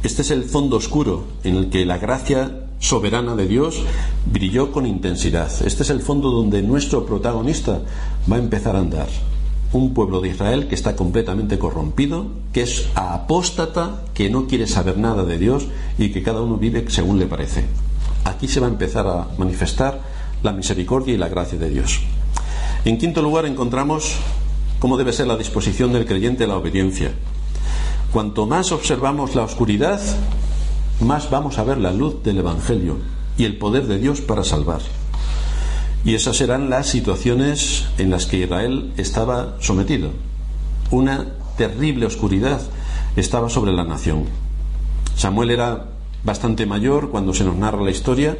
Este 0.07 0.21
es 0.21 0.31
el 0.31 0.45
fondo 0.45 0.77
oscuro 0.77 1.25
en 1.43 1.57
el 1.57 1.69
que 1.69 1.85
la 1.85 1.97
gracia 1.97 2.61
soberana 2.79 3.35
de 3.35 3.45
Dios 3.45 3.81
brilló 4.25 4.71
con 4.71 4.85
intensidad. 4.85 5.51
Este 5.65 5.83
es 5.83 5.89
el 5.89 5.99
fondo 5.99 6.31
donde 6.31 6.61
nuestro 6.61 7.05
protagonista 7.05 7.81
va 8.31 8.37
a 8.37 8.39
empezar 8.39 8.77
a 8.77 8.79
andar 8.79 9.09
un 9.73 9.93
pueblo 9.93 10.21
de 10.21 10.29
Israel 10.29 10.69
que 10.69 10.75
está 10.75 10.95
completamente 10.95 11.59
corrompido, 11.59 12.27
que 12.53 12.61
es 12.61 12.87
apóstata, 12.95 14.05
que 14.13 14.29
no 14.29 14.47
quiere 14.47 14.65
saber 14.65 14.97
nada 14.97 15.25
de 15.25 15.37
Dios 15.37 15.67
y 15.97 16.07
que 16.11 16.23
cada 16.23 16.41
uno 16.41 16.55
vive 16.55 16.85
según 16.87 17.19
le 17.19 17.25
parece. 17.25 17.65
Aquí 18.23 18.47
se 18.47 18.61
va 18.61 18.67
a 18.67 18.69
empezar 18.69 19.07
a 19.07 19.27
manifestar 19.37 19.99
la 20.41 20.53
misericordia 20.53 21.15
y 21.15 21.17
la 21.17 21.27
gracia 21.27 21.59
de 21.59 21.69
Dios. 21.69 21.99
En 22.85 22.97
quinto 22.97 23.21
lugar 23.21 23.45
encontramos 23.45 24.15
cómo 24.79 24.95
debe 24.95 25.11
ser 25.11 25.27
la 25.27 25.35
disposición 25.35 25.91
del 25.91 26.05
creyente 26.05 26.45
a 26.45 26.47
la 26.47 26.55
obediencia. 26.55 27.11
Cuanto 28.11 28.45
más 28.45 28.71
observamos 28.71 29.35
la 29.35 29.43
oscuridad, 29.43 29.99
más 31.01 31.29
vamos 31.29 31.59
a 31.59 31.63
ver 31.63 31.77
la 31.77 31.91
luz 31.91 32.23
del 32.23 32.37
Evangelio 32.37 32.97
y 33.37 33.43
el 33.43 33.57
poder 33.57 33.85
de 33.85 33.99
Dios 33.99 34.21
para 34.21 34.43
salvar. 34.43 34.81
Y 36.05 36.15
esas 36.15 36.39
eran 36.39 36.69
las 36.69 36.87
situaciones 36.87 37.85
en 37.97 38.09
las 38.09 38.25
que 38.25 38.37
Israel 38.37 38.93
estaba 38.97 39.55
sometido. 39.59 40.11
Una 40.89 41.27
terrible 41.57 42.05
oscuridad 42.05 42.61
estaba 43.17 43.49
sobre 43.49 43.73
la 43.73 43.83
nación. 43.83 44.23
Samuel 45.15 45.51
era 45.51 45.87
bastante 46.23 46.65
mayor 46.65 47.09
cuando 47.09 47.33
se 47.33 47.43
nos 47.43 47.57
narra 47.57 47.81
la 47.81 47.91
historia 47.91 48.37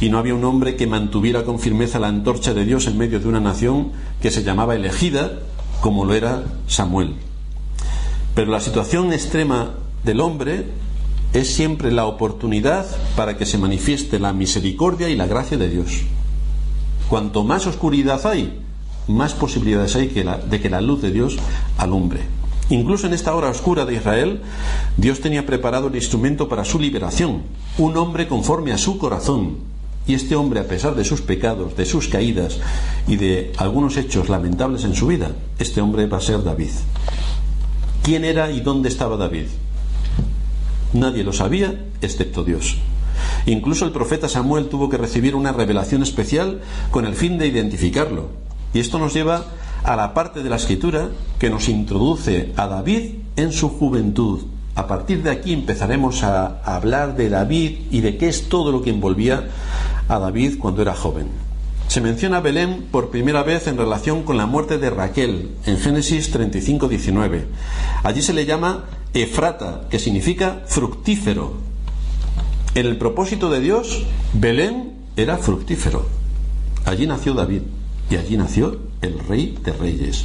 y 0.00 0.08
no 0.08 0.18
había 0.18 0.34
un 0.34 0.44
hombre 0.44 0.76
que 0.76 0.86
mantuviera 0.86 1.44
con 1.44 1.58
firmeza 1.58 1.98
la 1.98 2.08
antorcha 2.08 2.54
de 2.54 2.64
Dios 2.64 2.86
en 2.86 2.96
medio 2.96 3.20
de 3.20 3.28
una 3.28 3.40
nación 3.40 3.92
que 4.22 4.30
se 4.30 4.42
llamaba 4.42 4.74
elegida 4.74 5.40
como 5.80 6.04
lo 6.04 6.14
era 6.14 6.44
Samuel. 6.66 7.16
Pero 8.34 8.50
la 8.50 8.60
situación 8.60 9.12
extrema 9.12 9.74
del 10.04 10.20
hombre 10.20 10.66
es 11.32 11.54
siempre 11.54 11.92
la 11.92 12.06
oportunidad 12.06 12.86
para 13.16 13.36
que 13.36 13.46
se 13.46 13.58
manifieste 13.58 14.18
la 14.18 14.32
misericordia 14.32 15.08
y 15.08 15.16
la 15.16 15.26
gracia 15.26 15.56
de 15.56 15.68
Dios. 15.68 16.02
Cuanto 17.08 17.44
más 17.44 17.66
oscuridad 17.66 18.26
hay, 18.26 18.60
más 19.08 19.34
posibilidades 19.34 19.94
hay 19.96 20.08
de 20.08 20.60
que 20.60 20.70
la 20.70 20.80
luz 20.80 21.02
de 21.02 21.12
Dios 21.12 21.36
alumbre. 21.78 22.20
Incluso 22.70 23.06
en 23.06 23.12
esta 23.12 23.34
hora 23.34 23.50
oscura 23.50 23.84
de 23.84 23.94
Israel, 23.94 24.40
Dios 24.96 25.20
tenía 25.20 25.44
preparado 25.44 25.88
el 25.88 25.96
instrumento 25.96 26.48
para 26.48 26.64
su 26.64 26.78
liberación, 26.78 27.42
un 27.76 27.96
hombre 27.96 28.26
conforme 28.26 28.72
a 28.72 28.78
su 28.78 28.98
corazón. 28.98 29.58
Y 30.06 30.14
este 30.14 30.34
hombre, 30.34 30.60
a 30.60 30.68
pesar 30.68 30.94
de 30.94 31.04
sus 31.04 31.20
pecados, 31.20 31.76
de 31.76 31.86
sus 31.86 32.08
caídas 32.08 32.58
y 33.06 33.16
de 33.16 33.52
algunos 33.58 33.96
hechos 33.96 34.28
lamentables 34.28 34.84
en 34.84 34.94
su 34.94 35.06
vida, 35.06 35.32
este 35.58 35.80
hombre 35.80 36.06
va 36.06 36.18
a 36.18 36.22
ser 36.22 36.42
David. 36.42 36.70
¿Quién 38.04 38.26
era 38.26 38.50
y 38.50 38.60
dónde 38.60 38.90
estaba 38.90 39.16
David? 39.16 39.46
Nadie 40.92 41.24
lo 41.24 41.32
sabía 41.32 41.86
excepto 42.02 42.44
Dios. 42.44 42.76
Incluso 43.46 43.86
el 43.86 43.92
profeta 43.92 44.28
Samuel 44.28 44.68
tuvo 44.68 44.90
que 44.90 44.98
recibir 44.98 45.34
una 45.34 45.52
revelación 45.52 46.02
especial 46.02 46.60
con 46.90 47.06
el 47.06 47.14
fin 47.14 47.38
de 47.38 47.46
identificarlo. 47.46 48.28
Y 48.74 48.80
esto 48.80 48.98
nos 48.98 49.14
lleva 49.14 49.46
a 49.84 49.96
la 49.96 50.12
parte 50.12 50.42
de 50.42 50.50
la 50.50 50.56
escritura 50.56 51.08
que 51.38 51.48
nos 51.48 51.70
introduce 51.70 52.52
a 52.58 52.66
David 52.66 53.20
en 53.36 53.52
su 53.52 53.70
juventud. 53.70 54.40
A 54.74 54.86
partir 54.86 55.22
de 55.22 55.30
aquí 55.30 55.54
empezaremos 55.54 56.24
a 56.24 56.60
hablar 56.62 57.16
de 57.16 57.30
David 57.30 57.86
y 57.90 58.02
de 58.02 58.18
qué 58.18 58.28
es 58.28 58.50
todo 58.50 58.70
lo 58.70 58.82
que 58.82 58.90
envolvía 58.90 59.48
a 60.08 60.18
David 60.18 60.58
cuando 60.58 60.82
era 60.82 60.94
joven. 60.94 61.43
Se 61.88 62.00
menciona 62.00 62.40
Belén 62.40 62.86
por 62.90 63.10
primera 63.10 63.42
vez 63.42 63.66
en 63.66 63.76
relación 63.76 64.22
con 64.24 64.36
la 64.36 64.46
muerte 64.46 64.78
de 64.78 64.90
Raquel 64.90 65.50
en 65.66 65.78
Génesis 65.78 66.30
35, 66.30 66.88
19. 66.88 67.46
Allí 68.02 68.22
se 68.22 68.32
le 68.32 68.46
llama 68.46 68.84
Efrata, 69.12 69.82
que 69.90 69.98
significa 69.98 70.62
fructífero, 70.66 71.54
en 72.74 72.86
el 72.86 72.96
propósito 72.96 73.50
de 73.50 73.60
Dios, 73.60 74.02
Belén 74.32 74.94
era 75.16 75.38
fructífero. 75.38 76.06
Allí 76.84 77.06
nació 77.06 77.32
David 77.32 77.62
y 78.10 78.16
allí 78.16 78.36
nació 78.36 78.80
el 79.00 79.20
Rey 79.20 79.56
de 79.62 79.72
Reyes, 79.72 80.24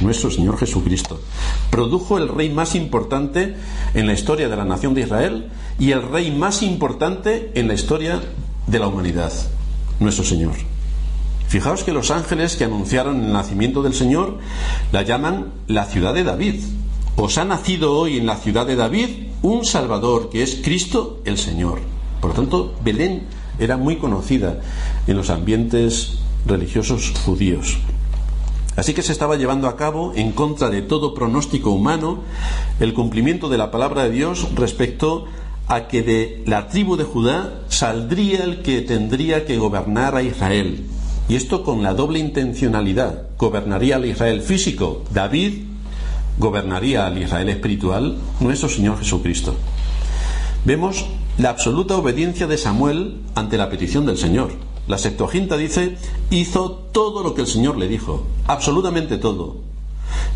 nuestro 0.00 0.32
Señor 0.32 0.58
Jesucristo. 0.58 1.20
Produjo 1.70 2.18
el 2.18 2.26
rey 2.26 2.50
más 2.50 2.74
importante 2.74 3.54
en 3.94 4.08
la 4.08 4.12
historia 4.12 4.48
de 4.48 4.56
la 4.56 4.64
nación 4.64 4.94
de 4.94 5.02
Israel 5.02 5.50
y 5.78 5.92
el 5.92 6.02
rey 6.02 6.32
más 6.32 6.64
importante 6.64 7.52
en 7.54 7.68
la 7.68 7.74
historia 7.74 8.20
de 8.66 8.78
la 8.80 8.88
humanidad, 8.88 9.32
nuestro 10.00 10.24
Señor. 10.24 10.54
Fijaos 11.48 11.84
que 11.84 11.92
los 11.92 12.10
ángeles 12.10 12.56
que 12.56 12.64
anunciaron 12.64 13.24
el 13.24 13.32
nacimiento 13.32 13.82
del 13.82 13.94
Señor 13.94 14.38
la 14.92 15.02
llaman 15.02 15.52
la 15.66 15.84
ciudad 15.84 16.14
de 16.14 16.24
David, 16.24 16.62
os 17.16 17.38
ha 17.38 17.44
nacido 17.44 17.96
hoy 17.96 18.16
en 18.16 18.26
la 18.26 18.36
ciudad 18.36 18.66
de 18.66 18.76
David 18.76 19.08
un 19.42 19.64
Salvador 19.64 20.30
que 20.30 20.42
es 20.42 20.60
Cristo 20.64 21.20
el 21.24 21.38
Señor. 21.38 21.80
Por 22.20 22.30
lo 22.30 22.36
tanto, 22.36 22.74
Belén 22.82 23.24
era 23.58 23.76
muy 23.76 23.96
conocida 23.96 24.60
en 25.06 25.16
los 25.16 25.30
ambientes 25.30 26.18
religiosos 26.46 27.12
judíos. 27.24 27.78
Así 28.76 28.92
que 28.92 29.02
se 29.02 29.12
estaba 29.12 29.36
llevando 29.36 29.68
a 29.68 29.76
cabo, 29.76 30.12
en 30.16 30.32
contra 30.32 30.68
de 30.68 30.82
todo 30.82 31.14
pronóstico 31.14 31.70
humano, 31.70 32.20
el 32.80 32.92
cumplimiento 32.92 33.48
de 33.48 33.58
la 33.58 33.70
palabra 33.70 34.04
de 34.04 34.10
Dios 34.10 34.48
respecto 34.56 35.26
a 35.68 35.86
que 35.86 36.02
de 36.02 36.42
la 36.46 36.68
tribu 36.68 36.96
de 36.96 37.04
Judá 37.04 37.60
saldría 37.68 38.42
el 38.42 38.62
que 38.62 38.80
tendría 38.80 39.46
que 39.46 39.58
gobernar 39.58 40.16
a 40.16 40.22
Israel. 40.22 40.84
Y 41.28 41.36
esto 41.36 41.62
con 41.62 41.82
la 41.82 41.94
doble 41.94 42.18
intencionalidad. 42.18 43.28
Gobernaría 43.38 43.96
al 43.96 44.04
Israel 44.04 44.42
físico, 44.42 45.02
David, 45.10 45.64
gobernaría 46.38 47.06
al 47.06 47.16
Israel 47.22 47.48
espiritual 47.48 48.16
nuestro 48.40 48.68
Señor 48.68 48.98
Jesucristo. 48.98 49.54
Vemos 50.64 51.06
la 51.38 51.50
absoluta 51.50 51.96
obediencia 51.96 52.46
de 52.46 52.58
Samuel 52.58 53.20
ante 53.34 53.56
la 53.56 53.70
petición 53.70 54.06
del 54.06 54.18
Señor. 54.18 54.52
La 54.86 54.98
Septuaginta 54.98 55.56
dice, 55.56 55.96
hizo 56.30 56.70
todo 56.92 57.22
lo 57.22 57.34
que 57.34 57.40
el 57.40 57.46
Señor 57.46 57.78
le 57.78 57.88
dijo, 57.88 58.26
absolutamente 58.46 59.16
todo. 59.16 59.56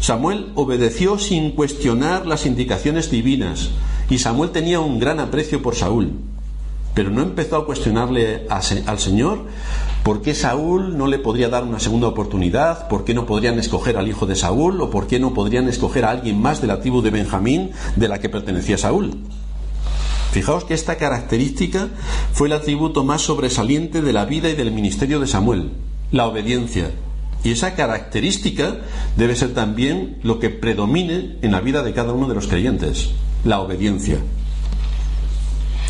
Samuel 0.01 0.53
obedeció 0.55 1.19
sin 1.19 1.53
cuestionar 1.53 2.27
las 2.27 2.47
indicaciones 2.47 3.11
divinas 3.11 3.71
y 4.09 4.19
Samuel 4.19 4.51
tenía 4.51 4.81
un 4.81 4.99
gran 4.99 5.21
aprecio 5.21 5.61
por 5.61 5.75
Saúl, 5.75 6.13
pero 6.95 7.11
no 7.11 7.23
empezó 7.23 7.57
a 7.57 7.67
cuestionarle 7.67 8.47
al 8.49 8.99
Señor 8.99 9.45
¿Por 10.03 10.23
qué 10.23 10.35
Saúl 10.35 10.97
no 10.97 11.07
le 11.07 11.19
podría 11.19 11.49
dar 11.49 11.65
una 11.65 11.81
segunda 11.81 12.09
oportunidad? 12.09 12.89
¿Por 12.89 13.05
qué 13.05 13.13
no 13.13 13.27
podrían 13.27 13.59
escoger 13.59 13.99
al 13.99 14.09
hijo 14.09 14.27
de 14.27 14.37
Saúl? 14.37 14.81
¿O 14.81 14.91
por 14.91 15.07
qué 15.07 15.21
no 15.21 15.35
podrían 15.35 15.69
escoger 15.69 16.05
a 16.05 16.11
alguien 16.11 16.41
más 16.41 16.61
de 16.61 16.67
la 16.67 16.81
tribu 16.81 17.03
de 17.03 17.11
Benjamín 17.11 17.73
de 17.97 18.09
la 18.09 18.19
que 18.19 18.29
pertenecía 18.29 18.79
Saúl? 18.79 19.19
Fijaos 20.33 20.65
que 20.65 20.75
esta 20.75 20.97
característica 20.97 21.89
fue 22.33 22.49
el 22.49 22.55
atributo 22.55 23.05
más 23.05 23.23
sobresaliente 23.23 24.03
de 24.03 24.13
la 24.13 24.25
vida 24.25 24.49
y 24.49 24.55
del 24.55 24.73
ministerio 24.73 25.21
de 25.21 25.27
Samuel, 25.27 25.73
la 26.13 26.27
obediencia. 26.27 26.91
Y 27.45 27.53
esa 27.53 27.75
característica 27.75 28.77
debe 29.17 29.37
ser 29.37 29.55
también 29.55 30.19
lo 30.23 30.39
que 30.39 30.51
predomine 30.51 31.37
en 31.41 31.53
la 31.53 31.61
vida 31.61 31.83
de 31.83 31.93
cada 31.93 32.13
uno 32.13 32.29
de 32.29 32.35
los 32.35 32.47
creyentes, 32.47 33.11
la 33.45 33.61
obediencia. 33.61 34.19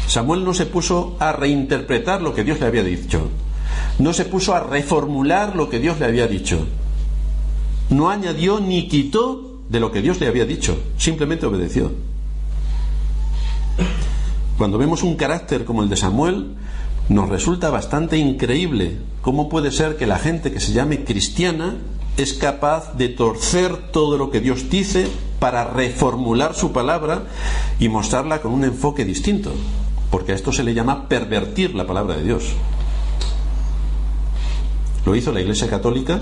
Samuel 0.07 0.45
no 0.45 0.55
se 0.55 0.67
puso 0.67 1.17
a 1.21 1.33
reinterpretar 1.33 2.23
lo 2.23 2.35
que 2.35 2.45
Dios 2.45 2.61
le 2.61 2.67
había 2.67 2.83
dicho, 2.83 3.29
no 3.99 4.13
se 4.13 4.25
puso 4.25 4.55
a 4.55 4.61
reformular 4.61 5.57
lo 5.57 5.69
que 5.69 5.79
Dios 5.79 5.99
le 5.99 6.07
había 6.07 6.27
dicho, 6.27 6.67
no 7.91 8.11
añadió 8.11 8.61
ni 8.61 8.89
quitó 8.89 9.61
de 9.69 9.81
lo 9.81 9.93
que 9.93 10.03
Dios 10.03 10.21
le 10.21 10.29
había 10.29 10.45
dicho, 10.45 10.79
simplemente 10.97 11.47
obedeció. 11.47 11.93
Cuando 14.57 14.79
vemos 14.79 15.03
un 15.03 15.17
carácter 15.17 15.65
como 15.65 15.83
el 15.83 15.89
de 15.89 15.97
Samuel, 15.97 16.55
nos 17.09 17.29
resulta 17.29 17.71
bastante 17.71 18.19
increíble 18.19 18.99
cómo 19.23 19.49
puede 19.49 19.71
ser 19.71 19.97
que 19.97 20.07
la 20.07 20.19
gente 20.19 20.53
que 20.53 20.61
se 20.61 20.73
llame 20.73 21.05
cristiana 21.05 21.77
es 22.17 22.35
capaz 22.35 22.97
de 22.97 23.09
torcer 23.09 23.93
todo 23.93 24.19
lo 24.19 24.31
que 24.31 24.41
Dios 24.41 24.69
dice 24.69 25.07
para 25.39 25.65
reformular 25.65 26.55
su 26.55 26.73
palabra 26.73 27.23
y 27.79 27.89
mostrarla 27.89 28.41
con 28.41 28.53
un 28.53 28.65
enfoque 28.65 29.05
distinto, 29.05 29.53
porque 30.11 30.33
a 30.33 30.35
esto 30.35 30.53
se 30.53 30.65
le 30.65 30.75
llama 30.75 31.09
pervertir 31.09 31.75
la 31.75 31.87
palabra 31.87 32.17
de 32.17 32.25
Dios. 32.25 32.55
Lo 35.05 35.15
hizo 35.17 35.33
la 35.33 35.41
Iglesia 35.41 35.69
Católica, 35.69 36.21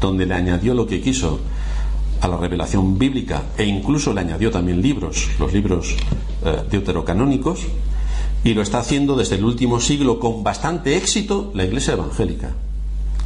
donde 0.00 0.26
le 0.26 0.34
añadió 0.34 0.74
lo 0.74 0.86
que 0.86 1.00
quiso 1.00 1.40
a 2.20 2.28
la 2.28 2.36
revelación 2.36 2.98
bíblica 2.98 3.42
e 3.58 3.64
incluso 3.64 4.12
le 4.12 4.20
añadió 4.20 4.50
también 4.50 4.80
libros, 4.80 5.28
los 5.38 5.52
libros 5.52 5.94
eh, 6.44 6.62
deuterocanónicos, 6.70 7.60
y 8.44 8.54
lo 8.54 8.62
está 8.62 8.78
haciendo 8.78 9.16
desde 9.16 9.36
el 9.36 9.44
último 9.44 9.80
siglo 9.80 10.18
con 10.18 10.42
bastante 10.42 10.96
éxito 10.96 11.50
la 11.54 11.64
Iglesia 11.64 11.94
evangélica. 11.94 12.52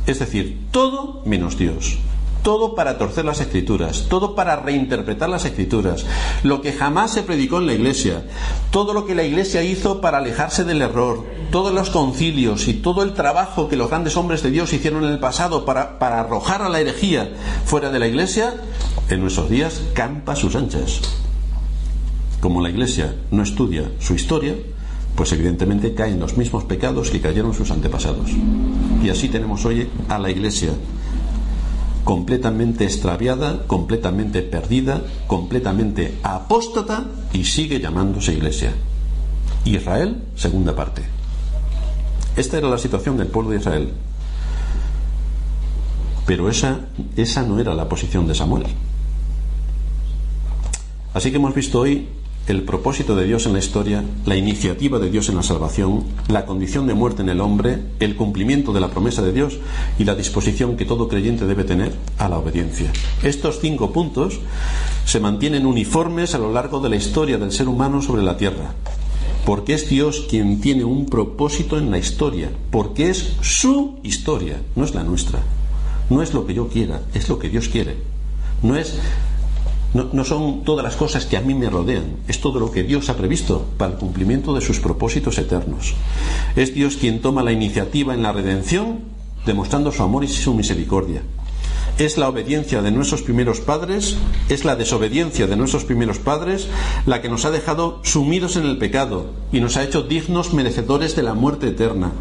Es 0.06 0.20
decir, 0.20 0.66
todo 0.70 1.22
menos 1.26 1.58
Dios 1.58 1.98
todo 2.42 2.74
para 2.74 2.98
torcer 2.98 3.24
las 3.24 3.40
escrituras, 3.40 4.06
todo 4.08 4.34
para 4.34 4.56
reinterpretar 4.56 5.28
las 5.28 5.44
escrituras, 5.44 6.06
lo 6.42 6.60
que 6.60 6.72
jamás 6.72 7.12
se 7.12 7.22
predicó 7.22 7.58
en 7.58 7.66
la 7.66 7.74
iglesia, 7.74 8.24
todo 8.70 8.94
lo 8.94 9.06
que 9.06 9.14
la 9.14 9.24
iglesia 9.24 9.62
hizo 9.62 10.00
para 10.00 10.18
alejarse 10.18 10.64
del 10.64 10.82
error, 10.82 11.24
todos 11.50 11.72
los 11.72 11.90
concilios 11.90 12.68
y 12.68 12.74
todo 12.74 13.02
el 13.02 13.14
trabajo 13.14 13.68
que 13.68 13.76
los 13.76 13.88
grandes 13.88 14.16
hombres 14.16 14.42
de 14.42 14.50
Dios 14.50 14.72
hicieron 14.72 15.04
en 15.04 15.10
el 15.10 15.18
pasado 15.18 15.64
para, 15.64 15.98
para 15.98 16.20
arrojar 16.20 16.62
a 16.62 16.68
la 16.68 16.80
herejía 16.80 17.30
fuera 17.64 17.90
de 17.90 17.98
la 17.98 18.06
iglesia, 18.06 18.54
en 19.08 19.20
nuestros 19.20 19.48
días 19.50 19.82
campa 19.94 20.36
sus 20.36 20.54
anchas. 20.54 21.00
Como 22.40 22.62
la 22.62 22.70
iglesia 22.70 23.14
no 23.30 23.42
estudia 23.42 23.90
su 23.98 24.14
historia, 24.14 24.54
pues 25.16 25.32
evidentemente 25.32 25.94
caen 25.94 26.20
los 26.20 26.36
mismos 26.36 26.62
pecados 26.64 27.10
que 27.10 27.20
cayeron 27.20 27.52
sus 27.52 27.72
antepasados. 27.72 28.30
Y 29.02 29.08
así 29.08 29.28
tenemos 29.28 29.64
hoy 29.64 29.88
a 30.08 30.18
la 30.18 30.30
iglesia 30.30 30.70
completamente 32.08 32.84
extraviada, 32.84 33.66
completamente 33.66 34.40
perdida, 34.40 35.02
completamente 35.26 36.16
apóstata 36.22 37.04
y 37.34 37.44
sigue 37.44 37.80
llamándose 37.80 38.32
iglesia. 38.32 38.72
Israel, 39.66 40.22
segunda 40.34 40.74
parte. 40.74 41.02
Esta 42.34 42.56
era 42.56 42.70
la 42.70 42.78
situación 42.78 43.18
del 43.18 43.26
pueblo 43.26 43.50
de 43.50 43.58
Israel. 43.58 43.92
Pero 46.24 46.48
esa, 46.48 46.80
esa 47.14 47.42
no 47.42 47.60
era 47.60 47.74
la 47.74 47.90
posición 47.90 48.26
de 48.26 48.34
Samuel. 48.34 48.64
Así 51.12 51.30
que 51.30 51.36
hemos 51.36 51.54
visto 51.54 51.80
hoy 51.80 52.08
el 52.48 52.62
propósito 52.62 53.14
de 53.14 53.26
Dios 53.26 53.44
en 53.46 53.52
la 53.52 53.58
historia, 53.58 54.02
la 54.24 54.36
iniciativa 54.36 54.98
de 54.98 55.10
Dios 55.10 55.28
en 55.28 55.36
la 55.36 55.42
salvación, 55.42 56.04
la 56.28 56.46
condición 56.46 56.86
de 56.86 56.94
muerte 56.94 57.22
en 57.22 57.28
el 57.28 57.42
hombre, 57.42 57.78
el 58.00 58.16
cumplimiento 58.16 58.72
de 58.72 58.80
la 58.80 58.88
promesa 58.88 59.20
de 59.20 59.32
Dios 59.32 59.58
y 59.98 60.04
la 60.04 60.14
disposición 60.14 60.76
que 60.76 60.86
todo 60.86 61.08
creyente 61.08 61.46
debe 61.46 61.64
tener 61.64 61.92
a 62.16 62.28
la 62.28 62.38
obediencia. 62.38 62.90
Estos 63.22 63.60
cinco 63.60 63.92
puntos 63.92 64.40
se 65.04 65.20
mantienen 65.20 65.66
uniformes 65.66 66.34
a 66.34 66.38
lo 66.38 66.50
largo 66.50 66.80
de 66.80 66.88
la 66.88 66.96
historia 66.96 67.36
del 67.36 67.52
ser 67.52 67.68
humano 67.68 68.00
sobre 68.00 68.22
la 68.22 68.38
tierra, 68.38 68.72
porque 69.44 69.74
es 69.74 69.90
Dios 69.90 70.26
quien 70.28 70.60
tiene 70.60 70.84
un 70.84 71.06
propósito 71.06 71.78
en 71.78 71.90
la 71.90 71.98
historia, 71.98 72.50
porque 72.70 73.10
es 73.10 73.34
su 73.42 73.98
historia, 74.02 74.62
no 74.74 74.84
es 74.84 74.94
la 74.94 75.04
nuestra. 75.04 75.40
No 76.10 76.22
es 76.22 76.32
lo 76.32 76.46
que 76.46 76.54
yo 76.54 76.68
quiera, 76.68 77.02
es 77.12 77.28
lo 77.28 77.38
que 77.38 77.50
Dios 77.50 77.68
quiere. 77.68 77.96
No 78.62 78.76
es 78.76 78.98
no, 79.94 80.24
son 80.24 80.64
todas 80.64 80.84
las 80.84 80.96
cosas 80.96 81.24
que 81.24 81.36
a 81.36 81.40
mí 81.40 81.54
me 81.54 81.70
rodean, 81.70 82.16
es 82.28 82.40
todo 82.40 82.60
lo 82.60 82.70
que 82.70 82.82
Dios 82.82 83.08
ha 83.08 83.16
previsto 83.16 83.66
para 83.78 83.92
el 83.92 83.98
cumplimiento 83.98 84.54
de 84.54 84.60
sus 84.60 84.80
propósitos 84.80 85.38
eternos. 85.38 85.94
Es 86.56 86.74
Dios 86.74 86.96
quien 86.96 87.20
toma 87.20 87.42
la 87.42 87.52
iniciativa 87.52 88.14
en 88.14 88.22
la 88.22 88.32
redención, 88.32 89.00
demostrando 89.46 89.90
su 89.92 90.02
amor 90.02 90.24
y 90.24 90.28
su 90.28 90.52
misericordia 90.54 91.22
es 91.98 92.16
la 92.16 92.28
obediencia 92.28 92.80
de 92.80 92.92
nuestros 92.92 93.22
primeros 93.22 93.60
padres, 93.60 94.16
es 94.48 94.64
la 94.64 94.76
desobediencia 94.76 95.48
de 95.48 95.56
nuestros 95.56 95.84
primeros 95.84 96.18
padres 96.18 96.68
la 97.06 97.20
que 97.20 97.28
nos 97.28 97.44
ha 97.44 97.50
dejado 97.50 98.00
sumidos 98.04 98.56
en 98.56 98.64
el 98.64 98.78
pecado 98.78 99.30
y 99.52 99.60
nos 99.60 99.76
ha 99.76 99.82
hecho 99.82 100.02
dignos 100.02 100.54
merecedores 100.54 101.16
de 101.16 101.24
la 101.24 101.34
muerte 101.34 101.68
eterna. 101.68 102.12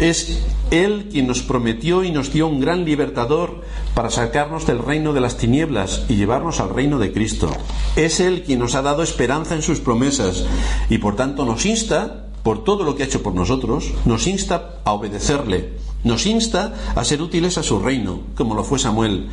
Es 0.00 0.42
Él 0.72 1.08
quien 1.12 1.28
nos 1.28 1.42
prometió 1.42 2.02
y 2.02 2.10
nos 2.10 2.32
dio 2.32 2.48
un 2.48 2.60
gran 2.60 2.84
libertador 2.84 3.62
para 3.94 4.10
sacarnos 4.10 4.66
del 4.66 4.80
reino 4.80 5.12
de 5.12 5.20
las 5.20 5.36
tinieblas 5.36 6.04
y 6.08 6.16
llevarnos 6.16 6.58
al 6.58 6.70
reino 6.70 6.98
de 6.98 7.12
Cristo. 7.12 7.50
Es 7.94 8.18
Él 8.18 8.42
quien 8.42 8.58
nos 8.58 8.74
ha 8.74 8.82
dado 8.82 9.04
esperanza 9.04 9.54
en 9.54 9.62
sus 9.62 9.78
promesas 9.78 10.44
y 10.90 10.98
por 10.98 11.14
tanto 11.14 11.44
nos 11.44 11.64
insta, 11.64 12.26
por 12.42 12.64
todo 12.64 12.82
lo 12.82 12.96
que 12.96 13.04
ha 13.04 13.06
hecho 13.06 13.22
por 13.22 13.34
nosotros, 13.34 13.92
nos 14.04 14.26
insta 14.26 14.80
a 14.84 14.92
obedecerle 14.92 15.81
nos 16.04 16.26
insta 16.26 16.74
a 16.94 17.04
ser 17.04 17.22
útiles 17.22 17.58
a 17.58 17.62
su 17.62 17.78
reino, 17.78 18.20
como 18.34 18.54
lo 18.54 18.64
fue 18.64 18.78
Samuel, 18.78 19.28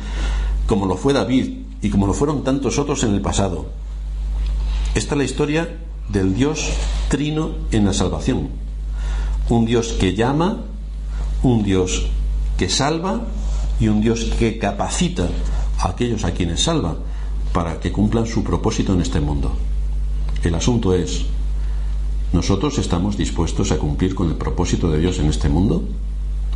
como 0.66 0.86
lo 0.86 0.96
fue 0.96 1.12
David 1.12 1.58
y 1.82 1.90
como 1.90 2.06
lo 2.06 2.14
fueron 2.14 2.44
tantos 2.44 2.78
otros 2.78 3.02
en 3.02 3.14
el 3.14 3.20
pasado. 3.20 3.66
Esta 4.94 5.14
es 5.14 5.18
la 5.18 5.24
historia 5.24 5.78
del 6.08 6.34
Dios 6.34 6.70
trino 7.08 7.52
en 7.70 7.84
la 7.84 7.92
salvación. 7.92 8.48
Un 9.48 9.64
Dios 9.64 9.92
que 9.92 10.14
llama, 10.14 10.58
un 11.42 11.62
Dios 11.62 12.06
que 12.56 12.68
salva 12.68 13.22
y 13.80 13.88
un 13.88 14.00
Dios 14.00 14.24
que 14.38 14.58
capacita 14.58 15.28
a 15.78 15.88
aquellos 15.88 16.24
a 16.24 16.32
quienes 16.32 16.62
salva 16.62 16.96
para 17.52 17.80
que 17.80 17.90
cumplan 17.90 18.26
su 18.26 18.44
propósito 18.44 18.92
en 18.92 19.00
este 19.00 19.20
mundo. 19.20 19.52
El 20.42 20.54
asunto 20.54 20.94
es, 20.94 21.24
¿nosotros 22.32 22.78
estamos 22.78 23.16
dispuestos 23.16 23.72
a 23.72 23.78
cumplir 23.78 24.14
con 24.14 24.28
el 24.28 24.36
propósito 24.36 24.90
de 24.90 25.00
Dios 25.00 25.18
en 25.18 25.26
este 25.26 25.48
mundo? 25.48 25.84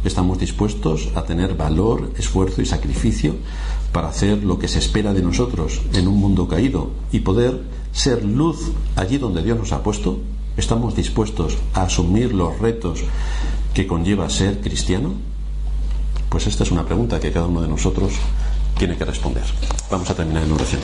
Estamos 0.08 0.38
dispuestos 0.38 1.08
a 1.14 1.24
tener 1.24 1.54
valor, 1.54 2.12
esfuerzo 2.16 2.62
y 2.62 2.66
sacrificio 2.66 3.36
para 3.92 4.08
hacer 4.08 4.42
lo 4.42 4.58
que 4.58 4.68
se 4.68 4.78
espera 4.78 5.14
de 5.14 5.22
nosotros 5.22 5.80
en 5.92 6.08
un 6.08 6.18
mundo 6.18 6.48
caído 6.48 6.90
y 7.12 7.20
poder 7.20 7.62
ser 7.92 8.24
luz 8.24 8.72
allí 8.96 9.18
donde 9.18 9.42
Dios 9.42 9.56
nos 9.56 9.72
ha 9.72 9.82
puesto? 9.82 10.18
¿Estamos 10.56 10.94
dispuestos 10.94 11.56
a 11.74 11.82
asumir 11.82 12.34
los 12.34 12.58
retos 12.58 13.00
que 13.72 13.86
conlleva 13.86 14.28
ser 14.30 14.60
cristiano? 14.60 15.14
Pues 16.28 16.46
esta 16.46 16.64
es 16.64 16.70
una 16.70 16.84
pregunta 16.84 17.20
que 17.20 17.32
cada 17.32 17.46
uno 17.46 17.62
de 17.62 17.68
nosotros 17.68 18.12
tiene 18.76 18.96
que 18.96 19.04
responder. 19.04 19.44
Vamos 19.90 20.10
a 20.10 20.14
terminar 20.14 20.42
en 20.42 20.52
oración. 20.52 20.80